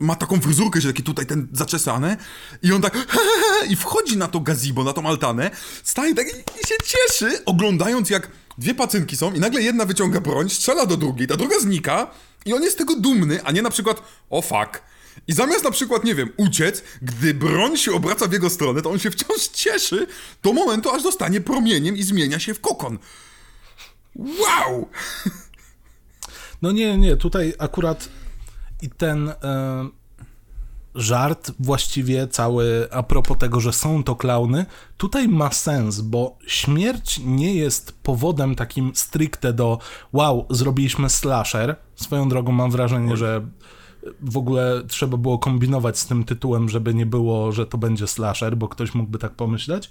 ma 0.00 0.14
taką 0.14 0.40
fryzurkę, 0.40 0.80
że 0.80 0.88
taki 0.88 1.02
tutaj 1.02 1.26
ten 1.26 1.48
zaczesane 1.52 2.16
i 2.62 2.72
on 2.72 2.82
tak 2.82 3.06
i 3.70 3.76
wchodzi 3.76 4.16
na 4.16 4.28
to 4.28 4.40
gazebo, 4.40 4.84
na 4.84 4.92
tą 4.92 5.06
altanę, 5.06 5.50
staje 5.84 6.14
tak 6.14 6.26
i 6.28 6.68
się 6.68 6.74
cieszy, 6.84 7.44
oglądając 7.44 8.10
jak 8.10 8.30
dwie 8.58 8.74
pacynki 8.74 9.16
są 9.16 9.32
i 9.32 9.40
nagle 9.40 9.62
jedna 9.62 9.84
wyciąga 9.84 10.20
broń, 10.20 10.50
strzela 10.50 10.86
do 10.86 10.96
drugiej, 10.96 11.28
ta 11.28 11.36
druga 11.36 11.60
znika 11.60 12.10
i 12.46 12.52
on 12.52 12.62
jest 12.62 12.78
tego 12.78 12.96
dumny, 12.96 13.44
a 13.44 13.52
nie 13.52 13.62
na 13.62 13.70
przykład 13.70 14.02
o 14.30 14.42
fuck. 14.42 14.82
I 15.28 15.32
zamiast 15.32 15.64
na 15.64 15.70
przykład, 15.70 16.04
nie 16.04 16.14
wiem, 16.14 16.32
uciec, 16.36 16.82
gdy 17.02 17.34
broń 17.34 17.76
się 17.76 17.92
obraca 17.92 18.26
w 18.26 18.32
jego 18.32 18.50
stronę, 18.50 18.82
to 18.82 18.90
on 18.90 18.98
się 18.98 19.10
wciąż 19.10 19.48
cieszy 19.48 20.06
do 20.42 20.52
momentu, 20.52 20.90
aż 20.90 21.02
zostanie 21.02 21.40
promieniem 21.40 21.96
i 21.96 22.02
zmienia 22.02 22.38
się 22.38 22.54
w 22.54 22.60
kokon. 22.60 22.98
Wow! 24.16 24.88
No 26.62 26.72
nie, 26.72 26.98
nie, 26.98 27.16
tutaj 27.16 27.54
akurat 27.58 28.08
i 28.82 28.90
ten 28.90 29.28
e, 29.28 29.34
żart 30.94 31.52
właściwie 31.58 32.28
cały 32.28 32.88
a 32.92 33.02
propos 33.02 33.38
tego, 33.38 33.60
że 33.60 33.72
są 33.72 34.04
to 34.04 34.16
klauny, 34.16 34.66
tutaj 34.96 35.28
ma 35.28 35.52
sens, 35.52 36.00
bo 36.00 36.38
śmierć 36.46 37.20
nie 37.24 37.54
jest 37.54 38.02
powodem 38.02 38.54
takim 38.54 38.92
stricte 38.94 39.52
do 39.52 39.78
wow, 40.12 40.46
zrobiliśmy 40.50 41.10
slasher. 41.10 41.76
Swoją 41.96 42.28
drogą 42.28 42.52
mam 42.52 42.70
wrażenie, 42.70 43.16
że 43.16 43.46
w 44.20 44.36
ogóle 44.36 44.82
trzeba 44.88 45.16
było 45.16 45.38
kombinować 45.38 45.98
z 45.98 46.06
tym 46.06 46.24
tytułem, 46.24 46.68
żeby 46.68 46.94
nie 46.94 47.06
było, 47.06 47.52
że 47.52 47.66
to 47.66 47.78
będzie 47.78 48.06
slasher, 48.06 48.56
bo 48.56 48.68
ktoś 48.68 48.94
mógłby 48.94 49.18
tak 49.18 49.32
pomyśleć. 49.32 49.90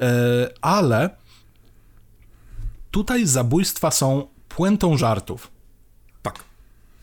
E, 0.00 0.48
ale 0.60 1.10
tutaj 2.90 3.26
zabójstwa 3.26 3.90
są 3.90 4.26
puentą 4.48 4.96
żartów. 4.96 5.55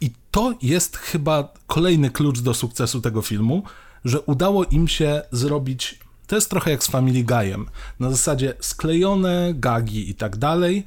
I 0.01 0.11
to 0.31 0.53
jest 0.61 0.97
chyba 0.97 1.53
kolejny 1.67 2.09
klucz 2.09 2.39
do 2.39 2.53
sukcesu 2.53 3.01
tego 3.01 3.21
filmu, 3.21 3.63
że 4.05 4.21
udało 4.21 4.65
im 4.65 4.87
się 4.87 5.21
zrobić. 5.31 5.99
To 6.27 6.35
jest 6.35 6.49
trochę 6.49 6.71
jak 6.71 6.83
z 6.83 6.87
Family 6.87 7.23
Guyem. 7.23 7.69
Na 7.99 8.09
zasadzie 8.09 8.53
sklejone 8.59 9.53
gagi 9.53 10.09
i 10.09 10.15
tak 10.15 10.37
dalej, 10.37 10.85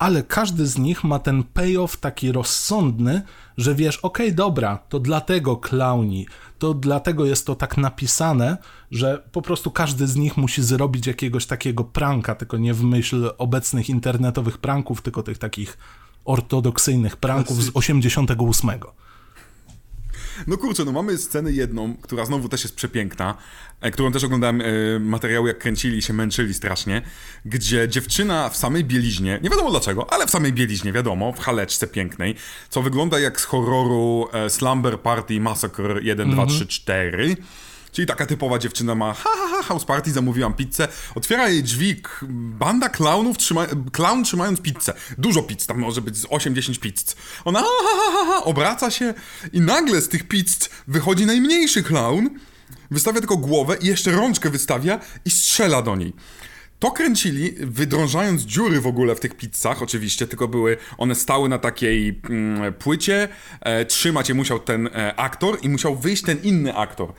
ale 0.00 0.22
każdy 0.22 0.66
z 0.66 0.78
nich 0.78 1.04
ma 1.04 1.18
ten 1.18 1.42
payoff 1.42 1.96
taki 1.96 2.32
rozsądny, 2.32 3.22
że 3.56 3.74
wiesz, 3.74 3.96
okej, 3.96 4.26
okay, 4.26 4.36
dobra, 4.36 4.78
to 4.88 5.00
dlatego 5.00 5.56
klauni, 5.56 6.26
to 6.58 6.74
dlatego 6.74 7.26
jest 7.26 7.46
to 7.46 7.54
tak 7.54 7.76
napisane, 7.76 8.56
że 8.90 9.22
po 9.32 9.42
prostu 9.42 9.70
każdy 9.70 10.06
z 10.06 10.16
nich 10.16 10.36
musi 10.36 10.62
zrobić 10.62 11.06
jakiegoś 11.06 11.46
takiego 11.46 11.84
pranka, 11.84 12.34
tylko 12.34 12.56
nie 12.56 12.74
w 12.74 12.82
myśl 12.82 13.30
obecnych 13.38 13.90
internetowych 13.90 14.58
pranków, 14.58 15.02
tylko 15.02 15.22
tych 15.22 15.38
takich 15.38 15.78
ortodoksyjnych 16.30 17.16
pranków 17.16 17.64
z 17.64 17.70
88. 17.74 18.70
No 20.46 20.58
kurczę, 20.58 20.84
no 20.84 20.92
mamy 20.92 21.18
scenę 21.18 21.52
jedną, 21.52 21.96
która 21.96 22.24
znowu 22.24 22.48
też 22.48 22.62
jest 22.62 22.76
przepiękna, 22.76 23.34
e, 23.80 23.90
którą 23.90 24.12
też 24.12 24.24
oglądałem 24.24 24.60
e, 24.60 24.64
materiały, 25.00 25.48
jak 25.48 25.58
kręcili 25.58 25.98
i 25.98 26.02
się 26.02 26.12
męczyli 26.12 26.54
strasznie, 26.54 27.02
gdzie 27.44 27.88
dziewczyna 27.88 28.48
w 28.48 28.56
samej 28.56 28.84
bieliźnie, 28.84 29.38
nie 29.42 29.50
wiadomo 29.50 29.70
dlaczego, 29.70 30.12
ale 30.12 30.26
w 30.26 30.30
samej 30.30 30.52
bieliźnie, 30.52 30.92
wiadomo, 30.92 31.32
w 31.32 31.38
haleczce 31.38 31.86
pięknej, 31.86 32.34
co 32.70 32.82
wygląda 32.82 33.18
jak 33.18 33.40
z 33.40 33.44
horroru 33.44 34.28
e, 34.32 34.50
Slumber 34.50 35.00
Party 35.00 35.40
Massacre 35.40 36.02
1, 36.02 36.26
mm 36.26 36.38
-hmm. 36.38 36.46
2, 36.48 36.56
3, 36.56 36.66
4, 36.66 37.36
Czyli 37.92 38.06
taka 38.06 38.26
typowa 38.26 38.58
dziewczyna 38.58 38.94
ma 38.94 39.12
ha, 39.12 39.30
ha, 39.36 39.48
ha, 39.50 39.62
house 39.62 39.84
party, 39.84 40.12
zamówiłam 40.12 40.54
pizzę, 40.54 40.88
otwiera 41.14 41.48
jej 41.48 41.62
drzwi 41.62 42.02
banda 42.58 42.88
klaunów, 42.88 43.38
trzyma, 43.38 43.66
klaun 43.92 44.24
trzymając 44.24 44.60
pizzę. 44.60 44.94
Dużo 45.18 45.42
pizz, 45.42 45.66
tam 45.66 45.78
może 45.78 46.00
być 46.00 46.16
z 46.16 46.26
8-10 46.26 46.78
pizz. 46.78 47.16
Ona 47.44 47.60
ha, 47.60 47.66
ha, 47.66 48.12
ha, 48.12 48.24
ha, 48.26 48.44
obraca 48.44 48.90
się 48.90 49.14
i 49.52 49.60
nagle 49.60 50.00
z 50.00 50.08
tych 50.08 50.28
pizz 50.28 50.68
wychodzi 50.88 51.26
najmniejszy 51.26 51.82
klaun, 51.82 52.30
wystawia 52.90 53.20
tylko 53.20 53.36
głowę 53.36 53.76
i 53.80 53.86
jeszcze 53.86 54.10
rączkę 54.10 54.50
wystawia 54.50 55.00
i 55.24 55.30
strzela 55.30 55.82
do 55.82 55.96
niej. 55.96 56.12
To 56.78 56.90
kręcili, 56.90 57.54
wydrążając 57.60 58.42
dziury 58.42 58.80
w 58.80 58.86
ogóle 58.86 59.14
w 59.14 59.20
tych 59.20 59.36
pizzach, 59.36 59.82
oczywiście, 59.82 60.26
tylko 60.26 60.48
były, 60.48 60.76
one 60.98 61.14
stały 61.14 61.48
na 61.48 61.58
takiej 61.58 62.20
mm, 62.30 62.72
płycie, 62.74 63.28
e, 63.60 63.84
trzymać 63.84 64.28
je 64.28 64.34
musiał 64.34 64.58
ten 64.58 64.86
e, 64.86 65.14
aktor 65.16 65.58
i 65.62 65.68
musiał 65.68 65.96
wyjść 65.96 66.22
ten 66.22 66.38
inny 66.42 66.76
aktor 66.76 67.12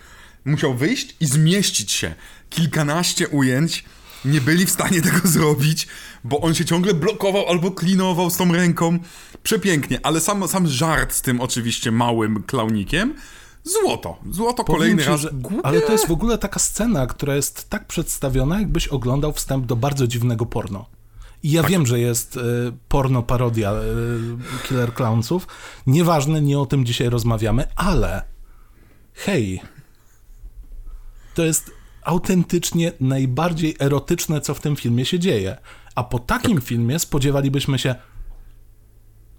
musiał 0.46 0.74
wyjść 0.74 1.16
i 1.20 1.26
zmieścić 1.26 1.92
się. 1.92 2.16
Kilkanaście 2.50 3.28
ujęć 3.28 3.84
nie 4.26 4.42
byli 4.42 4.66
w 4.66 4.70
stanie 4.70 5.02
tego 5.02 5.28
zrobić, 5.38 5.88
bo 6.24 6.42
on 6.42 6.54
się 6.54 6.66
ciągle 6.66 6.94
blokował 6.94 7.50
albo 7.50 7.72
klinował 7.72 8.30
z 8.30 8.38
tą 8.38 8.54
ręką. 8.54 9.00
Przepięknie, 9.44 10.00
ale 10.04 10.20
sam, 10.20 10.48
sam 10.48 10.68
żart 10.68 11.14
z 11.14 11.22
tym 11.22 11.42
oczywiście 11.42 11.92
małym 11.92 12.44
klaunikiem. 12.44 13.16
Złoto. 13.64 14.18
Złoto 14.30 14.64
Powiem 14.64 14.80
kolejny 14.80 15.04
ci, 15.04 15.10
raz. 15.10 15.22
Że, 15.22 15.30
ale 15.64 15.82
to 15.82 15.92
jest 15.92 16.08
w 16.08 16.12
ogóle 16.12 16.38
taka 16.38 16.60
scena, 16.60 17.08
która 17.08 17.36
jest 17.36 17.70
tak 17.70 17.88
przedstawiona, 17.88 18.60
jakbyś 18.60 18.88
oglądał 18.88 19.34
wstęp 19.34 19.66
do 19.66 19.76
bardzo 19.76 20.08
dziwnego 20.08 20.46
porno. 20.46 20.86
I 21.44 21.52
ja 21.52 21.62
tak. 21.62 21.72
wiem, 21.72 21.86
że 21.86 22.00
jest 22.00 22.38
y, 22.38 22.42
porno 22.88 23.24
parodia 23.24 23.74
y, 23.74 24.68
Killer 24.68 24.94
Clownsów. 24.94 25.48
Nieważne, 25.88 26.42
nie 26.42 26.60
o 26.60 26.66
tym 26.66 26.86
dzisiaj 26.86 27.10
rozmawiamy, 27.10 27.66
ale 27.76 28.24
hej, 29.14 29.62
to 31.36 31.46
jest 31.46 31.72
autentycznie 32.04 32.92
najbardziej 33.00 33.76
erotyczne, 33.80 34.42
co 34.42 34.54
w 34.54 34.60
tym 34.60 34.76
filmie 34.76 35.06
się 35.06 35.20
dzieje. 35.20 35.58
A 35.96 36.04
po 36.04 36.20
takim 36.20 36.58
tak. 36.58 36.66
filmie 36.66 37.00
spodziewalibyśmy 37.00 37.80
się. 37.80 37.96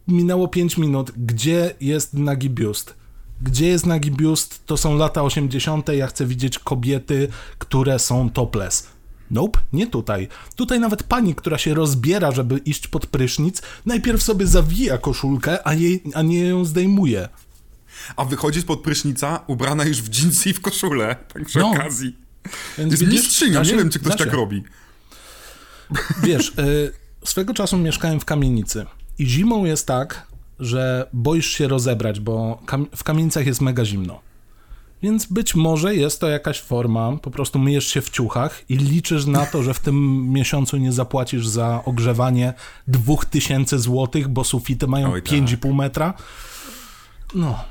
Minęło 0.08 0.48
5 0.48 0.78
minut, 0.78 1.12
gdzie 1.16 1.74
jest 1.80 2.14
nagi 2.14 2.50
biust? 2.50 2.94
Gdzie 3.42 3.68
jest 3.68 3.86
nagi 3.86 4.10
biust? 4.10 4.66
To 4.66 4.76
są 4.76 4.96
lata 4.96 5.22
80. 5.22 5.88
Ja 5.88 6.06
chcę 6.06 6.26
widzieć 6.26 6.58
kobiety, 6.58 7.28
które 7.58 7.98
są 7.98 8.30
topless. 8.30 8.88
Nope, 9.30 9.60
nie 9.72 9.86
tutaj. 9.86 10.28
Tutaj 10.56 10.80
nawet 10.80 11.02
pani, 11.02 11.34
która 11.34 11.58
się 11.58 11.74
rozbiera, 11.74 12.32
żeby 12.32 12.58
iść 12.58 12.88
pod 12.88 13.06
prysznic, 13.06 13.62
najpierw 13.86 14.22
sobie 14.22 14.46
zawija 14.46 14.98
koszulkę, 14.98 15.66
a, 15.66 15.74
jej, 15.74 16.02
a 16.14 16.22
nie 16.22 16.40
ją 16.40 16.64
zdejmuje 16.64 17.28
a 18.16 18.24
wychodzi 18.24 18.60
spod 18.60 18.80
prysznica 18.80 19.40
ubrana 19.46 19.84
już 19.84 20.02
w 20.02 20.08
dżinsy 20.08 20.50
i 20.50 20.52
w 20.52 20.60
koszulę, 20.60 21.16
tak 21.34 21.44
przy 21.44 21.58
no. 21.58 21.70
okazji. 21.70 22.16
Więc 22.78 22.90
jest 22.90 23.04
widzisz, 23.04 23.20
mistrzynią, 23.20 23.62
nie 23.62 23.76
wiem, 23.76 23.90
czy 23.90 24.00
ktoś 24.00 24.16
tak 24.16 24.32
robi. 24.32 24.62
Wiesz, 26.22 26.48
y, 26.48 26.92
swego 27.24 27.54
czasu 27.54 27.78
mieszkałem 27.78 28.20
w 28.20 28.24
kamienicy 28.24 28.86
i 29.18 29.26
zimą 29.26 29.64
jest 29.64 29.86
tak, 29.86 30.26
że 30.60 31.08
boisz 31.12 31.46
się 31.46 31.68
rozebrać, 31.68 32.20
bo 32.20 32.62
kam 32.66 32.86
w 32.96 33.04
kamienicach 33.04 33.46
jest 33.46 33.60
mega 33.60 33.84
zimno. 33.84 34.20
Więc 35.02 35.26
być 35.26 35.54
może 35.54 35.94
jest 35.94 36.20
to 36.20 36.28
jakaś 36.28 36.60
forma, 36.60 37.16
po 37.16 37.30
prostu 37.30 37.58
myjesz 37.58 37.86
się 37.86 38.00
w 38.00 38.10
ciuchach 38.10 38.64
i 38.68 38.76
liczysz 38.76 39.26
na 39.26 39.46
to, 39.46 39.62
że 39.62 39.74
w 39.74 39.80
tym 39.80 40.28
miesiącu 40.32 40.76
nie 40.76 40.92
zapłacisz 40.92 41.46
za 41.46 41.82
ogrzewanie 41.84 42.54
2000 42.88 43.78
zł, 43.78 44.22
bo 44.28 44.44
sufity 44.44 44.86
mają 44.86 45.12
5,5 45.16 45.56
tak. 45.58 45.72
metra. 45.72 46.14
No, 47.34 47.64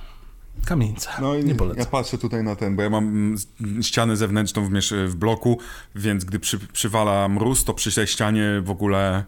Kamienica. 0.66 1.12
No 1.22 1.36
i 1.36 1.44
nie 1.44 1.56
polecam. 1.56 1.80
Ja 1.80 1.86
patrzę 1.86 2.18
tutaj 2.18 2.44
na 2.44 2.56
ten, 2.56 2.76
bo 2.76 2.82
ja 2.82 2.90
mam 2.90 3.36
ścianę 3.82 4.18
zewnętrzną 4.18 4.66
w, 4.66 4.72
w 5.08 5.16
bloku, 5.16 5.58
więc 5.96 6.26
gdy 6.26 6.40
przy, 6.40 6.60
przywala 6.60 7.30
mróz, 7.30 7.64
to 7.64 7.74
przy 7.74 7.96
tej 7.96 8.08
ścianie 8.08 8.62
w 8.64 8.70
ogóle 8.70 9.24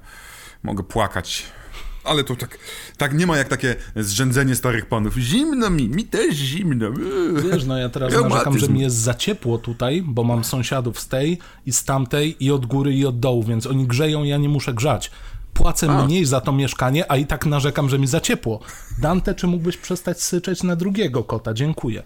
mogę 0.63 0.83
płakać. 0.83 1.43
Ale 2.03 2.23
to 2.23 2.35
tak, 2.35 2.57
tak 2.97 3.13
nie 3.13 3.27
ma 3.27 3.37
jak 3.37 3.47
takie 3.47 3.75
zrzędzenie 3.95 4.55
starych 4.55 4.85
panów. 4.85 5.15
Zimno 5.15 5.69
mi, 5.69 5.89
mi 5.89 6.05
też 6.05 6.35
zimno. 6.35 6.91
Wiesz, 7.51 7.65
no 7.65 7.77
ja 7.77 7.89
teraz 7.89 8.13
narzekam, 8.13 8.59
że 8.59 8.67
mi 8.67 8.81
jest 8.81 8.95
za 8.95 9.13
ciepło 9.13 9.57
tutaj, 9.57 10.03
bo 10.05 10.23
mam 10.23 10.43
sąsiadów 10.43 10.99
z 10.99 11.07
tej 11.07 11.39
i 11.65 11.73
z 11.73 11.83
tamtej 11.83 12.45
i 12.45 12.51
od 12.51 12.65
góry 12.65 12.93
i 12.93 13.05
od 13.05 13.19
dołu, 13.19 13.43
więc 13.43 13.67
oni 13.67 13.87
grzeją, 13.87 14.23
ja 14.23 14.37
nie 14.37 14.49
muszę 14.49 14.73
grzać 14.73 15.11
płacę 15.53 15.89
a. 15.89 16.05
mniej 16.05 16.25
za 16.25 16.41
to 16.41 16.51
mieszkanie, 16.51 17.11
a 17.11 17.17
i 17.17 17.25
tak 17.25 17.45
narzekam, 17.45 17.89
że 17.89 17.99
mi 17.99 18.07
za 18.07 18.19
ciepło. 18.19 18.59
Dante, 18.99 19.35
czy 19.35 19.47
mógłbyś 19.47 19.77
przestać 19.77 20.21
syczeć 20.21 20.63
na 20.63 20.75
drugiego 20.75 21.23
kota? 21.23 21.53
Dziękuję. 21.53 22.03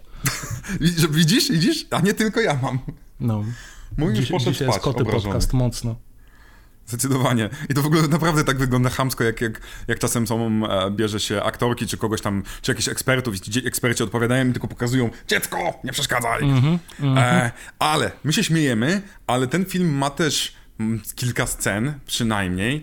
widzisz, 1.10 1.50
widzisz? 1.50 1.86
A 1.90 2.00
nie 2.00 2.14
tylko 2.14 2.40
ja 2.40 2.58
mam. 2.62 2.78
No. 3.20 3.44
Mój 3.96 4.14
Dziś, 4.14 4.30
już 4.30 4.42
dzisiaj 4.42 4.66
jest 4.66 4.80
koty 4.80 5.02
obrażony. 5.02 5.24
podcast 5.24 5.52
mocno. 5.52 5.96
Zdecydowanie. 6.86 7.50
I 7.68 7.74
to 7.74 7.82
w 7.82 7.86
ogóle 7.86 8.08
naprawdę 8.08 8.44
tak 8.44 8.58
wygląda 8.58 8.90
chamsko, 8.90 9.24
jak, 9.24 9.40
jak, 9.40 9.60
jak 9.88 9.98
czasem 9.98 10.26
są, 10.26 10.66
e, 10.66 10.90
bierze 10.90 11.20
się 11.20 11.42
aktorki, 11.42 11.86
czy 11.86 11.96
kogoś 11.96 12.20
tam, 12.20 12.42
czy 12.62 12.70
jakichś 12.70 12.88
ekspertów 12.88 13.36
i 13.36 13.40
ci 13.40 13.66
eksperci 13.66 14.02
odpowiadają 14.02 14.48
i 14.48 14.52
tylko 14.52 14.68
pokazują 14.68 15.10
dziecko, 15.28 15.58
nie 15.84 15.92
przeszkadzaj. 15.92 16.42
Mm 16.42 16.60
-hmm, 16.60 16.78
mm 17.00 17.14
-hmm. 17.14 17.18
E, 17.18 17.50
ale 17.78 18.10
my 18.24 18.32
się 18.32 18.44
śmiejemy, 18.44 19.02
ale 19.26 19.46
ten 19.46 19.64
film 19.64 19.98
ma 19.98 20.10
też 20.10 20.54
mm, 20.80 21.00
kilka 21.14 21.46
scen, 21.46 21.94
przynajmniej, 22.06 22.82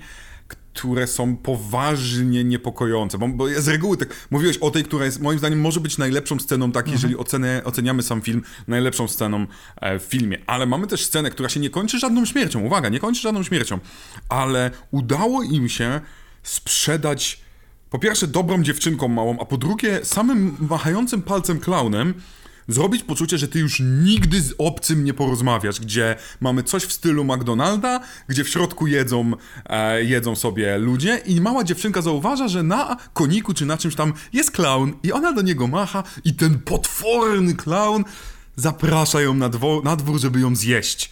które 0.76 1.08
są 1.08 1.38
poważnie 1.38 2.44
niepokojące. 2.44 3.18
Bo, 3.18 3.28
bo 3.28 3.48
z 3.62 3.68
reguły 3.68 3.98
tak 3.98 4.10
mówiłeś 4.32 4.58
o 4.58 4.72
tej, 4.72 4.84
która 4.84 5.06
jest 5.06 5.22
moim 5.22 5.40
zdaniem 5.40 5.62
może 5.62 5.80
być 5.80 5.98
najlepszą 5.98 6.40
sceną, 6.40 6.72
tak, 6.72 6.88
jeżeli 6.88 7.14
Mhm. 7.14 7.22
ocenę, 7.28 7.62
oceniamy 7.64 8.04
sam 8.04 8.22
film, 8.22 8.42
najlepszą 8.68 9.08
sceną 9.08 9.48
e, 9.82 10.00
w 10.00 10.04
filmie. 10.04 10.38
Ale 10.48 10.66
mamy 10.66 10.88
też 10.88 11.06
scenę, 11.06 11.30
która 11.30 11.50
się 11.50 11.60
nie 11.60 11.70
kończy 11.70 12.00
żadną 12.00 12.26
śmiercią. 12.26 12.62
Uwaga, 12.62 12.90
nie 12.90 13.00
kończy 13.00 13.22
żadną 13.22 13.44
śmiercią. 13.44 13.80
Ale 14.30 14.72
udało 14.92 15.44
im 15.44 15.70
się 15.70 16.02
sprzedać 16.44 17.42
po 17.90 18.00
pierwsze 18.00 18.28
dobrą 18.28 18.64
dziewczynką 18.64 19.08
małą, 19.08 19.40
a 19.40 19.46
po 19.46 19.58
drugie 19.58 20.06
samym 20.06 20.58
machającym 20.70 21.22
palcem 21.22 21.60
klaunem 21.60 22.14
zrobić 22.68 23.04
poczucie, 23.04 23.38
że 23.38 23.48
ty 23.48 23.60
już 23.60 23.80
nigdy 23.80 24.42
z 24.42 24.54
obcym 24.58 25.04
nie 25.04 25.14
porozmawiasz, 25.14 25.80
gdzie 25.80 26.16
mamy 26.40 26.64
coś 26.64 26.84
w 26.84 26.94
stylu 26.94 27.24
McDonalda, 27.24 28.00
gdzie 28.28 28.44
w 28.44 28.50
środku 28.50 28.88
jedzą, 28.88 29.32
e, 29.66 30.04
jedzą 30.04 30.36
sobie 30.36 30.78
ludzie 30.78 31.18
i 31.26 31.42
mała 31.42 31.64
dziewczynka 31.64 32.02
zauważa, 32.02 32.48
że 32.48 32.64
na 32.64 32.98
koniku 33.14 33.54
czy 33.54 33.66
na 33.66 33.78
czymś 33.78 33.96
tam 33.96 34.14
jest 34.34 34.52
klaun 34.52 34.94
i 35.04 35.12
ona 35.12 35.34
do 35.34 35.42
niego 35.42 35.68
macha 35.68 36.04
i 36.24 36.34
ten 36.34 36.60
potworny 36.60 37.56
klaun 37.56 38.04
zaprasza 38.56 39.22
ją 39.22 39.34
na, 39.34 39.50
dwo- 39.50 39.84
na 39.84 39.96
dwór, 39.96 40.20
żeby 40.20 40.40
ją 40.40 40.56
zjeść. 40.56 41.10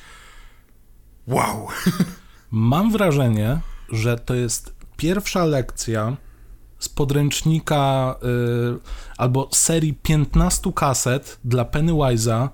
Wow. 1.28 1.68
Mam 2.52 2.92
wrażenie, 2.92 3.60
że 3.90 4.18
to 4.18 4.36
jest 4.36 4.74
pierwsza 4.98 5.46
lekcja 5.46 6.18
z 6.84 6.90
podręcznika 6.90 8.16
y, 8.24 8.80
albo 9.18 9.50
serii 9.52 9.94
15 9.94 10.72
kaset 10.76 11.40
dla 11.46 11.64
Pennywise'a 11.64 12.50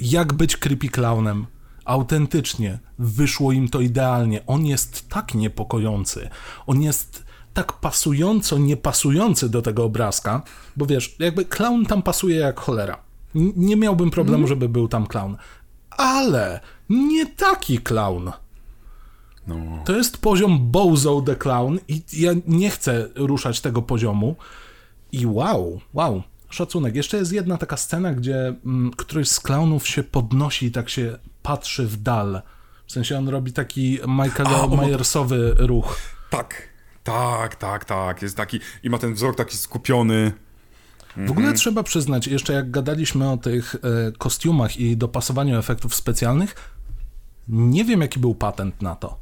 jak 0.00 0.32
być 0.32 0.56
creepy 0.56 0.88
clownem. 0.88 1.46
Autentycznie 1.84 2.78
wyszło 2.98 3.52
im 3.52 3.68
to 3.68 3.80
idealnie. 3.80 4.46
On 4.46 4.66
jest 4.66 5.08
tak 5.08 5.34
niepokojący. 5.34 6.28
On 6.66 6.82
jest 6.82 7.24
tak 7.54 7.72
pasująco 7.72 8.58
niepasujący 8.58 9.48
do 9.48 9.62
tego 9.62 9.84
obrazka, 9.84 10.42
bo 10.76 10.86
wiesz, 10.86 11.16
jakby 11.18 11.44
clown 11.44 11.86
tam 11.86 12.02
pasuje 12.02 12.36
jak 12.36 12.60
cholera. 12.60 12.98
N- 13.36 13.52
nie 13.56 13.76
miałbym 13.76 14.10
problemu, 14.10 14.46
żeby 14.46 14.68
był 14.68 14.88
tam 14.88 15.06
clown. 15.06 15.36
Ale 15.90 16.60
nie 16.88 17.26
taki 17.26 17.78
clown. 17.78 18.30
No. 19.46 19.82
To 19.84 19.96
jest 19.96 20.18
poziom 20.18 20.70
Bozo 20.70 21.20
the 21.20 21.36
Clown 21.36 21.78
i 21.88 22.02
ja 22.12 22.32
nie 22.46 22.70
chcę 22.70 23.08
ruszać 23.14 23.60
tego 23.60 23.82
poziomu. 23.82 24.36
I 25.12 25.26
wow, 25.26 25.80
wow, 25.94 26.22
szacunek. 26.48 26.96
Jeszcze 26.96 27.16
jest 27.16 27.32
jedna 27.32 27.58
taka 27.58 27.76
scena, 27.76 28.14
gdzie 28.14 28.54
mm, 28.66 28.90
któryś 28.96 29.28
z 29.28 29.40
klaunów 29.40 29.88
się 29.88 30.02
podnosi 30.02 30.66
i 30.66 30.70
tak 30.70 30.90
się 30.90 31.18
patrzy 31.42 31.86
w 31.86 31.96
dal. 31.96 32.42
W 32.86 32.92
sensie 32.92 33.18
on 33.18 33.28
robi 33.28 33.52
taki 33.52 33.98
Michael 34.08 34.70
Myersowy 34.70 35.54
ruch. 35.58 35.96
Tak, 36.30 36.68
tak, 37.04 37.56
tak, 37.56 37.84
tak. 37.84 38.22
Jest 38.22 38.36
taki 38.36 38.60
i 38.82 38.90
ma 38.90 38.98
ten 38.98 39.14
wzrok 39.14 39.36
taki 39.36 39.56
skupiony. 39.56 40.32
W 41.16 41.30
ogóle 41.30 41.52
trzeba 41.52 41.82
przyznać, 41.82 42.26
jeszcze 42.26 42.52
jak 42.52 42.70
gadaliśmy 42.70 43.30
o 43.30 43.36
tych 43.36 43.74
e, 43.74 44.12
kostiumach 44.12 44.76
i 44.76 44.96
dopasowaniu 44.96 45.58
efektów 45.58 45.94
specjalnych, 45.94 46.54
nie 47.48 47.84
wiem 47.84 48.00
jaki 48.00 48.20
był 48.20 48.34
patent 48.34 48.82
na 48.82 48.96
to, 48.96 49.18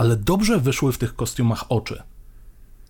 ale 0.00 0.16
dobrze 0.16 0.60
wyszły 0.60 0.92
w 0.92 0.98
tych 0.98 1.16
kostiumach 1.16 1.64
oczy. 1.68 2.02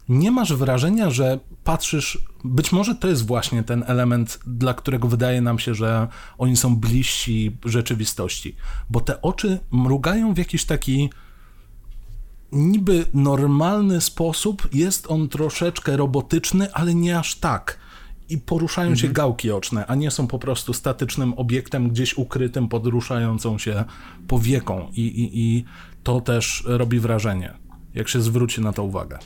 Nie 0.09 0.31
masz 0.31 0.53
wrażenia, 0.53 1.11
że 1.11 1.39
patrzysz, 1.65 2.25
być 2.45 2.73
może 2.73 2.95
to 2.95 3.09
jest 3.09 3.27
właśnie 3.27 3.63
ten 3.63 3.85
element, 3.87 4.39
dla 4.47 4.75
którego 4.75 5.09
wydaje 5.09 5.41
nam 5.41 5.59
się, 5.59 5.75
że 5.75 6.09
oni 6.39 6.57
są 6.57 6.77
bliżsi 6.77 7.57
rzeczywistości, 7.65 8.57
bo 8.91 9.01
te 9.01 9.23
oczy 9.23 9.59
mrugają 9.71 10.35
w 10.35 10.39
jakiś 10.39 10.65
taki 10.65 11.11
niby 12.53 13.07
normalny 13.15 14.01
sposób, 14.01 14.69
jest 14.73 15.11
on 15.11 15.29
troszeczkę 15.29 15.97
robotyczny, 15.97 16.73
ale 16.73 16.95
nie 16.95 17.19
aż 17.19 17.35
tak. 17.35 17.79
I 18.31 18.39
poruszają 18.39 18.97
się 18.97 19.09
gałki 19.09 19.51
oczne, 19.51 19.87
a 19.87 19.95
nie 19.95 20.11
są 20.11 20.27
po 20.27 20.39
prostu 20.39 20.73
statycznym 20.73 21.35
obiektem 21.35 21.89
gdzieś 21.89 22.19
ukrytym 22.19 22.69
pod 22.69 22.87
ruszającą 22.87 23.59
się 23.59 23.85
powieką. 24.29 24.89
I, 24.93 25.01
i, 25.01 25.41
I 25.41 25.65
to 26.03 26.21
też 26.21 26.65
robi 26.67 27.01
wrażenie, 27.01 27.55
jak 27.95 28.09
się 28.09 28.21
zwróci 28.21 28.61
na 28.61 28.73
to 28.73 28.85
uwagę. 28.85 29.19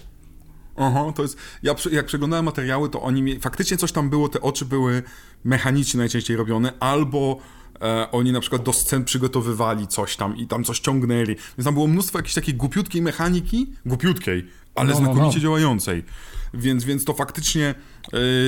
Aha, 0.76 1.12
to 1.14 1.22
jest. 1.22 1.38
Ja 1.62 1.74
jak 1.92 2.06
przeglądałem 2.06 2.44
materiały, 2.44 2.90
to 2.90 3.02
oni 3.02 3.22
mieli, 3.22 3.40
faktycznie 3.40 3.76
coś 3.76 3.92
tam 3.92 4.10
było, 4.10 4.28
te 4.28 4.40
oczy 4.40 4.64
były 4.64 5.02
mechanicznie 5.44 5.98
najczęściej 5.98 6.36
robione, 6.36 6.72
albo 6.80 7.38
e, 7.82 8.10
oni 8.10 8.32
na 8.32 8.40
przykład 8.40 8.62
do 8.62 8.72
scen 8.72 9.04
przygotowywali 9.04 9.86
coś 9.86 10.16
tam 10.16 10.36
i 10.36 10.46
tam 10.46 10.64
coś 10.64 10.80
ciągnęli. 10.80 11.26
Więc 11.26 11.64
tam 11.64 11.74
było 11.74 11.86
mnóstwo 11.86 12.18
jakiejś 12.18 12.34
takiej 12.34 12.54
głupiutkiej 12.54 13.02
mechaniki, 13.02 13.72
głupiutkiej, 13.86 14.48
ale 14.74 14.92
No, 14.92 15.00
no, 15.00 15.04
znakomicie 15.04 15.36
no. 15.36 15.42
działającej. 15.42 16.04
Więc, 16.54 16.84
więc 16.84 17.04
to 17.04 17.14
faktycznie 17.14 17.74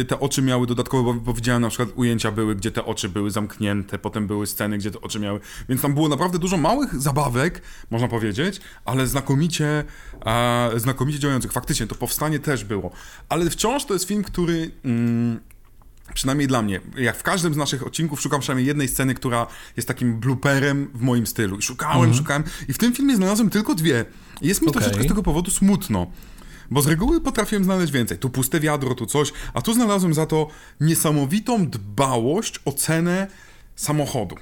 e, 0.01 0.05
te 0.05 0.21
oczy 0.21 0.43
miały 0.43 0.67
dodatkowo, 0.67 1.15
bo, 1.15 1.21
bo 1.21 1.33
widziałem 1.33 1.63
na 1.63 1.69
przykład 1.69 1.89
ujęcia 1.95 2.33
były, 2.33 2.57
gdzie 2.57 2.71
te 2.71 2.85
oczy 2.85 3.09
były 3.09 3.31
zamknięte, 3.31 3.99
potem 3.99 4.27
były 4.27 4.47
sceny, 4.47 4.79
gdzie 4.79 4.91
te 4.91 5.01
oczy 5.01 5.21
miały. 5.21 5.41
Więc 5.69 5.83
tam 5.83 5.95
było 5.95 6.09
naprawdę 6.09 6.39
dużo 6.39 6.57
małych 6.57 6.95
zabawek, 7.01 7.63
można 7.91 8.09
powiedzieć, 8.09 8.61
ale 8.85 9.07
znakomicie, 9.07 9.85
e, 10.27 10.71
znakomicie 10.77 11.19
działających. 11.19 11.53
Faktycznie 11.53 11.87
to 11.87 11.95
powstanie 11.95 12.39
też 12.39 12.65
było. 12.65 12.91
Ale 13.29 13.51
wciąż 13.51 13.85
to 13.85 13.95
jest 13.95 14.09
film, 14.09 14.23
który. 14.25 14.71
Mm, 14.85 15.41
Przynajmniej 16.15 16.49
dla 16.49 16.63
mnie. 16.63 16.81
Jak 16.97 17.17
w 17.17 17.23
każdym 17.23 17.55
z 17.55 17.57
naszych 17.57 17.87
odcinków 17.87 18.21
szukam 18.21 18.41
przynajmniej 18.41 18.67
jednej 18.67 18.89
sceny, 18.89 19.15
która 19.15 19.47
jest 19.77 19.89
takim 19.89 20.21
blooperem 20.21 20.91
w 20.95 21.01
moim 21.01 21.27
stylu. 21.27 21.59
I 21.59 21.63
szukałem, 21.63 22.15
szukałem. 22.15 22.45
I 22.69 22.73
w 22.73 22.79
tym 22.79 22.95
filmie 22.95 23.17
znalazłem 23.17 23.51
tylko 23.51 23.75
dwie. 23.75 24.05
Jest 24.43 24.63
mi 24.63 24.69
Okej. 24.69 24.81
troszeczkę 24.83 25.05
z 25.05 25.09
tego 25.09 25.23
powodu 25.23 25.51
smutno. 25.51 26.07
Bo 26.71 26.83
z 26.83 26.87
reguły 26.87 27.21
potrafiłem 27.21 27.65
znaleźć 27.65 27.93
więcej. 27.93 28.19
Tu 28.19 28.31
puste 28.31 28.61
wiadro, 28.61 28.95
tu 28.95 29.07
coś. 29.07 29.33
A 29.55 29.63
tu 29.63 29.73
znalazłem 29.75 30.15
za 30.15 30.27
to 30.27 30.49
niesamowitą 30.81 31.67
dbałość 31.67 32.61
o 32.65 32.73
cenę 32.73 33.27
samochodu. 33.77 34.37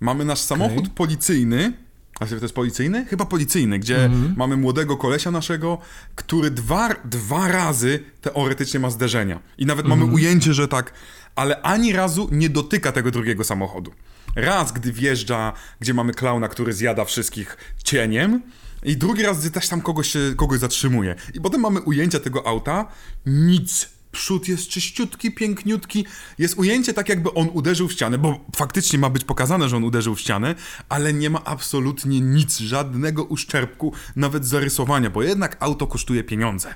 Mamy 0.00 0.24
nasz 0.24 0.40
samochód 0.40 0.88
policyjny. 0.88 1.72
A 2.20 2.26
to 2.26 2.34
jest 2.34 2.54
policyjny? 2.54 3.04
Chyba 3.04 3.26
policyjny, 3.26 3.78
gdzie 3.78 4.10
mamy 4.36 4.56
młodego 4.56 4.96
kolesia 4.96 5.30
naszego, 5.30 5.78
który 6.14 6.50
dwa, 6.50 6.88
dwa 7.04 7.48
razy 7.48 8.04
teoretycznie 8.20 8.80
ma 8.80 8.90
zderzenia. 8.90 9.40
I 9.58 9.66
nawet 9.66 9.86
mamy 9.86 10.04
ujęcie, 10.04 10.54
że 10.54 10.68
tak, 10.68 10.92
ale 11.36 11.62
ani 11.62 11.92
razu 11.92 12.28
nie 12.32 12.48
dotyka 12.48 12.92
tego 12.92 13.10
drugiego 13.10 13.44
samochodu. 13.44 13.92
Raz, 14.36 14.72
gdy 14.72 14.92
wjeżdża, 14.92 15.52
gdzie 15.80 15.94
mamy 15.94 16.12
klauna, 16.12 16.48
który 16.48 16.72
zjada 16.72 17.04
wszystkich 17.04 17.56
cieniem, 17.84 18.42
i 18.82 18.96
drugi 18.96 19.22
raz, 19.22 19.40
gdy 19.40 19.50
też 19.50 19.68
tam 19.68 19.80
kogoś, 19.80 20.12
kogoś 20.36 20.58
zatrzymuje. 20.60 21.14
I 21.34 21.40
potem 21.40 21.60
mamy 21.60 21.80
ujęcia 21.80 22.20
tego 22.20 22.46
auta, 22.46 22.86
nic. 23.26 23.88
Przód 24.12 24.48
jest 24.48 24.68
czyściutki, 24.68 25.30
piękniutki. 25.34 26.04
Jest 26.38 26.58
ujęcie 26.58 26.94
tak, 26.94 27.08
jakby 27.08 27.34
on 27.34 27.48
uderzył 27.52 27.88
w 27.88 27.92
ścianę, 27.92 28.18
bo 28.18 28.40
faktycznie 28.56 28.98
ma 28.98 29.10
być 29.10 29.24
pokazane, 29.24 29.68
że 29.68 29.76
on 29.76 29.84
uderzył 29.84 30.14
w 30.14 30.20
ścianę, 30.20 30.54
ale 30.88 31.12
nie 31.12 31.30
ma 31.30 31.44
absolutnie 31.44 32.20
nic, 32.20 32.58
żadnego 32.58 33.24
uszczerbku, 33.24 33.92
nawet 34.16 34.46
zarysowania, 34.46 35.10
bo 35.10 35.22
jednak 35.22 35.56
auto 35.60 35.86
kosztuje 35.86 36.24
pieniądze. 36.24 36.74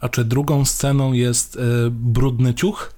A 0.00 0.08
czy 0.08 0.24
drugą 0.24 0.64
sceną 0.64 1.12
jest 1.12 1.56
y, 1.56 1.60
brudny 1.90 2.54
ciuch? 2.54 2.92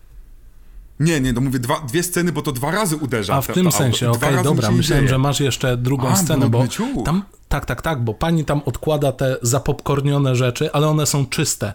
Nie, 1.01 1.20
nie, 1.20 1.35
to 1.35 1.41
mówię 1.41 1.59
dwa, 1.59 1.80
dwie 1.80 2.03
sceny, 2.03 2.33
bo 2.33 2.43
to 2.43 2.53
dwa 2.53 2.70
razy 2.70 2.97
uderza. 2.97 3.35
A 3.35 3.41
w 3.41 3.47
tym 3.47 3.72
sensie, 3.72 4.11
okej, 4.11 4.30
razy 4.30 4.45
dobra, 4.45 4.70
myślałem, 4.70 5.05
dzieje. 5.05 5.09
że 5.09 5.18
masz 5.18 5.41
jeszcze 5.41 5.76
drugą 5.76 6.09
A, 6.09 6.16
scenę, 6.16 6.51
bo 6.51 6.68
ciuch. 6.68 7.05
tam, 7.05 7.22
tak, 7.53 7.67
tak, 7.67 7.83
tak, 7.83 8.05
bo 8.05 8.15
pani 8.15 8.45
tam 8.45 8.63
odkłada 8.65 9.13
te 9.13 9.37
zapopkornione 9.43 10.37
rzeczy, 10.37 10.73
ale 10.73 10.89
one 10.89 11.07
są 11.07 11.27
czyste 11.27 11.73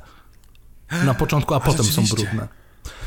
na 1.05 1.13
początku, 1.13 1.53
a, 1.53 1.59
potem 1.59 1.85
są 1.85 2.03
brudne. 2.15 2.47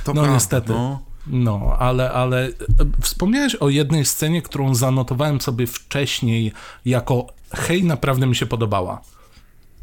To 0.04 0.12
No 0.12 0.12
prawda, 0.12 0.34
niestety. 0.34 0.72
No. 0.72 1.02
No, 1.26 1.76
ale, 1.78 2.12
ale 2.12 2.46
e, 2.46 2.52
wspomniałeś 3.00 3.54
o 3.54 3.68
jednej 3.68 4.04
scenie, 4.04 4.42
którą 4.42 4.74
zanotowałem 4.74 5.40
sobie 5.40 5.66
wcześniej 5.66 6.52
jako 6.84 7.26
hej, 7.54 7.84
naprawdę 7.84 8.26
mi 8.26 8.36
się 8.36 8.46
podobała. 8.46 9.00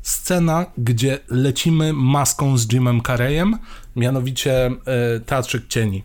Scena, 0.01 0.65
gdzie 0.77 1.19
lecimy 1.29 1.93
maską 1.93 2.57
z 2.57 2.73
Jimem 2.73 3.01
Carreyem, 3.01 3.57
mianowicie 3.95 4.65
e, 4.65 5.19
Teatrzyk 5.19 5.67
Cieni. 5.67 6.03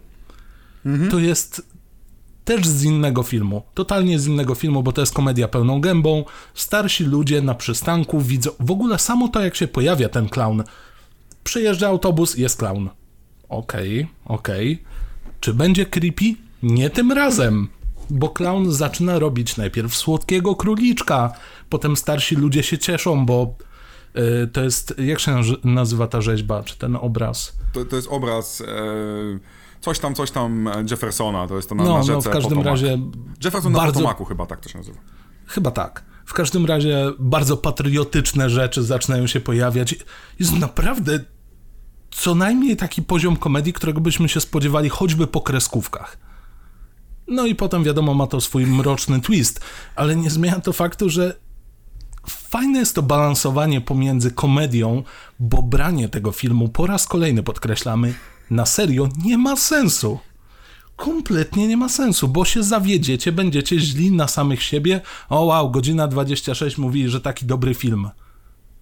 To 1.11 1.19
jest 1.19 1.72
też 2.45 2.67
z 2.67 2.85
innego 2.85 3.23
filmu, 3.23 3.63
totalnie 3.75 4.19
z 4.19 4.27
innego 4.27 4.55
filmu, 4.55 4.83
bo 4.83 4.93
to 4.93 5.01
jest 5.01 5.15
komedia 5.15 5.49
pełną 5.49 5.81
gębą. 5.81 6.25
Starsi 6.55 7.05
ludzie 7.05 7.43
na 7.43 7.55
przystanku 7.55 8.21
widzą, 8.21 8.51
w 8.61 8.71
ogóle 8.71 8.99
samo 8.99 9.29
to, 9.29 9.45
jak 9.45 9.57
się 9.57 9.69
pojawia 9.69 10.09
ten 10.09 10.29
clown. 10.29 10.63
Przyjeżdża 11.45 11.89
autobus, 11.89 12.37
jest 12.37 12.57
clown. 12.57 12.89
Okej, 13.49 14.09
okej. 14.25 14.83
Czy 15.41 15.55
będzie 15.55 15.87
creepy? 15.87 16.35
Nie 16.63 16.91
tym 16.91 17.13
razem. 17.13 17.69
Bo 18.11 18.29
clown 18.29 18.73
zaczyna 18.73 19.19
robić 19.19 19.57
najpierw 19.57 19.97
słodkiego 19.97 20.55
króliczka, 20.55 21.33
potem 21.69 21.97
starsi 21.97 22.37
ludzie 22.37 22.63
się 22.63 22.79
cieszą, 22.79 23.27
bo 23.27 23.55
y, 24.45 24.47
to 24.47 24.63
jest, 24.65 24.95
jak 24.99 25.21
się 25.21 25.33
nazy- 25.33 25.65
nazywa 25.65 26.07
ta 26.07 26.21
rzeźba, 26.21 26.63
czy 26.63 26.79
ten 26.79 26.97
obraz? 26.97 27.53
To, 27.73 27.85
to 27.85 27.97
jest 27.97 28.09
obraz 28.11 28.61
e, 28.61 28.65
coś 29.83 29.99
tam, 29.99 30.15
coś 30.15 30.31
tam 30.31 30.69
Jeffersona, 30.91 31.49
to 31.49 31.57
jest 31.57 31.69
to 31.69 31.75
na, 31.75 31.85
No, 31.85 31.91
na 31.93 31.97
no 31.99 32.03
rzece 32.05 32.31
w 32.31 32.33
każdym 32.33 32.59
Potomac. 32.59 32.67
razie 32.67 32.99
Jefferson 33.45 33.73
na 33.73 33.79
bardzo- 33.79 33.93
Potomacu 34.01 34.25
chyba 34.25 34.47
tak 34.47 34.61
to 34.61 34.69
się 34.69 34.79
nazywa. 34.79 34.99
Chyba 35.47 35.71
tak. 35.71 36.05
W 36.27 36.33
każdym 36.35 36.67
razie 36.67 37.11
bardzo 37.19 37.57
patriotyczne 37.57 38.51
rzeczy 38.51 38.83
zaczynają 38.83 39.27
się 39.27 39.41
pojawiać. 39.41 39.95
Jest 40.41 40.53
naprawdę 40.59 41.21
co 42.11 42.35
najmniej 42.35 42.77
taki 42.77 43.03
poziom 43.03 43.37
komedii, 43.37 43.73
którego 43.73 44.01
byśmy 44.01 44.29
się 44.29 44.41
spodziewali 44.41 44.89
choćby 44.89 45.27
po 45.27 45.41
kreskówkach. 45.41 46.19
No 47.29 47.47
i 47.47 47.55
potem 47.55 47.85
wiadomo, 47.85 48.15
ma 48.15 48.27
to 48.27 48.41
swój 48.41 48.67
mroczny 48.67 49.21
twist, 49.21 49.61
ale 49.97 50.17
nie 50.17 50.31
zmienia 50.31 50.61
to 50.61 50.73
faktu, 50.73 51.11
że 51.11 51.37
fajne 52.29 52.79
jest 52.79 52.95
to 52.95 53.03
balansowanie 53.03 53.81
pomiędzy 53.81 54.31
komedią, 54.31 55.03
bo 55.41 55.63
branie 55.63 56.09
tego 56.09 56.33
filmu 56.33 56.69
po 56.69 56.87
raz 56.87 57.07
kolejny 57.07 57.43
podkreślamy 57.43 58.15
na 58.51 58.67
serio 58.67 59.09
nie 59.25 59.39
ma 59.39 59.57
sensu. 59.57 60.19
Kompletnie 60.97 61.69
nie 61.69 61.77
ma 61.77 61.89
sensu, 61.89 62.29
bo 62.29 62.45
się 62.45 62.63
zawiedziecie, 62.63 63.33
będziecie 63.33 63.81
źli 63.81 64.13
na 64.13 64.29
samych 64.29 64.63
siebie. 64.63 65.01
O 65.29 65.45
wow, 65.45 65.71
godzina 65.71 66.09
26 66.09 66.79
mówi, 66.79 67.09
że 67.09 67.21
taki 67.21 67.47
dobry 67.47 67.75
film. 67.75 68.11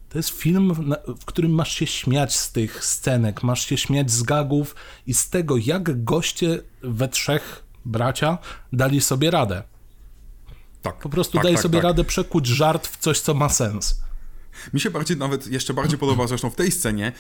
To 0.09 0.19
jest 0.19 0.29
film, 0.29 0.95
w 1.21 1.25
którym 1.25 1.53
masz 1.53 1.75
się 1.75 1.87
śmiać 1.87 2.37
z 2.37 2.53
tych 2.53 2.85
scenek, 2.85 3.43
masz 3.43 3.67
się 3.67 3.77
śmiać 3.77 4.11
z 4.11 4.23
gagów 4.23 4.75
i 5.07 5.15
z 5.15 5.31
tego, 5.31 5.57
jak 5.57 6.05
goście 6.05 6.63
we 6.83 7.09
trzech 7.09 7.65
bracia 7.85 8.39
dali 8.73 9.01
sobie 9.01 9.31
radę. 9.31 9.63
Tak, 10.83 10.99
po 10.99 11.09
prostu 11.09 11.33
tak, 11.33 11.43
daj 11.43 11.53
tak, 11.53 11.63
sobie 11.63 11.79
tak. 11.79 11.85
radę 11.85 12.05
przekuć 12.05 12.47
żart 12.47 12.89
w 12.89 12.97
coś, 12.97 13.21
co 13.21 13.35
ma 13.35 13.49
sens. 13.49 14.01
Mi 14.75 14.81
się 14.81 14.91
bardziej, 14.91 15.17
nawet 15.17 15.47
jeszcze 15.47 15.75
bardziej 15.75 15.99
podoba 15.99 16.27
zresztą 16.27 16.51
w 16.51 16.57
tej 16.57 16.71
scenie, 16.71 17.13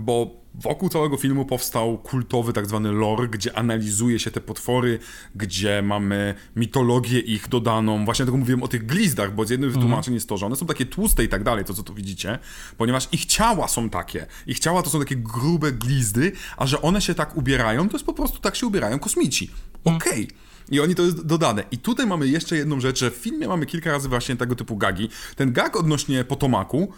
bo 0.00 0.30
wokół 0.54 0.88
całego 0.88 1.16
filmu 1.16 1.44
powstał 1.44 1.98
kultowy 1.98 2.52
tak 2.52 2.66
zwany 2.66 2.92
lore, 2.92 3.28
gdzie 3.28 3.58
analizuje 3.58 4.18
się 4.18 4.30
te 4.30 4.40
potwory, 4.40 4.98
gdzie 5.34 5.82
mamy 5.82 6.34
mitologię 6.56 7.20
ich 7.20 7.48
dodaną. 7.48 8.04
Właśnie 8.04 8.24
tego 8.24 8.36
mówiłem 8.36 8.62
o 8.62 8.68
tych 8.68 8.86
glizdach, 8.86 9.34
bo 9.34 9.44
z 9.44 9.50
jednym 9.50 9.68
mhm. 9.68 9.82
wytłumaczeń 9.82 10.14
jest 10.14 10.28
to, 10.28 10.36
że 10.36 10.46
one 10.46 10.56
są 10.56 10.66
takie 10.66 10.86
tłuste 10.86 11.24
i 11.24 11.28
tak 11.28 11.42
dalej, 11.42 11.64
to 11.64 11.74
co 11.74 11.82
tu 11.82 11.94
widzicie, 11.94 12.38
ponieważ 12.76 13.08
ich 13.12 13.26
ciała 13.26 13.68
są 13.68 13.90
takie. 13.90 14.26
Ich 14.46 14.58
ciała 14.58 14.82
to 14.82 14.90
są 14.90 14.98
takie 14.98 15.16
grube 15.16 15.72
glizdy, 15.72 16.32
a 16.56 16.66
że 16.66 16.82
one 16.82 17.00
się 17.00 17.14
tak 17.14 17.36
ubierają, 17.36 17.88
to 17.88 17.96
jest 17.96 18.06
po 18.06 18.12
prostu 18.12 18.38
tak 18.38 18.56
się 18.56 18.66
ubierają 18.66 18.98
kosmici. 18.98 19.50
Mhm. 19.84 19.96
Okej. 19.96 20.24
Okay. 20.24 20.45
I 20.70 20.80
oni 20.80 20.94
to 20.94 21.02
jest 21.02 21.26
dodane. 21.26 21.64
I 21.70 21.78
tutaj 21.78 22.06
mamy 22.06 22.28
jeszcze 22.28 22.56
jedną 22.56 22.80
rzecz, 22.80 22.98
że 22.98 23.10
w 23.10 23.14
filmie 23.14 23.48
mamy 23.48 23.66
kilka 23.66 23.92
razy 23.92 24.08
właśnie 24.08 24.36
tego 24.36 24.56
typu 24.56 24.76
gagi. 24.76 25.08
Ten 25.36 25.52
gag 25.52 25.76
odnośnie 25.76 26.24
Potomaku 26.24 26.92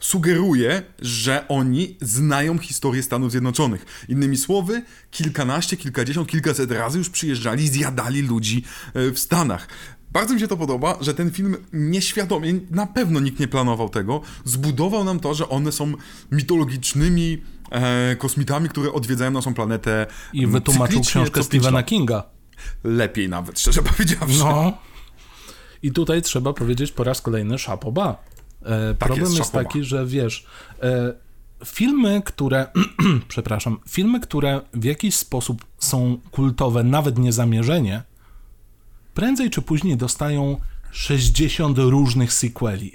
sugeruje, 0.00 0.82
że 0.98 1.48
oni 1.48 1.96
znają 2.00 2.58
historię 2.58 3.02
Stanów 3.02 3.30
Zjednoczonych. 3.30 3.86
Innymi 4.08 4.36
słowy, 4.36 4.82
kilkanaście, 5.10 5.76
kilkadziesiąt, 5.76 6.28
kilkaset 6.28 6.70
razy 6.70 6.98
już 6.98 7.10
przyjeżdżali 7.10 7.64
i 7.64 7.68
zjadali 7.68 8.22
ludzi 8.22 8.64
e, 8.94 9.10
w 9.10 9.18
Stanach. 9.18 9.68
Bardzo 10.12 10.34
mi 10.34 10.40
się 10.40 10.48
to 10.48 10.56
podoba, 10.56 10.98
że 11.00 11.14
ten 11.14 11.30
film 11.30 11.56
nieświadomie, 11.72 12.54
na 12.70 12.86
pewno 12.86 13.20
nikt 13.20 13.40
nie 13.40 13.48
planował 13.48 13.88
tego, 13.88 14.20
zbudował 14.44 15.04
nam 15.04 15.20
to, 15.20 15.34
że 15.34 15.48
one 15.48 15.72
są 15.72 15.92
mitologicznymi 16.32 17.42
e, 17.70 18.16
kosmitami, 18.16 18.68
które 18.68 18.92
odwiedzają 18.92 19.30
naszą 19.30 19.54
planetę. 19.54 20.06
I 20.32 20.46
wytłumaczył 20.46 21.00
książkę 21.00 21.42
Stephena 21.42 21.82
Kinga. 21.82 22.37
Lepiej 22.84 23.28
nawet, 23.28 23.60
szczerze 23.60 23.82
powiedziawszy. 23.82 24.38
No. 24.38 24.72
I 25.82 25.92
tutaj 25.92 26.22
trzeba 26.22 26.52
powiedzieć 26.52 26.92
po 26.92 27.04
raz 27.04 27.22
kolejny 27.22 27.58
szapoba. 27.58 28.24
E, 28.62 28.88
tak 28.88 28.98
problem 28.98 29.26
jest, 29.26 29.38
jest 29.38 29.52
taki, 29.52 29.84
że 29.84 30.06
wiesz, 30.06 30.46
e, 30.82 31.14
filmy, 31.64 32.22
które, 32.24 32.66
przepraszam, 33.28 33.78
filmy, 33.88 34.20
które 34.20 34.60
w 34.74 34.84
jakiś 34.84 35.16
sposób 35.16 35.64
są 35.78 36.18
kultowe, 36.30 36.84
nawet 36.84 37.18
niezamierzenie, 37.18 38.02
prędzej 39.14 39.50
czy 39.50 39.62
później 39.62 39.96
dostają 39.96 40.56
60 40.90 41.78
różnych 41.78 42.32
sequeli. 42.32 42.92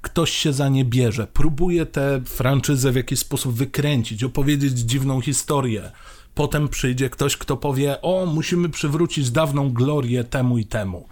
Ktoś 0.00 0.30
się 0.30 0.52
za 0.52 0.68
nie 0.68 0.84
bierze, 0.84 1.26
próbuje 1.26 1.86
tę 1.86 2.22
franczyzę 2.24 2.92
w 2.92 2.96
jakiś 2.96 3.18
sposób 3.18 3.54
wykręcić, 3.54 4.24
opowiedzieć 4.24 4.78
dziwną 4.78 5.20
historię. 5.20 5.90
Potem 6.34 6.68
przyjdzie 6.68 7.10
ktoś, 7.10 7.36
kto 7.36 7.56
powie: 7.56 8.02
O, 8.02 8.26
musimy 8.26 8.68
przywrócić 8.68 9.30
dawną 9.30 9.72
glorię 9.72 10.24
temu 10.24 10.58
i 10.58 10.66
temu. 10.66 11.08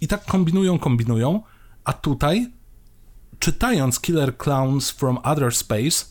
I 0.00 0.08
tak 0.08 0.24
kombinują, 0.24 0.78
kombinują, 0.78 1.42
a 1.84 1.92
tutaj 1.92 2.52
czytając 3.38 4.00
Killer 4.00 4.36
Clowns 4.36 4.90
from 4.90 5.18
Other 5.22 5.54
Space, 5.54 6.04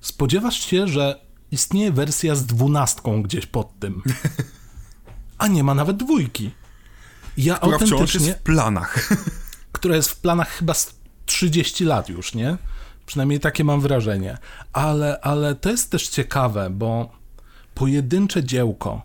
spodziewasz 0.00 0.60
się, 0.60 0.88
że 0.88 1.20
istnieje 1.50 1.92
wersja 1.92 2.34
z 2.34 2.46
dwunastką 2.46 3.22
gdzieś 3.22 3.46
pod 3.46 3.78
tym. 3.78 4.02
A 5.38 5.46
nie 5.46 5.64
ma 5.64 5.74
nawet 5.74 5.96
dwójki. 5.96 6.50
Ja 7.36 7.54
która 7.54 7.72
autentycznie, 7.72 8.06
wciąż 8.06 8.14
jest 8.14 8.38
w 8.38 8.42
planach. 8.42 9.08
Która 9.72 9.96
jest 9.96 10.10
w 10.10 10.16
planach 10.16 10.48
chyba 10.48 10.74
30 11.26 11.84
lat 11.84 12.08
już, 12.08 12.34
nie? 12.34 12.56
Przynajmniej 13.06 13.40
takie 13.40 13.64
mam 13.64 13.80
wrażenie. 13.80 14.38
Ale, 14.72 15.20
ale 15.20 15.54
to 15.54 15.70
jest 15.70 15.90
też 15.90 16.08
ciekawe, 16.08 16.70
bo 16.70 17.17
pojedyncze 17.78 18.44
dziełko 18.44 19.02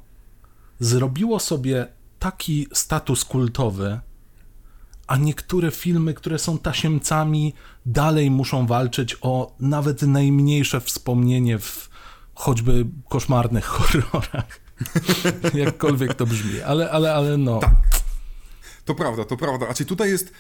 zrobiło 0.80 1.40
sobie 1.40 1.88
taki 2.20 2.68
status 2.74 3.26
kultowy, 3.26 4.00
a 5.08 5.18
niektóre 5.18 5.72
filmy, 5.72 6.14
które 6.14 6.40
są 6.40 6.58
tasiemcami, 6.58 7.54
dalej 7.86 8.32
muszą 8.32 8.68
walczyć 8.68 9.18
o 9.22 9.56
nawet 9.60 10.02
najmniejsze 10.02 10.82
wspomnienie 10.82 11.60
w 11.60 11.90
choćby 12.34 12.86
koszmarnych 13.10 13.66
horrorach. 13.76 14.60
Jakkolwiek 15.54 16.14
to 16.14 16.26
brzmi, 16.26 16.62
ale, 16.62 16.92
ale, 16.92 17.14
ale 17.14 17.38
no. 17.38 17.60
Tak. 17.60 17.93
To 18.86 18.96
prawda, 18.96 19.24
to 19.24 19.38
prawda. 19.38 19.68
A 19.70 19.74
czy 19.74 19.86
tutaj 19.86 20.10
jest. 20.10 20.34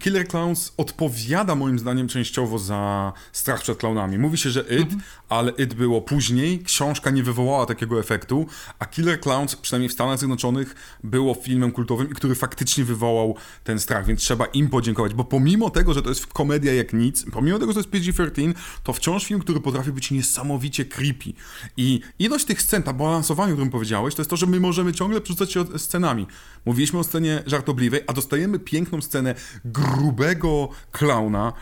Killer 0.00 0.28
Clowns 0.28 0.72
odpowiada 0.76 1.54
moim 1.54 1.78
zdaniem 1.78 2.08
częściowo 2.08 2.58
za 2.58 3.12
strach 3.32 3.62
przed 3.62 3.78
clownami. 3.78 4.18
Mówi 4.18 4.38
się, 4.38 4.50
że 4.50 4.60
It, 4.60 4.70
mhm. 4.70 5.00
ale 5.28 5.52
It 5.52 5.74
było 5.74 6.02
później. 6.02 6.58
Książka 6.58 7.10
nie 7.10 7.22
wywołała 7.22 7.66
takiego 7.66 8.00
efektu, 8.00 8.46
a 8.78 8.86
Killer 8.86 9.20
Clowns, 9.20 9.56
przynajmniej 9.56 9.88
w 9.88 9.92
Stanach 9.92 10.18
Zjednoczonych, 10.18 10.74
było 11.04 11.34
filmem 11.34 11.72
kultowym, 11.72 12.08
który 12.08 12.34
faktycznie 12.34 12.84
wywołał 12.84 13.36
ten 13.64 13.78
strach, 13.78 14.06
więc 14.06 14.20
trzeba 14.20 14.44
im 14.44 14.68
podziękować. 14.68 15.14
Bo 15.14 15.24
pomimo 15.24 15.70
tego, 15.70 15.94
że 15.94 16.02
to 16.02 16.08
jest 16.08 16.26
komedia 16.26 16.74
jak 16.74 16.92
nic, 16.92 17.24
pomimo 17.32 17.58
tego, 17.58 17.72
że 17.72 17.74
to 17.74 17.80
jest 17.80 17.90
PG-13, 17.90 18.54
to 18.82 18.92
wciąż 18.92 19.24
film, 19.24 19.40
który 19.40 19.60
potrafi 19.60 19.92
być 19.92 20.10
niesamowicie 20.10 20.84
creepy. 20.84 21.32
I 21.76 22.00
ilość 22.18 22.44
tych 22.44 22.62
scen, 22.62 22.82
ta 22.82 22.92
balansowanie, 22.92 23.52
o 23.52 23.54
którym 23.54 23.70
powiedziałeś, 23.70 24.14
to 24.14 24.22
jest 24.22 24.30
to, 24.30 24.36
że 24.36 24.46
my 24.46 24.60
możemy 24.60 24.92
ciągle 24.92 25.20
przerzucać 25.20 25.52
się 25.52 25.78
scenami. 25.78 26.26
Mówiliśmy 26.64 26.98
o 26.98 27.04
scenie 27.04 27.42
żartobliwej, 27.54 28.00
a 28.06 28.12
dostajemy 28.12 28.58
piękną 28.58 29.00
scenę 29.00 29.34
grubego 29.64 30.68
klauna, 30.92 31.52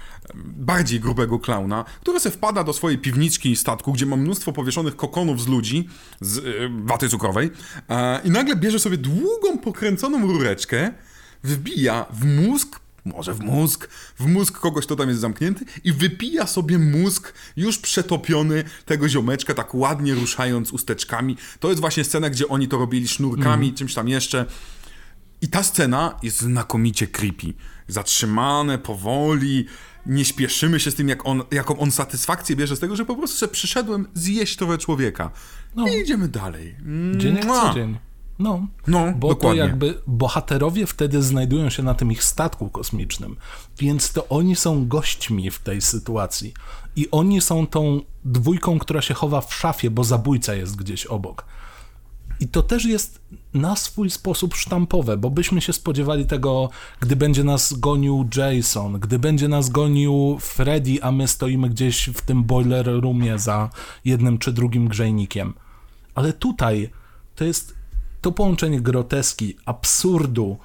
bardziej 0.44 1.00
grubego 1.00 1.38
klauna, 1.38 1.84
który 2.00 2.20
se 2.20 2.30
wpada 2.30 2.64
do 2.64 2.72
swojej 2.72 2.98
piwniczki 2.98 3.56
statku, 3.56 3.92
gdzie 3.92 4.06
ma 4.06 4.16
mnóstwo 4.16 4.52
powieszonych 4.52 4.96
kokonów 4.96 5.42
z 5.42 5.46
ludzi, 5.48 5.88
z 6.20 6.36
yy, 6.36 6.70
waty 6.84 7.08
cukrowej 7.08 7.50
i 8.24 8.30
nagle 8.30 8.56
bierze 8.56 8.78
sobie 8.78 8.96
długą, 8.96 9.58
pokręconą 9.58 10.26
rureczkę, 10.26 10.92
wbija 11.44 12.06
w 12.10 12.24
mózg 12.24 12.82
może 13.04 13.34
w 13.34 13.40
mózg, 13.40 13.88
w 14.18 14.26
mózg 14.26 14.58
kogoś, 14.58 14.86
kto 14.86 14.96
tam 14.96 15.08
jest 15.08 15.20
zamknięty 15.20 15.64
i 15.84 15.92
wypija 15.92 16.46
sobie 16.46 16.78
mózg 16.78 17.32
już 17.56 17.78
przetopiony 17.78 18.64
tego 18.86 19.08
ziomeczka, 19.08 19.54
tak 19.54 19.74
ładnie 19.74 20.14
ruszając 20.14 20.72
usteczkami. 20.72 21.36
To 21.60 21.68
jest 21.68 21.80
właśnie 21.80 22.04
scena, 22.04 22.30
gdzie 22.30 22.48
oni 22.48 22.68
to 22.68 22.78
robili 22.78 23.08
sznurkami, 23.08 23.66
mm. 23.66 23.76
czymś 23.76 23.94
tam 23.94 24.08
jeszcze. 24.08 24.46
I 25.42 25.48
ta 25.48 25.62
scena 25.62 26.18
jest 26.22 26.40
znakomicie 26.40 27.06
creepy. 27.06 27.54
Zatrzymane, 27.88 28.78
powoli, 28.78 29.66
nie 30.06 30.24
śpieszymy 30.24 30.80
się 30.80 30.90
z 30.90 30.94
tym, 30.94 31.08
jak 31.08 31.26
on, 31.26 31.42
jaką 31.50 31.78
on 31.78 31.90
satysfakcję 31.90 32.56
bierze 32.56 32.76
z 32.76 32.80
tego, 32.80 32.96
że 32.96 33.04
po 33.04 33.16
prostu 33.16 33.36
sobie 33.36 33.52
przyszedłem 33.52 34.08
zjeść 34.14 34.56
trochę 34.56 34.78
człowieka. 34.78 35.30
No. 35.76 35.88
I 35.88 36.00
idziemy 36.00 36.28
dalej. 36.28 36.76
Dzień 37.16 37.36
jak 37.36 37.46
co 37.46 37.74
dzień. 37.74 37.98
No, 38.38 38.66
no 38.86 39.12
bo 39.16 39.28
dokładnie. 39.28 39.60
to 39.60 39.66
jakby 39.66 40.02
bohaterowie 40.06 40.86
wtedy 40.86 41.22
znajdują 41.22 41.70
się 41.70 41.82
na 41.82 41.94
tym 41.94 42.12
ich 42.12 42.24
statku 42.24 42.70
kosmicznym, 42.70 43.36
więc 43.78 44.12
to 44.12 44.28
oni 44.28 44.56
są 44.56 44.88
gośćmi 44.88 45.50
w 45.50 45.58
tej 45.58 45.80
sytuacji. 45.80 46.54
I 46.96 47.10
oni 47.10 47.40
są 47.40 47.66
tą 47.66 48.00
dwójką, 48.24 48.78
która 48.78 49.02
się 49.02 49.14
chowa 49.14 49.40
w 49.40 49.54
szafie, 49.54 49.90
bo 49.90 50.04
zabójca 50.04 50.54
jest 50.54 50.76
gdzieś 50.76 51.06
obok. 51.06 51.44
I 52.40 52.48
to 52.48 52.62
też 52.62 52.84
jest 52.84 53.20
na 53.54 53.76
swój 53.76 54.10
sposób 54.10 54.54
sztampowe, 54.54 55.16
bo 55.16 55.30
byśmy 55.30 55.60
się 55.60 55.72
spodziewali 55.72 56.26
tego, 56.26 56.70
gdy 57.00 57.16
będzie 57.16 57.44
nas 57.44 57.72
gonił 57.72 58.28
Jason, 58.36 59.00
gdy 59.00 59.18
będzie 59.18 59.48
nas 59.48 59.68
gonił 59.68 60.38
Freddy, 60.40 61.02
a 61.02 61.12
my 61.12 61.28
stoimy 61.28 61.68
gdzieś 61.68 62.08
w 62.08 62.20
tym 62.20 62.44
boiler 62.44 62.86
roomie 62.86 63.38
za 63.38 63.70
jednym 64.04 64.38
czy 64.38 64.52
drugim 64.52 64.88
grzejnikiem. 64.88 65.54
Ale 66.14 66.32
tutaj 66.32 66.90
to 67.36 67.44
jest 67.44 67.74
to 68.20 68.32
połączenie 68.32 68.80
groteski, 68.80 69.56
absurdu, 69.64 70.56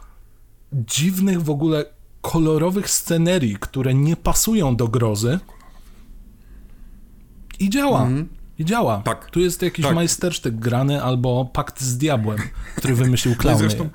dziwnych 0.73 1.41
w 1.41 1.49
ogóle 1.49 1.85
kolorowych 2.21 2.89
scenerii, 2.89 3.57
które 3.59 3.93
nie 3.93 4.15
pasują 4.15 4.75
do 4.75 4.87
grozy 4.87 5.39
i 7.59 7.69
działa. 7.69 8.03
Mm. 8.03 8.36
I 8.59 8.65
działa. 8.65 9.01
Tak. 9.05 9.31
Tu 9.31 9.39
jest 9.39 9.61
jakiś 9.61 9.85
tak. 9.85 9.95
majstersztyk 9.95 10.55
grany 10.55 11.03
albo 11.03 11.45
pakt 11.45 11.81
z 11.81 11.97
diabłem, 11.97 12.37
który 12.75 12.95
wymyślił 12.95 13.35
klauny. 13.35 13.63
No 13.63 13.69
zresztą 13.69 13.89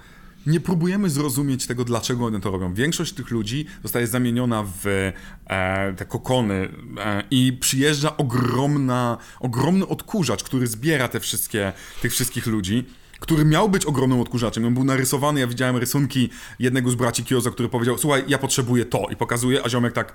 nie 0.47 0.61
próbujemy 0.61 1.11
zrozumieć 1.11 1.67
tego, 1.67 1.85
dlaczego 1.85 2.27
one 2.27 2.41
to 2.41 2.51
robią. 2.51 2.75
Większość 2.75 3.13
tych 3.13 3.31
ludzi 3.31 3.67
zostaje 3.83 4.07
zamieniona 4.07 4.65
w 4.83 5.13
e, 5.47 5.95
te 5.97 6.05
kokony 6.05 6.69
e, 6.99 7.23
i 7.31 7.53
przyjeżdża 7.61 8.17
ogromna, 8.17 9.19
ogromny 9.41 9.87
odkurzacz, 9.87 10.43
który 10.43 10.67
zbiera 10.67 11.09
te 11.09 11.21
wszystkie, 11.21 11.73
tych 12.03 12.13
wszystkich 12.13 12.47
ludzi 12.47 12.85
który 13.21 13.45
miał 13.45 13.69
być 13.69 13.87
ogromnym 13.87 14.21
odkurzaczem. 14.21 14.67
On 14.67 14.75
był 14.75 14.85
narysowany, 14.85 15.41
ja 15.41 15.47
widziałem 15.47 15.77
rysunki 15.77 16.31
jednego 16.59 16.91
z 16.91 16.95
braci 16.95 17.25
Kioza, 17.25 17.51
który 17.51 17.69
powiedział, 17.69 17.99
słuchaj, 17.99 18.25
ja 18.29 18.39
potrzebuję 18.39 18.85
to 18.85 19.07
i 19.11 19.17
pokazuje, 19.17 19.65
a 19.65 19.69
ziomek 19.69 19.93
tak, 19.93 20.15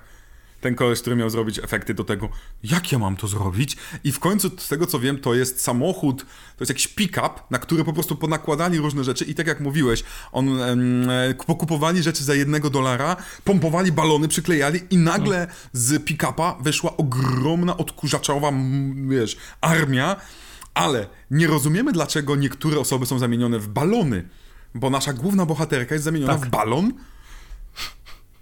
ten 0.60 0.74
koleś, 0.74 1.00
który 1.00 1.16
miał 1.16 1.30
zrobić 1.30 1.58
efekty 1.58 1.94
do 1.94 2.04
tego, 2.04 2.28
jak 2.62 2.92
ja 2.92 2.98
mam 2.98 3.16
to 3.16 3.26
zrobić? 3.26 3.76
I 4.04 4.12
w 4.12 4.18
końcu, 4.18 4.50
z 4.58 4.68
tego 4.68 4.86
co 4.86 5.00
wiem, 5.00 5.18
to 5.18 5.34
jest 5.34 5.60
samochód, 5.60 6.22
to 6.56 6.60
jest 6.60 6.70
jakiś 6.70 6.88
pick-up, 6.88 7.30
na 7.50 7.58
który 7.58 7.84
po 7.84 7.92
prostu 7.92 8.16
ponakładali 8.16 8.78
różne 8.78 9.04
rzeczy 9.04 9.24
i 9.24 9.34
tak 9.34 9.46
jak 9.46 9.60
mówiłeś, 9.60 10.04
on 10.32 10.60
em, 10.60 11.10
e, 11.10 11.34
pokupowali 11.34 12.02
rzeczy 12.02 12.24
za 12.24 12.34
jednego 12.34 12.70
dolara, 12.70 13.16
pompowali 13.44 13.92
balony, 13.92 14.28
przyklejali 14.28 14.80
i 14.90 14.96
nagle 14.96 15.46
z 15.72 16.04
pick-upa 16.04 16.56
weszła 16.60 16.96
ogromna 16.96 17.76
odkurzaczowa, 17.76 18.52
wiesz, 19.08 19.36
armia, 19.60 20.16
ale 20.74 21.06
nie 21.30 21.46
rozumiemy, 21.46 21.92
dlaczego 21.92 22.36
niektóre 22.36 22.78
osoby 22.78 23.06
są 23.06 23.18
zamienione 23.18 23.58
w 23.58 23.68
balony, 23.68 24.28
bo 24.74 24.90
nasza 24.90 25.12
główna 25.12 25.46
bohaterka 25.46 25.94
jest 25.94 26.04
zamieniona 26.04 26.38
Tak. 26.38 26.46
w 26.46 26.50
balon, 26.50 26.92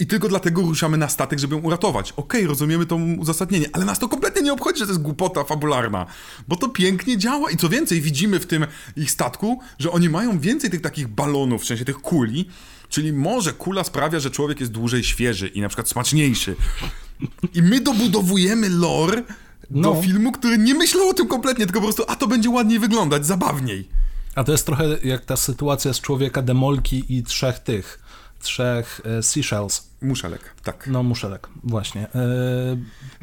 i 0.01 0.07
tylko 0.07 0.29
dlatego 0.29 0.63
ruszamy 0.63 0.97
na 0.97 1.09
statek, 1.09 1.39
żeby 1.39 1.55
ją 1.55 1.61
uratować. 1.63 2.13
Okej, 2.13 2.47
rozumiemy 2.47 2.87
to 2.87 2.97
uzasadnienie, 2.97 3.67
ale 3.73 3.85
nas 3.85 3.99
to 3.99 4.09
kompletnie 4.09 4.43
nie 4.43 4.53
obchodzi, 4.53 4.79
że 4.79 4.87
to 4.87 4.93
jest 4.93 5.03
głupota 5.03 5.45
fabularna. 5.45 6.07
Bo 6.49 6.57
to 6.57 6.69
pięknie 6.69 7.19
działa 7.19 7.51
i 7.51 7.57
co 7.57 7.69
więcej, 7.69 8.01
widzimy 8.01 8.41
w 8.41 8.47
tym 8.47 8.67
ich 8.97 9.11
statku, 9.11 9.61
że 9.79 9.91
oni 9.91 10.09
mają 10.09 10.39
więcej 10.41 10.71
tych 10.71 10.81
takich 10.81 11.09
balonów, 11.09 11.63
w 11.63 11.67
sensie 11.67 11.85
tych 11.85 11.97
kuli, 11.97 12.49
czyli 12.89 13.13
może 13.13 13.53
kula 13.53 13.85
sprawia, 13.85 14.21
że 14.21 14.31
człowiek 14.31 14.61
jest 14.61 14.73
dłużej 14.73 15.05
świeży 15.05 15.49
i 15.49 15.61
na 15.61 15.69
przykład 15.69 15.89
smaczniejszy. 15.89 16.57
I 17.55 17.63
my 17.63 17.81
dobudowujemy 17.81 18.69
lore 18.69 19.23
do 19.71 19.95
No. 19.95 20.03
filmu, 20.03 20.33
który 20.33 20.59
nie 20.59 20.75
myślał 20.75 21.09
o 21.09 21.15
tym 21.15 21.27
kompletnie, 21.29 21.65
tylko 21.67 21.81
po 21.81 21.87
prostu, 21.87 22.05
a 22.09 22.17
to 22.17 22.27
będzie 22.27 22.51
ładniej 22.51 22.79
wyglądać, 22.79 23.27
zabawniej. 23.27 23.89
A 24.35 24.45
to 24.45 24.53
jest 24.53 24.67
trochę 24.67 24.85
jak 25.05 25.25
ta 25.25 25.37
sytuacja 25.37 25.93
z 25.93 26.01
człowieka 26.01 26.43
demolki 26.43 27.05
i 27.09 27.23
trzech 27.23 27.59
tych, 27.59 27.99
trzech 28.47 29.01
e, 29.05 29.23
seashells. 29.23 29.91
Muszelek, 30.03 30.55
tak. 30.63 30.87
No, 30.93 31.03
muszelek, 31.03 31.49
właśnie. 31.65 32.03
E, 32.15 32.17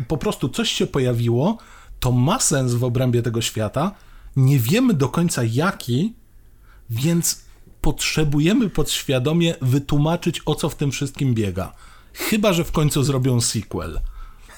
po 0.08 0.18
prostu 0.18 0.50
coś 0.50 0.72
się 0.72 0.88
pojawiło, 0.88 1.58
to 2.00 2.12
ma 2.12 2.40
sens 2.40 2.74
w 2.74 2.84
obrębie 2.84 3.22
tego 3.22 3.42
świata, 3.42 3.92
nie 4.36 4.60
wiemy 4.60 4.94
do 4.94 5.10
końca 5.10 5.44
jaki, 5.44 6.14
więc 6.90 7.42
potrzebujemy 7.82 8.70
podświadomie 8.70 9.56
wytłumaczyć, 9.62 10.42
o 10.46 10.56
co 10.56 10.70
w 10.70 10.76
tym 10.76 10.92
wszystkim 10.92 11.34
biega. 11.34 11.74
Chyba, 12.14 12.54
że 12.54 12.64
w 12.64 12.72
końcu 12.72 13.04
zrobią 13.04 13.42
sequel. 13.42 14.00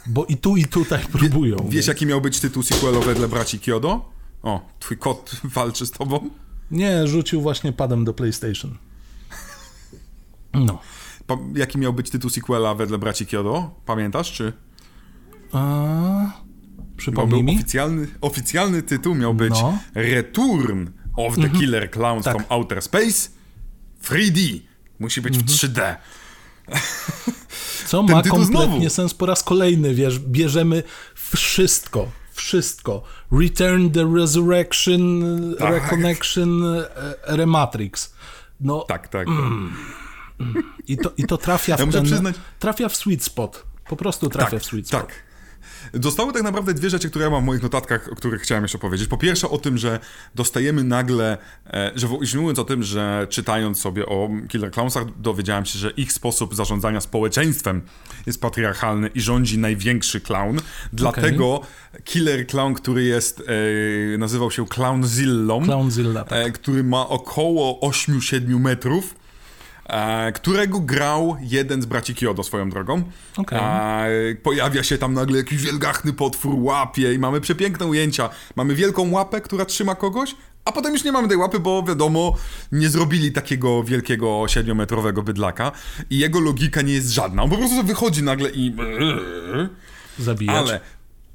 Bo 0.07 0.25
i 0.25 0.37
tu, 0.37 0.57
i 0.57 0.65
tutaj 0.65 1.05
próbują. 1.11 1.57
Wiesz, 1.57 1.73
więc- 1.73 1.87
jaki 1.87 2.05
miał 2.05 2.21
być 2.21 2.39
tytuł 2.39 2.63
sequelowy 2.63 3.15
dla 3.15 3.27
braci 3.27 3.59
Kyodo? 3.59 4.05
O, 4.43 4.61
twój 4.79 4.97
kot 4.97 5.31
walczy 5.43 5.85
z 5.85 5.91
tobą? 5.91 6.29
Nie, 6.71 7.07
rzucił 7.07 7.41
właśnie 7.41 7.73
padem 7.73 8.05
do 8.05 8.13
PlayStation. 8.13 8.77
No. 10.55 10.79
Pa- 11.27 11.37
jaki 11.55 11.77
miał 11.77 11.93
być 11.93 12.09
tytuł 12.09 12.29
sequela 12.29 12.75
wedle 12.75 12.97
braci 12.97 13.25
Kyodo? 13.25 13.71
Pamiętasz, 13.85 14.31
czy? 14.31 14.53
A... 15.51 16.45
Przypomnij 16.97 17.43
mi. 17.43 17.55
oficjalny, 17.55 18.07
oficjalny 18.21 18.81
tytuł 18.83 19.15
miał 19.15 19.33
być 19.33 19.53
No. 19.61 19.77
Return 19.95 20.85
of 21.17 21.35
the 21.35 21.49
Killer 21.49 21.91
Clowns 21.91 22.25
Tak. 22.25 22.33
from 22.35 22.45
Outer 22.49 22.81
Space 22.81 23.29
3D. 24.03 24.59
Musi 24.99 25.21
być 25.21 25.37
w 25.37 25.45
3D. 25.45 25.95
Co 27.87 28.03
Ten 28.03 28.15
ma 28.15 28.23
kompletnie 28.23 28.45
znowu. 28.67 28.89
sens 28.89 29.13
po 29.13 29.25
raz 29.25 29.43
kolejny, 29.43 29.93
wiesz, 29.95 30.19
bierzemy 30.19 30.83
wszystko, 31.15 32.07
wszystko. 32.33 33.03
Return 33.31 33.89
the 33.89 34.13
Resurrection, 34.15 35.21
Tak. 35.59 35.73
Reconnection, 35.73 36.63
e, 36.65 36.85
Rematrix. 37.27 38.13
No 38.61 38.85
Tak, 38.87 39.07
tak. 39.07 39.27
I, 40.87 40.97
to, 40.97 41.11
i 41.17 41.23
to 41.23 41.37
trafia 41.37 41.75
w 41.77 41.79
Ja 41.79 41.85
muszę 41.85 41.97
ten, 41.97 42.05
przyznać- 42.07 42.35
trafia 42.59 42.89
w 42.89 42.95
sweet 42.95 43.23
spot. 43.23 43.65
Po 43.89 43.95
prostu 43.95 44.29
trafia 44.29 44.51
tak, 44.51 44.59
w 44.59 44.65
sweet 44.65 44.87
spot. 44.87 45.01
tak. 45.01 45.25
Zostały 45.93 46.33
tak 46.33 46.43
naprawdę 46.43 46.73
dwie 46.73 46.89
rzeczy, 46.89 47.09
które 47.09 47.25
ja 47.25 47.31
mam 47.31 47.41
w 47.43 47.45
moich 47.45 47.63
notatkach, 47.63 48.09
o 48.11 48.15
których 48.15 48.41
chciałem 48.41 48.63
jeszcze 48.63 48.77
powiedzieć. 48.77 49.07
Po 49.07 49.17
pierwsze 49.17 49.49
o 49.49 49.57
tym, 49.57 49.77
że 49.77 49.99
dostajemy 50.35 50.83
nagle, 50.83 51.37
e, 51.67 51.91
że 51.95 52.07
już 52.21 52.33
mówiąc 52.33 52.59
o 52.59 52.63
tym, 52.63 52.83
że 52.83 53.27
czytając 53.29 53.79
sobie 53.79 54.05
o 54.05 54.29
Killer 54.47 54.71
Clownsach, 54.71 55.03
dowiedziałem 55.21 55.65
się, 55.65 55.79
że 55.79 55.91
ich 55.91 56.13
sposób 56.13 56.55
zarządzania 56.55 57.01
społeczeństwem 57.01 57.81
jest 58.25 58.41
patriarchalny 58.41 59.07
i 59.07 59.21
rządzi 59.21 59.57
największy 59.57 60.21
clown. 60.21 60.59
Dlatego 60.93 61.61
Killer 62.03 62.47
Clown, 62.47 62.73
który 62.73 63.03
jest, 63.03 63.43
e, 64.13 64.17
nazywał 64.17 64.51
się 64.51 64.67
Clownzillą, 64.67 65.63
Clownzilla, 65.65 66.23
tak. 66.23 66.47
e, 66.47 66.51
który 66.51 66.83
ma 66.83 67.07
około 67.07 67.79
8-7 67.89 68.59
metrów, 68.59 69.15
którego 70.35 70.79
grał 70.79 71.37
jeden 71.41 71.81
z 71.81 71.85
braci 71.85 72.15
Kyodo 72.15 72.43
swoją 72.43 72.69
drogą. 72.69 73.03
Okej. 73.37 73.59
E, 73.59 74.35
pojawia 74.35 74.83
się 74.83 74.97
tam 74.97 75.13
nagle 75.13 75.37
jakiś 75.37 75.61
wielgachny 75.61 76.13
potwór, 76.13 76.55
łapie 76.57 77.13
i 77.13 77.19
mamy 77.19 77.41
przepiękne 77.41 77.85
ujęcia. 77.85 78.29
Mamy 78.55 78.75
wielką 78.75 79.11
łapę, 79.11 79.41
która 79.41 79.65
trzyma 79.65 79.95
kogoś, 79.95 80.35
a 80.65 80.71
potem 80.71 80.93
już 80.93 81.03
nie 81.03 81.11
mamy 81.11 81.27
tej 81.27 81.37
łapy, 81.37 81.59
bo 81.59 81.83
wiadomo, 81.83 82.35
nie 82.71 82.89
zrobili 82.89 83.31
takiego 83.31 83.83
wielkiego 83.83 84.27
7-metrowego 84.27 85.23
bydlaka 85.23 85.71
i 86.09 86.17
jego 86.17 86.39
logika 86.39 86.81
nie 86.81 86.93
jest 86.93 87.09
żadna. 87.09 87.43
On 87.43 87.49
po 87.49 87.57
prostu 87.57 87.83
wychodzi 87.83 88.23
nagle 88.23 88.49
i... 88.49 88.75
Zabijać. 90.19 90.55
Ale 90.55 90.79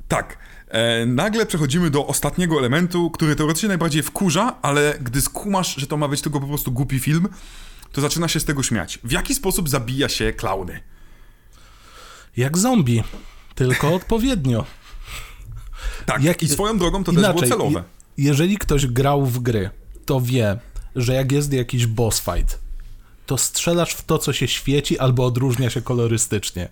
tak. 0.09 0.39
E, 0.69 1.07
nagle 1.07 1.47
przechodzimy 1.47 1.91
do 1.91 2.07
ostatniego 2.07 2.59
elementu, 2.59 3.11
który 3.11 3.37
teoretycznie 3.37 3.69
najbardziej 3.69 4.03
wkurza, 4.03 4.57
ale 4.63 4.99
gdy 5.01 5.21
skumasz, 5.21 5.75
że 5.77 5.87
to 5.87 5.97
ma 5.97 6.09
być 6.09 6.23
tylko 6.23 6.41
po 6.41 6.47
prostu 6.47 6.73
głupi 6.73 6.99
film, 6.99 7.29
to 7.93 8.01
zaczyna 8.01 8.29
się 8.29 8.41
z 8.41 8.45
tego 8.45 8.63
śmiać. 8.63 8.99
W 9.05 9.13
jaki 9.13 9.35
sposób 9.35 9.69
zabija 9.69 10.09
się 10.09 10.33
klauny? 10.33 10.81
Jak 12.37 12.59
zombie, 12.59 13.03
tylko 13.55 13.95
odpowiednio. 13.95 14.65
Tak, 16.07 16.23
Jak- 16.23 16.43
i 16.43 16.49
swoją 16.49 16.79
drogą 16.79 17.05
to 17.05 17.13
też 17.13 17.23
było 17.23 17.43
celowe. 17.43 17.83
je- 18.19 18.25
jeżeli 18.25 18.59
ktoś 18.59 18.87
grał 18.87 19.27
w 19.27 19.39
gry, 19.39 19.71
to 20.07 20.21
wie, 20.21 20.59
że 20.97 21.15
jak 21.15 21.33
jest 21.33 21.53
jakiś 21.53 21.87
boss 21.87 22.21
fight, 22.21 22.59
to 23.27 23.39
strzelasz 23.39 23.93
w 23.95 24.03
to, 24.03 24.19
co 24.19 24.33
się 24.33 24.49
świeci 24.49 24.99
albo 24.99 25.25
odróżnia 25.27 25.71
się 25.71 25.83
kolorystycznie. 25.83 26.69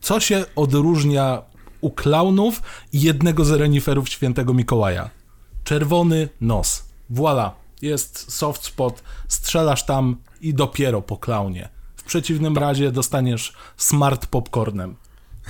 Co 0.00 0.20
się 0.20 0.44
odróżnia 0.56 1.42
u 1.80 1.90
klaunów 1.90 2.62
i 2.92 3.00
jednego 3.00 3.44
z 3.44 3.50
reniferów 3.50 4.08
świętego 4.08 4.54
Mikołaja? 4.54 5.10
Czerwony 5.64 6.28
nos. 6.40 6.84
Voila. 7.10 7.54
Jest 7.82 8.32
soft 8.32 8.64
spot, 8.64 9.02
strzelasz 9.28 9.86
tam 9.86 10.16
i 10.40 10.54
dopiero 10.54 11.02
po 11.02 11.16
klaunie. 11.16 11.68
W 11.96 12.02
przeciwnym 12.02 12.58
razie 12.58 12.92
dostaniesz 12.92 13.52
smart 13.76 14.26
popcornem. 14.26 14.96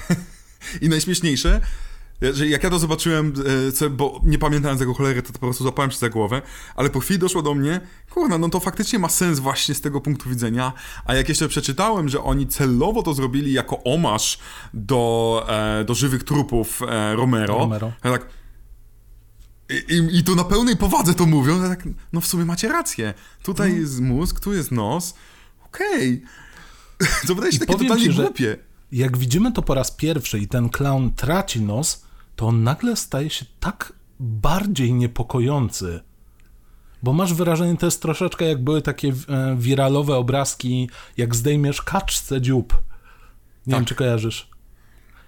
I 0.83 0.89
najśmieszniejsze, 0.89 1.61
że 2.33 2.49
jak 2.49 2.65
ja 2.65 2.71
to 2.71 2.79
zobaczyłem, 2.79 3.33
e, 3.83 3.91
bo 3.91 4.21
nie 4.25 4.39
pamiętałem 4.39 4.79
tego 4.79 4.95
cholery, 4.95 5.23
to, 5.23 5.33
to 5.33 5.39
po 5.39 5.47
prostu 5.47 5.65
złapałem 5.65 5.91
się 5.91 5.99
za 5.99 6.09
głowę, 6.09 6.43
ale 6.77 6.91
po 6.91 7.01
chwili 7.01 7.19
doszło 7.19 7.43
do 7.43 7.55
mnie, 7.55 7.81
kurna, 8.11 8.39
no 8.39 8.49
to 8.49 8.61
faktycznie 8.61 8.99
ma 8.99 9.09
sens 9.09 9.39
właśnie 9.39 9.75
z 9.75 9.81
tego 9.81 10.01
punktu 10.01 10.31
widzenia, 10.31 10.73
a 11.05 11.15
jak 11.15 11.29
jeszcze 11.29 11.49
przeczytałem, 11.49 12.09
że 12.09 12.23
oni 12.23 12.47
celowo 12.47 13.03
to 13.03 13.15
zrobili 13.15 13.53
jako 13.53 13.85
omaż 13.85 14.39
do, 14.75 15.47
e, 15.49 15.85
do 15.85 15.95
żywych 15.95 16.25
trupów 16.25 16.83
e, 16.83 17.17
Romero, 17.17 17.59
Romero. 17.59 17.93
ja 18.05 18.11
tak... 18.11 18.40
I, 19.71 19.95
i, 19.95 20.19
I 20.19 20.25
tu 20.25 20.37
na 20.37 20.45
pełnej 20.45 20.77
powadze 20.77 21.15
to 21.15 21.27
mówią, 21.27 21.63
ja 21.63 21.69
tak, 21.69 21.89
no 22.13 22.21
w 22.21 22.27
sumie 22.27 22.45
macie 22.45 22.69
rację. 22.69 23.15
Tutaj 23.43 23.77
jest 23.77 24.01
mózg, 24.01 24.41
tu 24.41 24.53
jest 24.55 24.71
nos, 24.73 25.15
okej. 25.67 26.23
To 27.27 27.35
wydaje 27.35 27.53
się 27.53 27.59
takie 27.59 27.73
powiem 27.73 27.89
totalnie 27.89 28.11
ci, 28.15 28.21
głupie. 28.23 28.57
jak 28.93 29.17
widzimy 29.19 29.53
to 29.53 29.63
po 29.63 29.75
raz 29.75 29.91
pierwszy 29.91 30.39
i 30.39 30.49
ten 30.49 30.69
clown 30.69 31.11
traci 31.15 31.61
nos, 31.61 32.05
to 32.37 32.47
on 32.47 32.63
nagle 32.63 32.97
staje 32.97 33.31
się 33.31 33.45
tak 33.61 33.93
bardziej 34.21 34.93
niepokojący. 34.95 36.01
Bo 37.03 37.13
masz 37.13 37.35
wrażenie, 37.35 37.77
to 37.77 37.87
jest 37.87 38.03
troszeczkę 38.03 38.45
jak 38.45 38.65
były 38.65 38.83
takie 38.83 39.09
e, 39.29 39.57
wiralowe 39.59 40.17
obrazki, 40.17 40.91
jak 41.17 41.35
zdejmiesz 41.35 41.83
kaczce 41.83 42.41
dziób. 42.41 42.73
Nie 43.67 43.73
wiem, 43.75 43.81
Tak. 43.81 43.89
czy 43.89 43.95
kojarzysz. 43.95 44.51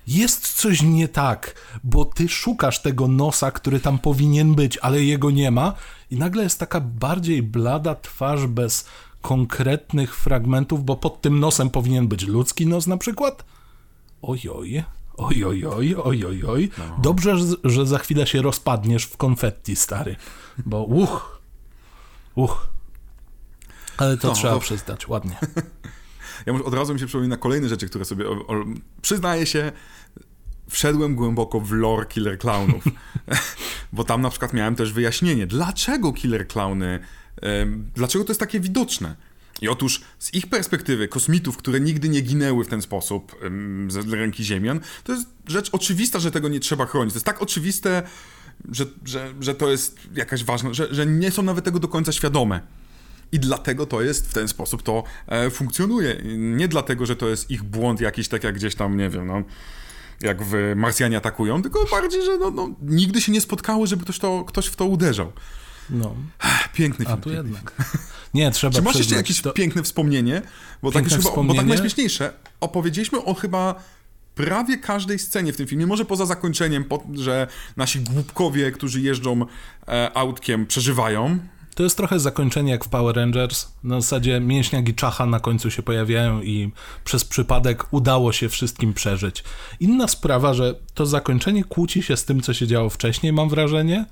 Jest 0.07 0.49
coś 0.55 0.83
nie 0.83 1.09
tak, 1.09 1.55
bo 1.85 2.05
ty 2.05 2.29
szukasz 2.29 2.83
tego 2.83 3.09
nosa, 3.09 3.51
który 3.51 3.81
tam 3.81 3.99
powinien 3.99 4.55
być, 4.55 4.79
ale 4.79 5.03
jego 5.05 5.31
nie 5.31 5.51
ma, 5.51 5.75
i 6.11 6.17
nagle 6.17 6.43
jest 6.43 6.59
taka 6.59 6.81
bardziej 6.81 7.43
blada 7.43 7.95
twarz 7.95 8.47
bez 8.47 8.87
konkretnych 9.21 10.17
fragmentów, 10.17 10.85
bo 10.85 10.97
pod 10.97 11.21
tym 11.21 11.41
nosem 11.41 11.71
powinien 11.71 12.09
być 12.09 12.27
ludzki 12.27 12.67
nos 12.67 12.87
na 12.87 12.97
przykład. 12.97 13.45
Ojoj, 14.23 14.85
ojoj, 15.17 15.65
oj, 15.67 15.95
ojoj, 16.05 16.43
oj. 16.45 16.71
Dobrze, 17.03 17.39
że- 17.39 17.57
że 17.65 17.87
za 17.87 17.99
chwilę 17.99 18.27
się 18.27 18.43
rozpadniesz 18.43 19.05
w 19.05 19.17
konfetti, 19.17 19.77
stary, 19.77 20.17
bo 20.67 20.85
uch, 20.85 21.41
uch. 22.35 22.67
Ale 23.99 24.17
to 24.17 24.29
No, 24.29 24.35
trzeba 24.35 24.55
to- 24.55 24.61
przyznać, 24.61 25.09
ładnie. 25.09 25.37
Ja 26.47 26.53
od 26.53 26.75
razu 26.75 26.95
mi 26.95 27.01
się 27.01 27.07
przypomina 27.07 27.37
kolejne 27.37 27.69
rzeczy, 27.69 27.89
które 27.89 28.05
sobie. 28.05 28.29
O, 28.29 28.33
o, 28.33 28.65
przyznaję 29.03 29.47
się, 29.47 29.73
wszedłem 30.71 31.15
głęboko 31.15 31.61
w 31.61 31.73
lore 31.73 32.07
Killer 32.07 32.39
Clownów. 32.39 32.85
Bo 33.93 34.05
tam 34.05 34.23
na 34.23 34.31
przykład 34.31 34.53
miałem 34.53 34.75
też 34.75 34.93
wyjaśnienie, 34.93 35.47
dlaczego 35.47 36.13
Killer 36.13 36.49
Clowny, 36.49 36.99
dlaczego 37.95 38.25
to 38.25 38.31
jest 38.31 38.41
takie 38.41 38.61
widoczne. 38.61 39.17
I 39.61 39.69
otóż 39.69 40.01
z 40.19 40.35
ich 40.35 40.47
perspektywy 40.47 41.09
kosmitów, 41.09 41.57
które 41.57 41.81
nigdy 41.81 42.09
nie 42.09 42.21
ginęły 42.21 42.65
w 42.65 42.69
ten 42.69 42.83
sposób 42.83 43.37
em, 43.43 43.91
z 43.91 44.13
ręki 44.13 44.45
Ziemian, 44.45 44.81
to 45.05 45.13
jest 45.13 45.29
rzecz 45.47 45.69
oczywista, 45.73 46.19
że 46.19 46.31
tego 46.31 46.49
nie 46.49 46.61
trzeba 46.61 46.87
chronić. 46.87 47.13
To 47.13 47.17
jest 47.17 47.27
tak 47.27 47.43
oczywiste, 47.43 48.03
że, 48.73 48.87
że, 49.05 49.35
że 49.41 49.55
to 49.55 49.71
jest 49.71 49.99
jakaś 50.15 50.45
ważna, 50.45 50.75
że, 50.75 50.95
że 50.95 51.07
nie 51.07 51.31
są 51.31 51.43
nawet 51.43 51.65
tego 51.65 51.79
do 51.79 51.89
końca 51.89 52.13
świadome. 52.13 52.61
I 53.33 53.39
dlatego 53.41 53.87
to 53.87 54.03
jest, 54.03 54.31
w 54.31 54.35
ten 54.35 54.49
sposób 54.49 54.83
to 54.83 55.05
e, 55.27 55.51
funkcjonuje. 55.51 56.17
Nie 56.37 56.69
dlatego, 56.69 57.07
że 57.07 57.17
to 57.17 57.29
jest 57.29 57.51
ich 57.51 57.63
błąd 57.63 58.01
jakiś, 58.01 58.29
tak 58.29 58.45
jak 58.45 58.55
gdzieś 58.55 58.75
tam, 58.75 58.97
nie 58.97 59.11
wiem, 59.11 59.27
no, 59.27 59.43
jak 60.21 60.43
w 60.43 60.73
Marsjanie 60.77 61.17
atakują, 61.17 61.63
tylko 61.63 61.85
bardziej, 61.91 62.25
że 62.25 62.39
no, 62.39 62.51
no, 62.51 62.71
nigdy 62.83 63.21
się 63.21 63.33
nie 63.33 63.41
spotkały, 63.41 63.87
żeby 63.87 64.03
ktoś, 64.05 64.19
to, 64.19 64.45
ktoś 64.45 64.67
w 64.67 64.77
to 64.77 64.85
uderzał. 64.85 65.33
No, 65.91 66.15
Piękny 66.73 67.07
a 67.07 67.09
film. 67.09 67.21
tu 67.21 67.31
piękny. 67.31 67.51
jednak. 67.53 67.73
Nie, 68.35 68.51
trzeba 68.51 68.73
Czy 68.73 68.83
masz 68.83 68.97
jeszcze 68.97 69.15
jakieś 69.15 69.41
to- 69.41 69.53
piękne 69.53 69.83
wspomnienie? 69.83 70.43
Bo 70.83 70.93
tak, 70.93 71.03
Piękne 71.03 71.17
już 71.17 71.25
chyba, 71.27 71.37
bo 71.37 71.43
tak 71.43 71.45
wspomnienie? 71.45 71.69
najśmieszniejsze, 71.69 72.33
opowiedzieliśmy 72.61 73.25
o 73.25 73.35
chyba 73.35 73.83
prawie 74.35 74.79
każdej 74.79 75.19
scenie 75.19 75.53
w 75.53 75.57
tym 75.57 75.67
filmie, 75.67 75.87
może 75.87 76.05
poza 76.05 76.27
zakończeniem, 76.27 76.85
że 77.15 77.47
nasi 77.77 78.01
głupkowie, 78.01 78.73
którzy 78.73 79.01
jeżdżą 79.01 79.47
e, 79.89 80.17
autkiem, 80.17 80.67
przeżywają. 80.67 81.39
To 81.75 81.83
jest 81.83 81.97
trochę 81.97 82.21
zakończenie 82.21 82.73
jak 82.73 82.85
w 82.85 82.89
Power 82.89 83.17
Rangers. 83.17 83.69
Na 83.85 84.01
zasadzie 84.01 84.41
mięśniak 84.41 84.89
i 84.89 84.95
czacha 84.95 85.27
na 85.27 85.41
końcu 85.41 85.71
się 85.71 85.83
pojawiają 85.83 86.43
i 86.43 86.73
przez 87.05 87.25
przypadek 87.25 87.87
udało 87.91 88.33
się 88.33 88.49
wszystkim 88.49 88.95
przeżyć. 88.95 89.45
Inna 89.81 90.09
sprawa, 90.09 90.55
że 90.55 90.75
to 90.95 91.07
zakończenie 91.07 91.65
kłóci 91.65 92.03
się 92.03 92.17
z 92.17 92.25
tym, 92.25 92.41
co 92.41 92.55
się 92.55 92.67
działo 92.67 92.91
wcześniej, 92.91 93.33
mam 93.33 93.49
wrażenie. 93.49 94.07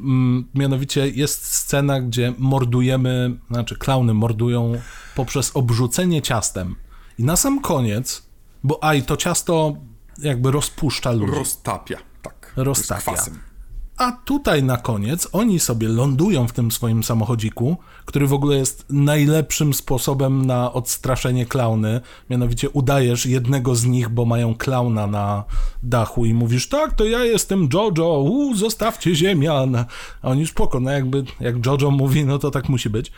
Mm, 0.00 0.48
Mianowicie 0.54 1.08
jest 1.08 1.54
scena, 1.54 2.00
gdzie 2.00 2.32
mordujemy, 2.38 3.38
znaczy 3.50 3.76
klauny 3.76 4.14
mordują 4.14 4.80
poprzez 5.14 5.56
obrzucenie 5.56 6.22
ciastem. 6.22 6.76
I 7.18 7.24
na 7.24 7.36
sam 7.36 7.60
koniec, 7.60 8.22
bo 8.64 8.84
aj, 8.84 9.02
to 9.02 9.16
ciasto 9.16 9.76
jakby 10.18 10.50
rozpuszcza 10.50 11.12
ludzi. 11.12 11.32
Roztapia, 11.34 11.98
tak. 12.22 12.52
Roztapia. 12.56 13.00
Z 13.00 13.04
kwasem. 13.04 13.53
A 13.96 14.12
tutaj 14.12 14.62
na 14.62 14.76
koniec 14.76 15.28
oni 15.32 15.60
sobie 15.60 15.88
lądują 15.88 16.48
w 16.48 16.52
tym 16.52 16.70
swoim 16.72 17.04
samochodziku, 17.04 17.76
który 18.04 18.26
w 18.26 18.32
ogóle 18.32 18.56
jest 18.56 18.86
najlepszym 18.90 19.74
sposobem 19.74 20.46
na 20.46 20.72
odstraszenie 20.72 21.46
klauny. 21.46 22.00
Mianowicie 22.30 22.70
udajesz 22.70 23.26
jednego 23.26 23.74
z 23.74 23.84
nich, 23.84 24.08
bo 24.08 24.24
mają 24.24 24.54
klauna 24.54 25.06
na 25.06 25.44
dachu 25.82 26.24
i 26.24 26.34
mówisz, 26.34 26.68
tak, 26.68 26.92
to 26.92 27.04
ja 27.04 27.24
jestem 27.24 27.68
Jojo, 27.72 28.20
uu, 28.20 28.54
zostawcie 28.54 29.14
ziemian. 29.14 29.76
A 30.22 30.28
oni 30.28 30.46
spoko, 30.46 30.80
no 30.80 30.90
jakby 30.90 31.24
jak 31.40 31.66
Jojo 31.66 31.90
mówi, 31.90 32.24
no 32.24 32.38
to 32.38 32.50
tak 32.50 32.68
musi 32.68 32.90
być. 32.90 33.12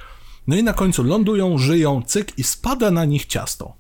No 0.46 0.56
i 0.56 0.62
na 0.62 0.72
końcu 0.72 1.02
lądują, 1.02 1.58
żyją, 1.58 2.02
cyk 2.02 2.38
i 2.38 2.44
spada 2.44 2.90
na 2.90 3.04
nich 3.04 3.26
ciasto. 3.26 3.74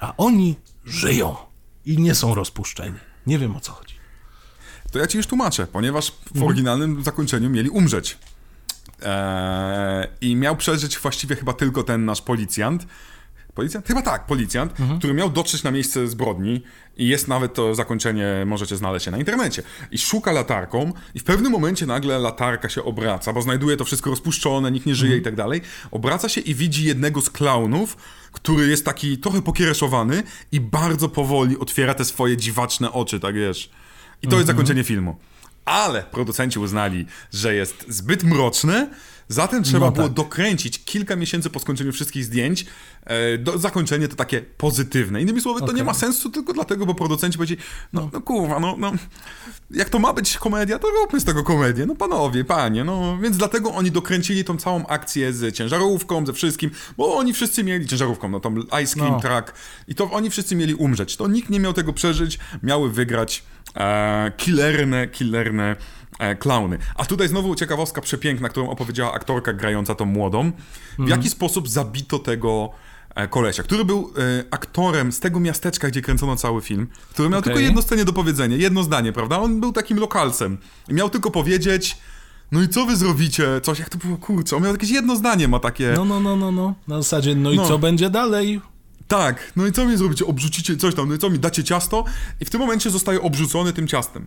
A 0.00 0.14
oni 0.16 0.56
żyją 0.84 1.36
i 1.86 1.98
nie 1.98 2.14
są 2.14 2.34
rozpuszczeni. 2.34 2.98
Nie 3.26 3.38
wiem 3.38 3.56
o 3.56 3.60
co 3.60 3.72
chodzi. 3.72 3.93
To 4.94 4.98
ja 4.98 5.06
ci 5.06 5.16
już 5.16 5.26
tłumaczę, 5.26 5.66
ponieważ 5.66 6.10
w 6.10 6.26
Mhm. 6.26 6.46
oryginalnym 6.46 7.02
zakończeniu 7.04 7.50
mieli 7.50 7.70
umrzeć. 7.70 8.18
Eee, 9.02 10.08
I 10.20 10.36
miał 10.36 10.56
przeżyć 10.56 10.98
właściwie 10.98 11.36
chyba 11.36 11.52
tylko 11.52 11.82
ten 11.82 12.04
nasz 12.04 12.22
policjant. 12.22 12.86
Policjant? 13.54 13.86
Chyba 13.86 14.02
tak, 14.02 14.26
policjant, 14.26 14.80
Mhm. 14.80 14.98
który 14.98 15.14
miał 15.14 15.30
dotrzeć 15.30 15.62
na 15.62 15.70
miejsce 15.70 16.08
zbrodni 16.08 16.62
i 16.96 17.08
jest 17.08 17.28
nawet 17.28 17.54
to 17.54 17.74
zakończenie, 17.74 18.26
możecie 18.46 18.76
znaleźć 18.76 19.04
się 19.04 19.10
na 19.10 19.18
internecie. 19.18 19.62
I 19.90 19.98
szuka 19.98 20.32
latarką 20.32 20.92
i 21.14 21.20
w 21.20 21.24
pewnym 21.24 21.52
momencie 21.52 21.86
nagle 21.86 22.18
latarka 22.18 22.68
się 22.68 22.84
obraca, 22.84 23.32
bo 23.32 23.42
znajduje 23.42 23.76
to 23.76 23.84
wszystko 23.84 24.10
rozpuszczone, 24.10 24.70
nikt 24.70 24.86
nie 24.86 24.94
żyje 24.94 25.12
Mhm. 25.14 25.22
i 25.22 25.24
tak 25.24 25.36
dalej. 25.36 25.60
Obraca 25.90 26.28
się 26.28 26.40
i 26.40 26.54
widzi 26.54 26.84
jednego 26.84 27.20
z 27.20 27.30
klaunów, 27.30 27.96
który 28.32 28.66
jest 28.68 28.84
taki 28.84 29.18
trochę 29.18 29.42
pokiereszowany 29.42 30.22
i 30.52 30.60
bardzo 30.60 31.08
powoli 31.08 31.58
otwiera 31.58 31.94
te 31.94 32.04
swoje 32.04 32.36
dziwaczne 32.36 32.92
oczy, 32.92 33.20
tak 33.20 33.34
wiesz. 33.34 33.70
I 34.24 34.28
to 34.28 34.36
jest 34.36 34.46
zakończenie 34.46 34.84
filmu. 34.84 35.16
Ale 35.64 36.02
producenci 36.02 36.58
uznali, 36.58 37.06
że 37.32 37.54
jest 37.54 37.84
zbyt 37.88 38.24
mroczne, 38.24 38.90
zatem 39.28 39.62
trzeba 39.62 39.86
No 39.86 39.92
było 39.92 40.06
tak. 40.06 40.16
dokręcić 40.16 40.84
kilka 40.84 41.16
miesięcy 41.16 41.50
po 41.50 41.60
skończeniu 41.60 41.92
wszystkich 41.92 42.24
zdjęć. 42.24 42.66
E, 43.04 43.38
do, 43.38 43.58
zakończenie 43.58 44.08
to 44.08 44.16
takie 44.16 44.40
pozytywne. 44.40 45.22
Innymi 45.22 45.40
słowy, 45.40 45.60
to 45.60 45.72
nie 45.72 45.84
ma 45.84 45.94
sensu 45.94 46.30
tylko 46.30 46.52
dlatego, 46.52 46.86
bo 46.86 46.94
producenci 46.94 47.38
powiedzieli, 47.38 47.60
no, 47.92 48.10
no 48.12 48.20
kurwa, 48.20 48.60
no, 48.60 48.76
no, 48.78 48.92
jak 49.70 49.88
to 49.88 49.98
ma 49.98 50.12
być 50.12 50.38
komedia, 50.38 50.78
to 50.78 50.88
róbmy 50.88 51.20
z 51.20 51.24
tego 51.24 51.42
komedię. 51.42 51.86
No 51.86 51.94
panowie, 51.94 52.44
panie, 52.44 52.84
no. 52.84 53.18
Więc 53.18 53.36
dlatego 53.36 53.72
oni 53.72 53.90
dokręcili 53.90 54.44
tą 54.44 54.56
całą 54.56 54.86
akcję 54.86 55.32
z 55.32 55.54
ciężarówką, 55.54 56.26
ze 56.26 56.32
wszystkim, 56.32 56.70
bo 56.96 57.16
oni 57.16 57.32
wszyscy 57.32 57.64
mieli 57.64 57.86
ciężarówką, 57.86 58.28
no 58.28 58.40
tą 58.40 58.54
Ice 58.82 58.94
Cream 58.94 59.12
No. 59.12 59.20
Truck 59.20 59.54
i 59.88 59.94
to 59.94 60.10
oni 60.10 60.30
wszyscy 60.30 60.56
mieli 60.56 60.74
umrzeć. 60.74 61.16
To 61.16 61.28
nikt 61.28 61.50
nie 61.50 61.60
miał 61.60 61.72
tego 61.72 61.92
przeżyć, 61.92 62.38
miały 62.62 62.90
wygrać 62.92 63.44
e, 63.76 64.32
killerne, 64.36 65.08
killerne 65.08 65.76
klauny. 66.38 66.78
A 66.94 67.04
tutaj 67.04 67.28
znowu 67.28 67.54
ciekawostka 67.54 68.00
przepiękna, 68.00 68.48
którą 68.48 68.70
opowiedziała 68.70 69.12
aktorka 69.12 69.52
grająca 69.52 69.94
tą 69.94 70.04
młodą. 70.04 70.52
W 70.96 71.00
Mhm. 71.00 71.08
jaki 71.08 71.30
sposób 71.30 71.68
zabito 71.68 72.18
tego 72.18 72.70
e, 73.14 73.28
kolesia, 73.28 73.62
który 73.62 73.84
był 73.84 74.12
e, 74.40 74.44
aktorem 74.50 75.12
z 75.12 75.20
tego 75.20 75.40
miasteczka, 75.40 75.88
gdzie 75.88 76.02
kręcono 76.02 76.36
cały 76.36 76.60
film, 76.62 76.86
który 77.10 77.28
miał 77.28 77.38
Okej. 77.40 77.52
tylko 77.52 77.60
jedno 77.66 77.82
scenie 77.82 78.04
do 78.04 78.12
powiedzenia, 78.12 78.56
jedno 78.56 78.82
zdanie, 78.82 79.12
prawda? 79.12 79.38
On 79.38 79.60
był 79.60 79.72
takim 79.72 79.98
lokalcem. 79.98 80.58
I 80.88 80.94
miał 80.94 81.10
tylko 81.10 81.30
powiedzieć, 81.30 81.96
no 82.52 82.62
i 82.62 82.68
co 82.68 82.86
wy 82.86 82.96
zrobicie? 82.96 83.60
Coś, 83.62 83.78
jak 83.78 83.88
to 83.88 83.98
było, 83.98 84.16
kurczę, 84.16 84.56
on 84.56 84.62
miał 84.62 84.72
jakieś 84.72 84.90
jedno 84.90 85.16
zdanie, 85.16 85.48
ma 85.48 85.58
takie... 85.60 85.92
No, 85.96 86.04
no, 86.04 86.20
no, 86.20 86.36
no, 86.36 86.52
no. 86.52 86.74
Na 86.88 86.96
zasadzie, 87.02 87.34
no 87.34 87.50
i 87.52 87.56
No. 87.56 87.68
co 87.68 87.78
będzie 87.78 88.10
dalej? 88.10 88.60
Tak, 89.08 89.52
no 89.56 89.66
i 89.66 89.72
co 89.72 89.86
mi 89.86 89.96
zrobicie? 89.96 90.26
Obrzucicie 90.26 90.76
coś 90.76 90.94
tam, 90.94 91.08
no 91.08 91.14
i 91.14 91.18
co 91.18 91.30
mi, 91.30 91.38
dacie 91.38 91.64
ciasto? 91.64 92.04
I 92.40 92.44
w 92.44 92.50
tym 92.50 92.60
momencie 92.60 92.90
zostaje 92.90 93.22
obrzucony 93.22 93.72
tym 93.72 93.88
ciastem. 93.88 94.26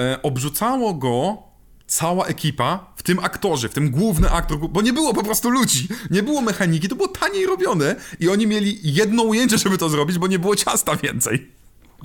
E, 0.00 0.22
obrzucało 0.22 0.94
go 0.94 1.42
cała 1.86 2.26
ekipa, 2.26 2.92
w 2.96 3.02
tym 3.02 3.18
aktorzy, 3.18 3.68
w 3.68 3.74
tym 3.74 3.90
główny 3.90 4.30
aktor, 4.30 4.58
bo 4.58 4.82
nie 4.82 4.92
było 4.92 5.14
po 5.14 5.22
prostu 5.22 5.50
ludzi, 5.50 5.88
nie 6.10 6.22
było 6.22 6.40
mechaniki, 6.40 6.88
to 6.88 6.96
było 6.96 7.08
taniej 7.08 7.46
robione 7.46 7.96
i 8.20 8.28
oni 8.28 8.46
mieli 8.46 8.78
jedno 8.82 9.22
ujęcie, 9.22 9.58
żeby 9.58 9.78
to 9.78 9.88
zrobić, 9.88 10.18
bo 10.18 10.26
nie 10.26 10.38
było 10.38 10.56
ciasta 10.56 10.96
więcej. 10.96 11.50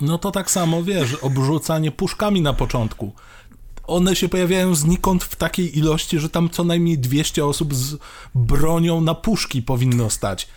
No 0.02 0.18
to 0.18 0.32
tak 0.32 0.52
samo, 0.52 0.84
wiesz, 0.84 1.14
obrzucanie 1.14 1.92
puszkami 1.92 2.42
na 2.42 2.54
początku. 2.54 3.14
One 3.88 4.16
się 4.16 4.30
pojawiają 4.30 4.76
znikąd 4.76 5.24
w 5.24 5.36
takiej 5.36 5.78
ilości, 5.78 6.20
że 6.20 6.30
tam 6.30 6.50
co 6.50 6.64
najmniej 6.64 6.98
200 6.98 7.46
osób 7.46 7.76
z 7.76 7.98
bronią 8.36 9.02
na 9.02 9.16
puszki 9.16 9.62
powinno 9.62 10.10
stać. 10.10 10.48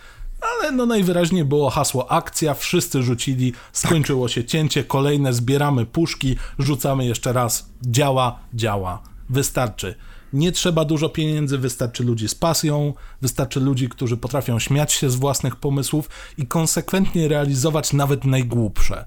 Ale 0.41 0.71
no 0.71 0.85
najwyraźniej 0.85 1.45
było 1.45 1.69
hasło 1.69 2.11
akcja, 2.11 2.53
wszyscy 2.53 3.03
rzucili, 3.03 3.53
skończyło 3.73 4.27
się 4.27 4.43
cięcie, 4.43 4.83
kolejne 4.83 5.33
zbieramy 5.33 5.85
puszki, 5.85 6.35
rzucamy 6.59 7.05
jeszcze 7.05 7.33
raz. 7.33 7.69
Działa, 7.83 8.39
działa. 8.53 9.01
Wystarczy. 9.29 9.95
Nie 10.33 10.51
trzeba 10.51 10.85
dużo 10.85 11.09
pieniędzy, 11.09 11.57
wystarczy 11.57 12.03
ludzi 12.03 12.27
z 12.27 12.35
pasją, 12.35 12.93
wystarczy 13.21 13.59
ludzi, 13.59 13.89
którzy 13.89 14.17
potrafią 14.17 14.59
śmiać 14.59 14.93
się 14.93 15.09
z 15.09 15.15
własnych 15.15 15.55
pomysłów 15.55 16.09
i 16.37 16.47
konsekwentnie 16.47 17.27
realizować 17.27 17.93
nawet 17.93 18.25
najgłupsze. 18.25 19.05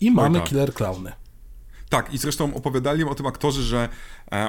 I 0.00 0.10
mamy 0.10 0.38
tak. 0.38 0.48
killer 0.48 0.74
clowny. 0.74 1.12
Tak, 1.88 2.14
i 2.14 2.18
zresztą 2.18 2.54
opowiadali 2.54 3.04
o 3.04 3.14
tym 3.14 3.26
aktorzy, 3.26 3.62
że 3.62 3.88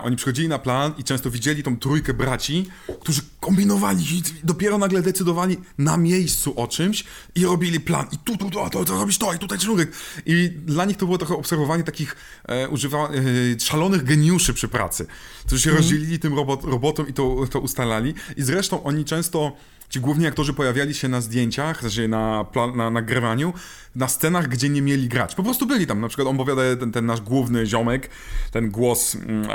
oni 0.04 0.16
przychodzili 0.16 0.48
na 0.48 0.60
plan 0.60 0.94
i 0.98 1.04
często 1.04 1.32
widzieli 1.32 1.64
tą 1.64 1.78
trójkę 1.78 2.14
braci, 2.14 2.70
którzy 3.02 3.22
kombinowali 3.40 4.18
i 4.18 4.24
dopiero 4.44 4.78
nagle 4.78 5.02
decydowali 5.02 5.58
na 5.78 5.98
miejscu 5.98 6.60
o 6.60 6.68
czymś 6.68 7.04
i 7.36 7.46
robili 7.46 7.80
plan. 7.80 8.08
I 8.12 8.18
tu, 8.18 8.38
tu, 8.38 8.50
tu, 8.50 8.70
to, 8.70 8.86
to 8.86 8.94
robisz 9.00 9.18
to, 9.18 9.34
i 9.34 9.40
tutaj 9.40 9.60
sznurek. 9.60 9.92
I 10.26 10.50
dla 10.66 10.86
nich 10.86 10.98
to 10.98 11.06
było 11.06 11.18
trochę 11.18 11.36
obserwowanie 11.36 11.84
takich 11.84 12.16
e, 12.46 12.70
używa, 12.70 13.10
e, 13.10 13.60
szalonych 13.60 14.04
geniuszy 14.04 14.54
przy 14.54 14.68
pracy, 14.68 15.06
którzy 15.46 15.64
się 15.64 15.72
rozdzielili 15.72 16.20
tym 16.20 16.34
robot, 16.36 16.64
robotom 16.64 17.08
i 17.08 17.14
to, 17.14 17.46
to 17.52 17.60
ustalali. 17.60 18.14
I 18.38 18.44
zresztą 18.44 18.84
oni 18.84 19.06
często 19.06 19.52
Ci 19.94 20.00
główni 20.00 20.28
aktorzy 20.28 20.54
pojawiali 20.54 20.94
się 20.94 21.08
na 21.08 21.22
zdjęciach, 21.22 21.82
znaczy 21.82 22.08
na, 22.08 22.44
plan, 22.44 22.78
na 22.78 22.90
nagrywaniu, 22.90 23.54
na 23.96 24.08
scenach, 24.08 24.48
gdzie 24.48 24.70
nie 24.70 24.82
mieli 24.82 25.08
grać. 25.08 25.36
Po 25.36 25.44
prostu 25.44 25.66
byli 25.66 25.88
tam. 25.88 26.02
Na 26.02 26.08
przykład 26.08 26.28
on 26.28 26.38
powiada 26.38 26.62
ten, 26.80 26.92
ten 26.92 27.06
nasz 27.06 27.22
główny 27.22 27.66
ziomek, 27.66 28.10
ten 28.52 28.70
głos, 28.70 29.16
mm, 29.16 29.50
e, 29.50 29.54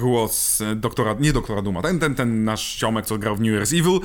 głos 0.00 0.62
doktora, 0.76 1.14
nie 1.20 1.32
doktora 1.32 1.62
Duma, 1.62 1.82
ten, 1.82 1.98
ten, 1.98 2.14
ten 2.14 2.44
nasz 2.44 2.78
ziomek, 2.78 3.06
co 3.06 3.18
grał 3.18 3.36
w 3.36 3.40
New 3.40 3.48
Year's 3.52 3.78
Evil, 3.80 4.00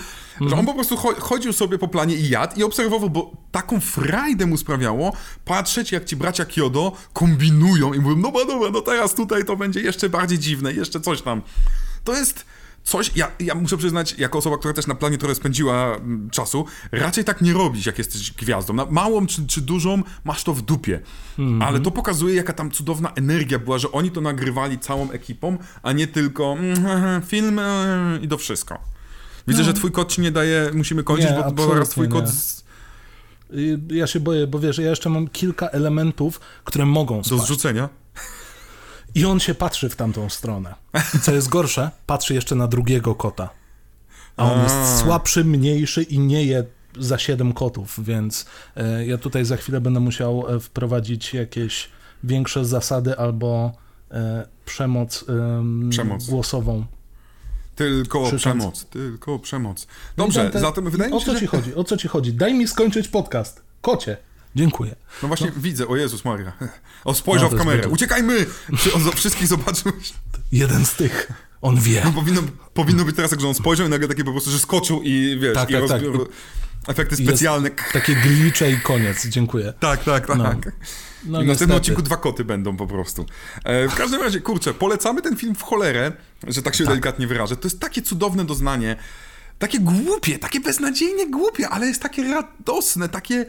że 0.49 0.55
on 0.55 0.65
po 0.65 0.73
prostu 0.73 0.95
cho- 0.95 1.19
chodził 1.19 1.53
sobie 1.53 1.77
po 1.77 1.87
planie 1.87 2.15
i 2.15 2.29
jadł 2.29 2.59
i 2.59 2.63
obserwował, 2.63 3.09
bo 3.09 3.31
taką 3.51 3.79
frajdę 3.79 4.45
mu 4.45 4.57
sprawiało 4.57 5.13
patrzeć, 5.45 5.91
jak 5.91 6.05
ci 6.05 6.15
bracia 6.15 6.45
Kyodo 6.45 6.91
kombinują 7.13 7.93
i 7.93 7.99
mówią, 7.99 8.15
no 8.17 8.31
dobra, 8.31 8.69
no 8.73 8.81
teraz 8.81 9.15
tutaj 9.15 9.45
to 9.45 9.55
będzie 9.55 9.81
jeszcze 9.81 10.09
bardziej 10.09 10.39
dziwne, 10.39 10.73
jeszcze 10.73 11.01
coś 11.01 11.21
tam. 11.21 11.41
To 12.03 12.13
jest 12.13 12.45
coś, 12.83 13.11
ja, 13.15 13.31
ja 13.39 13.55
muszę 13.55 13.77
przyznać, 13.77 14.15
jako 14.17 14.37
osoba, 14.37 14.57
która 14.57 14.73
też 14.73 14.87
na 14.87 14.95
planie 14.95 15.17
trochę 15.17 15.35
spędziła 15.35 15.95
mm, 15.95 16.29
czasu, 16.29 16.65
raczej 16.91 17.23
tak 17.23 17.41
nie 17.41 17.53
robić, 17.53 17.85
jak 17.85 17.97
jesteś 17.97 18.31
gwiazdą. 18.31 18.73
Na 18.73 18.85
małą 18.85 19.27
czy, 19.27 19.47
czy 19.47 19.61
dużą 19.61 20.03
masz 20.23 20.43
to 20.43 20.53
w 20.53 20.61
dupie. 20.61 20.99
Mhm. 21.39 21.61
Ale 21.61 21.79
to 21.79 21.91
pokazuje, 21.91 22.35
jaka 22.35 22.53
tam 22.53 22.71
cudowna 22.71 23.11
energia 23.15 23.59
była, 23.59 23.77
że 23.77 23.91
oni 23.91 24.11
to 24.11 24.21
nagrywali 24.21 24.79
całą 24.79 25.11
ekipą, 25.11 25.57
a 25.83 25.91
nie 25.91 26.07
tylko 26.07 26.53
mm, 26.59 27.21
film 27.21 27.59
e, 27.59 28.19
i 28.21 28.27
to 28.27 28.37
wszystko. 28.37 28.79
Widzę, 29.47 29.63
że 29.63 29.73
twój 29.73 29.91
kod 29.91 30.11
ci 30.11 30.21
nie 30.21 30.31
daje, 30.31 30.71
musimy 30.73 31.03
kończyć, 31.03 31.29
No. 31.31 31.37
Nie, 31.37 31.43
bo, 31.43 31.51
bo 31.51 31.67
zaraz 31.67 31.89
twój 31.89 32.07
z, 32.25 32.61
Y, 33.53 33.79
Ja 33.89 34.07
się 34.07 34.19
boję, 34.19 34.47
bo 34.47 34.59
wiesz, 34.59 34.77
ja 34.77 34.89
jeszcze 34.89 35.09
mam 35.09 35.27
kilka 35.27 35.67
elementów, 35.67 36.39
które 36.63 36.85
mogą 36.85 37.17
do 37.17 37.23
spaść. 37.23 37.43
zrzucenia. 37.43 37.89
I 39.15 39.25
on 39.25 39.39
się 39.39 39.53
patrzy 39.55 39.89
w 39.89 39.95
tamtą 39.95 40.29
stronę. 40.29 40.75
I 41.15 41.19
co 41.19 41.31
jest 41.33 41.49
gorsze, 41.49 41.91
patrzy 42.05 42.33
jeszcze 42.33 42.55
na 42.55 42.67
drugiego 42.67 43.15
kota. 43.15 43.49
A 44.37 44.51
on 44.53 44.59
A. 44.59 44.63
jest 44.63 44.99
słabszy, 44.99 45.45
mniejszy 45.45 46.03
i 46.03 46.19
nie 46.19 46.43
je 46.45 46.63
za 46.99 47.17
siedem 47.17 47.53
kotów, 47.53 47.99
więc 48.03 48.45
e, 48.75 49.05
ja 49.05 49.17
tutaj 49.17 49.45
za 49.45 49.57
chwilę 49.57 49.81
będę 49.81 49.99
musiał 49.99 50.55
e, 50.55 50.59
wprowadzić 50.59 51.33
jakieś 51.33 51.89
większe 52.23 52.65
zasady 52.65 53.17
albo 53.17 53.71
e, 54.11 54.47
przemoc, 54.65 55.25
em, 55.29 55.89
Przemoc. 55.89 56.25
głosową. 56.25 56.85
Tylko 57.75 58.21
Krzycząc. 58.21 58.41
przemoc, 58.41 58.85
tylko 58.85 59.39
przemoc. 59.39 59.87
Dobrze, 60.17 60.43
Dante, 60.43 60.59
zatem 60.59 60.89
wydaje 60.89 61.11
o 61.11 61.15
mi 61.15 61.21
się, 61.21 61.25
co 61.25 61.33
że... 61.33 61.39
ci 61.39 61.47
chodzi? 61.47 61.75
O 61.75 61.83
co 61.83 61.97
ci 61.97 62.07
chodzi? 62.07 62.33
Daj 62.33 62.53
mi 62.53 62.67
skończyć 62.67 63.07
podcast. 63.07 63.61
Kocie. 63.81 64.17
Dziękuję. 64.55 64.95
No 65.21 65.27
właśnie 65.27 65.51
widzę, 65.57 65.87
o 65.87 65.95
Jezus 65.95 66.25
Maria. 66.25 66.51
O, 67.05 67.13
spojrzał 67.13 67.43
No, 67.45 67.49
w 67.49 67.51
jest 67.53 67.63
kamerę. 67.63 67.81
bardzo- 67.81 67.93
Uciekajmy! 67.93 68.45
Czy 68.79 68.93
on 68.93 69.11
wszystkich 69.15 69.47
zobaczył? 69.47 69.91
Jeden 70.51 70.85
z 70.85 70.93
tych. 70.95 71.31
On 71.61 71.79
wie. 71.79 72.01
No, 72.05 72.11
powinno, 72.11 72.41
powinno 72.73 73.05
być 73.05 73.15
teraz 73.15 73.31
tak, 73.31 73.41
że 73.41 73.47
on 73.47 73.53
spojrzał 73.53 73.87
i 73.87 73.89
nagle 73.89 74.07
takie 74.07 74.23
po 74.23 74.31
prostu, 74.31 74.51
że 74.51 74.59
skoczył 74.59 75.01
i 75.01 75.39
wiesz, 75.41 75.53
Tak, 75.53 75.69
i 75.69 75.73
tak, 75.73 75.87
tak. 75.87 76.01
rozbiór- 76.01 76.27
efekty 76.87 77.15
Jest 77.15 77.23
specjalne. 77.29 77.69
Takie 77.93 78.15
glicze 78.15 78.71
i 78.71 78.79
koniec. 78.79 79.25
Dziękuję. 79.27 79.73
Tak, 79.79 80.03
tak, 80.03 80.27
tak. 80.27 80.37
No. 80.37 80.51
I 81.25 81.29
No 81.31 81.41
w 81.41 81.45
następnym 81.45 81.77
odcinku 81.77 82.01
dwa 82.01 82.17
koty 82.17 82.45
będą 82.45 82.77
po 82.77 82.87
prostu. 82.87 83.25
E, 83.63 83.87
w 83.87 83.95
każdym 83.95 84.21
razie, 84.21 84.41
kurczę, 84.41 84.73
polecamy 84.73 85.21
ten 85.21 85.37
film 85.37 85.55
w 85.55 85.61
cholerę, 85.61 86.11
że 86.47 86.61
tak 86.61 86.75
się 86.75 86.85
delikatnie 86.85 87.27
wyrażę. 87.27 87.55
To 87.57 87.67
jest 87.67 87.79
takie 87.79 88.01
cudowne 88.01 88.45
doznanie, 88.45 88.95
takie 89.59 89.79
głupie, 89.79 90.39
takie 90.39 90.59
beznadziejnie 90.59 91.29
głupie, 91.29 91.69
ale 91.69 91.87
jest 91.87 92.01
takie 92.01 92.23
radosne, 92.23 93.09
takie... 93.09 93.45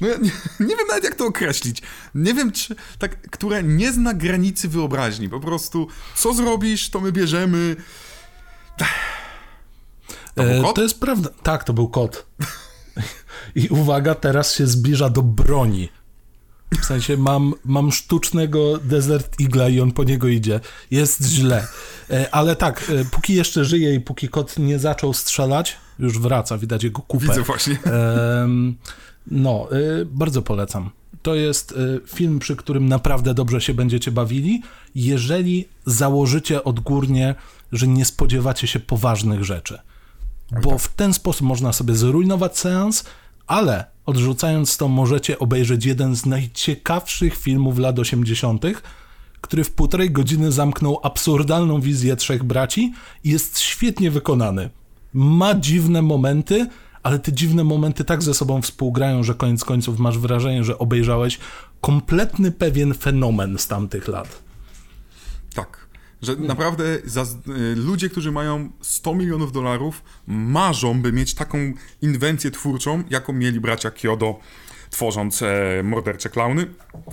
No 0.00 0.08
ja 0.08 0.16
nie, 0.16 0.30
nie 0.60 0.76
wiem 0.76 0.86
nawet 0.88 1.04
jak 1.04 1.14
to 1.14 1.26
określić. 1.26 1.82
Nie 2.14 2.34
wiem, 2.34 2.52
czy 2.52 2.76
tak, 2.98 3.30
które 3.30 3.62
nie 3.62 3.92
zna 3.92 4.14
granicy 4.14 4.68
wyobraźni. 4.68 5.28
Po 5.28 5.40
prostu, 5.40 5.88
co 6.16 6.34
zrobisz, 6.34 6.90
to 6.90 7.00
my 7.00 7.12
bierzemy. 7.12 7.76
To 10.34 10.42
był 10.42 10.70
E, 10.70 10.72
to 10.74 10.82
jest 10.82 11.00
prawda. 11.00 11.30
Tak, 11.42 11.64
to 11.64 11.72
był 11.72 11.88
kot. 11.88 12.26
I 13.54 13.68
uwaga, 13.68 14.14
teraz 14.14 14.54
się 14.54 14.66
zbliża 14.66 15.10
do 15.10 15.22
broni. 15.22 15.88
W 16.82 16.84
sensie 16.84 17.16
mam, 17.16 17.54
mam 17.64 17.92
sztucznego 17.92 18.78
Desert 18.78 19.40
Eagla 19.40 19.68
i 19.68 19.80
on 19.80 19.92
po 19.92 20.04
niego 20.04 20.28
idzie. 20.28 20.60
Jest 20.90 21.22
źle. 21.24 21.66
E, 22.10 22.34
Ale 22.34 22.56
tak, 22.56 22.90
e, 22.90 23.04
póki 23.04 23.34
jeszcze 23.34 23.64
żyje 23.64 23.94
i 23.94 24.00
póki 24.00 24.28
kot 24.28 24.58
nie 24.58 24.78
zaczął 24.78 25.14
strzelać, 25.14 25.76
już 25.98 26.18
wraca, 26.18 26.58
widać 26.58 26.84
jego 26.84 27.02
kupę. 27.02 27.26
Widzę 27.26 27.42
właśnie. 27.42 27.78
No, 29.30 29.68
y, 29.72 30.06
bardzo 30.06 30.42
polecam. 30.42 30.90
To 31.22 31.34
jest 31.34 31.72
y, 31.72 32.00
film, 32.06 32.38
przy 32.38 32.56
którym 32.56 32.88
naprawdę 32.88 33.34
dobrze 33.34 33.60
się 33.60 33.74
będziecie 33.74 34.10
bawili, 34.10 34.62
jeżeli 34.94 35.68
założycie 35.86 36.64
odgórnie, 36.64 37.34
że 37.72 37.86
nie 37.86 38.04
spodziewacie 38.04 38.66
się 38.66 38.80
poważnych 38.80 39.44
rzeczy. 39.44 39.78
Bo 40.62 40.78
w 40.78 40.88
ten 40.88 41.14
sposób 41.14 41.46
można 41.46 41.72
sobie 41.72 41.94
zrujnować 41.94 42.58
seans, 42.58 43.04
ale 43.46 43.84
odrzucając 44.06 44.76
to, 44.76 44.88
możecie 44.88 45.38
obejrzeć 45.38 45.84
jeden 45.84 46.16
z 46.16 46.26
najciekawszych 46.26 47.36
filmów 47.36 47.78
lat 47.78 47.98
80., 47.98 48.62
który 49.40 49.64
w 49.64 49.70
półtorej 49.70 50.10
godziny 50.10 50.52
zamknął 50.52 51.00
absurdalną 51.02 51.80
wizję 51.80 52.16
trzech 52.16 52.44
braci 52.44 52.92
i 53.24 53.30
jest 53.30 53.58
świetnie 53.58 54.10
wykonany. 54.10 54.70
Ma 55.12 55.54
dziwne 55.54 56.02
momenty, 56.02 56.66
ale 57.06 57.18
te 57.18 57.32
dziwne 57.32 57.64
momenty 57.64 58.04
tak 58.04 58.22
ze 58.22 58.34
sobą 58.34 58.62
współgrają, 58.62 59.22
że 59.22 59.34
koniec 59.34 59.64
końców 59.64 59.98
masz 59.98 60.18
wrażenie, 60.18 60.64
że 60.64 60.78
obejrzałeś 60.78 61.38
kompletny 61.80 62.52
pewien 62.52 62.94
fenomen 62.94 63.58
z 63.58 63.66
tamtych 63.66 64.08
lat. 64.08 64.42
Tak. 65.54 65.86
Że 66.22 66.36
naprawdę 66.36 66.84
y, 66.84 67.00
ludzie, 67.76 68.08
którzy 68.08 68.32
mają 68.32 68.70
100 68.80 69.14
milionów 69.14 69.52
dolarów, 69.52 70.02
marzą, 70.26 71.02
by 71.02 71.12
mieć 71.12 71.34
taką 71.34 71.58
inwencję 72.02 72.50
twórczą, 72.50 73.02
jaką 73.10 73.32
mieli 73.32 73.60
bracia 73.60 73.90
Kyodo, 73.90 74.38
tworząc 74.90 75.42
e, 75.42 75.82
mordercze 75.84 76.28
klauny. 76.28 76.66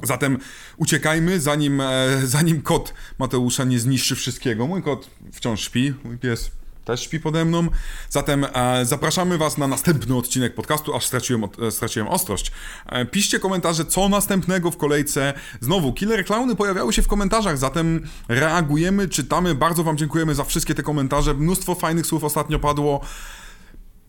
Zatem 0.04 0.38
uciekajmy, 0.78 1.39
zanim, 1.39 1.82
e, 1.82 2.08
zanim 2.24 2.62
kot 2.62 2.94
Mateusza 3.20 3.64
nie 3.64 3.80
zniszczy 3.80 4.16
wszystkiego. 4.16 4.68
Mój 4.68 4.84
kot 4.84 5.10
wciąż 5.32 5.62
śpi, 5.62 5.94
mój 6.04 6.18
pies 6.18 6.62
też 6.86 7.02
śpi 7.02 7.20
pode 7.20 7.46
mną. 7.46 7.68
Zatem 8.10 8.46
e, 8.54 8.86
zapraszamy 8.86 9.38
Was 9.38 9.58
na 9.58 9.68
następny 9.68 10.16
odcinek 10.16 10.56
podcastu, 10.56 10.96
aż 10.96 11.06
straciłem, 11.06 11.44
e, 11.68 11.72
straciłem 11.72 12.08
ostrość. 12.08 12.52
E, 12.86 13.06
piszcie 13.06 13.40
komentarze, 13.40 13.86
co 13.86 14.10
następnego 14.10 14.72
w 14.72 14.78
kolejce. 14.78 15.34
Znowu, 15.62 15.94
killer 15.94 16.26
klauny 16.26 16.56
pojawiały 16.56 16.94
się 16.94 17.02
w 17.02 17.08
komentarzach, 17.08 17.58
zatem 17.58 18.08
reagujemy, 18.28 19.10
czytamy. 19.10 19.56
Bardzo 19.56 19.84
Wam 19.84 19.98
dziękujemy 19.98 20.36
za 20.36 20.44
wszystkie 20.44 20.76
te 20.76 20.84
komentarze. 20.84 21.34
Mnóstwo 21.34 21.76
fajnych 21.76 22.06
słów 22.06 22.24
ostatnio 22.24 22.60
padło. 22.60 23.02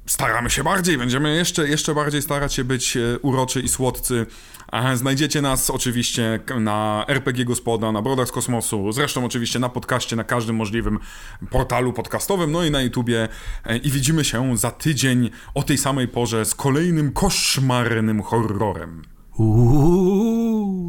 Staramy 0.06 0.50
się 0.50 0.64
bardziej, 0.64 0.98
będziemy 0.98 1.36
jeszcze, 1.36 1.68
jeszcze 1.68 1.94
bardziej 1.94 2.22
starać 2.22 2.54
się 2.54 2.64
być 2.64 2.96
e, 2.96 3.18
uroczy 3.18 3.60
i 3.60 3.68
słodcy. 3.68 4.26
Znajdziecie 4.94 5.42
nas 5.42 5.70
oczywiście 5.70 6.40
na 6.60 7.04
RPG 7.08 7.44
Gospoda, 7.44 7.92
na 7.92 8.02
Brodach 8.02 8.28
z 8.28 8.32
Kosmosu, 8.32 8.92
zresztą 8.92 9.24
oczywiście 9.24 9.58
na 9.58 9.68
podcaście, 9.68 10.16
na 10.16 10.24
każdym 10.24 10.56
możliwym 10.56 10.98
portalu 11.50 11.92
podcastowym, 11.92 12.52
no 12.52 12.64
i 12.64 12.70
na 12.70 12.82
YouTubie. 12.82 13.28
E, 13.64 13.76
I 13.76 13.90
widzimy 13.90 14.24
się 14.24 14.56
za 14.56 14.70
tydzień 14.70 15.30
o 15.54 15.62
tej 15.62 15.78
samej 15.78 16.08
porze 16.08 16.44
z 16.44 16.54
kolejnym 16.54 17.12
koszmarnym 17.12 18.22
horrorem. 18.22 19.02
Uuu. 19.38 20.84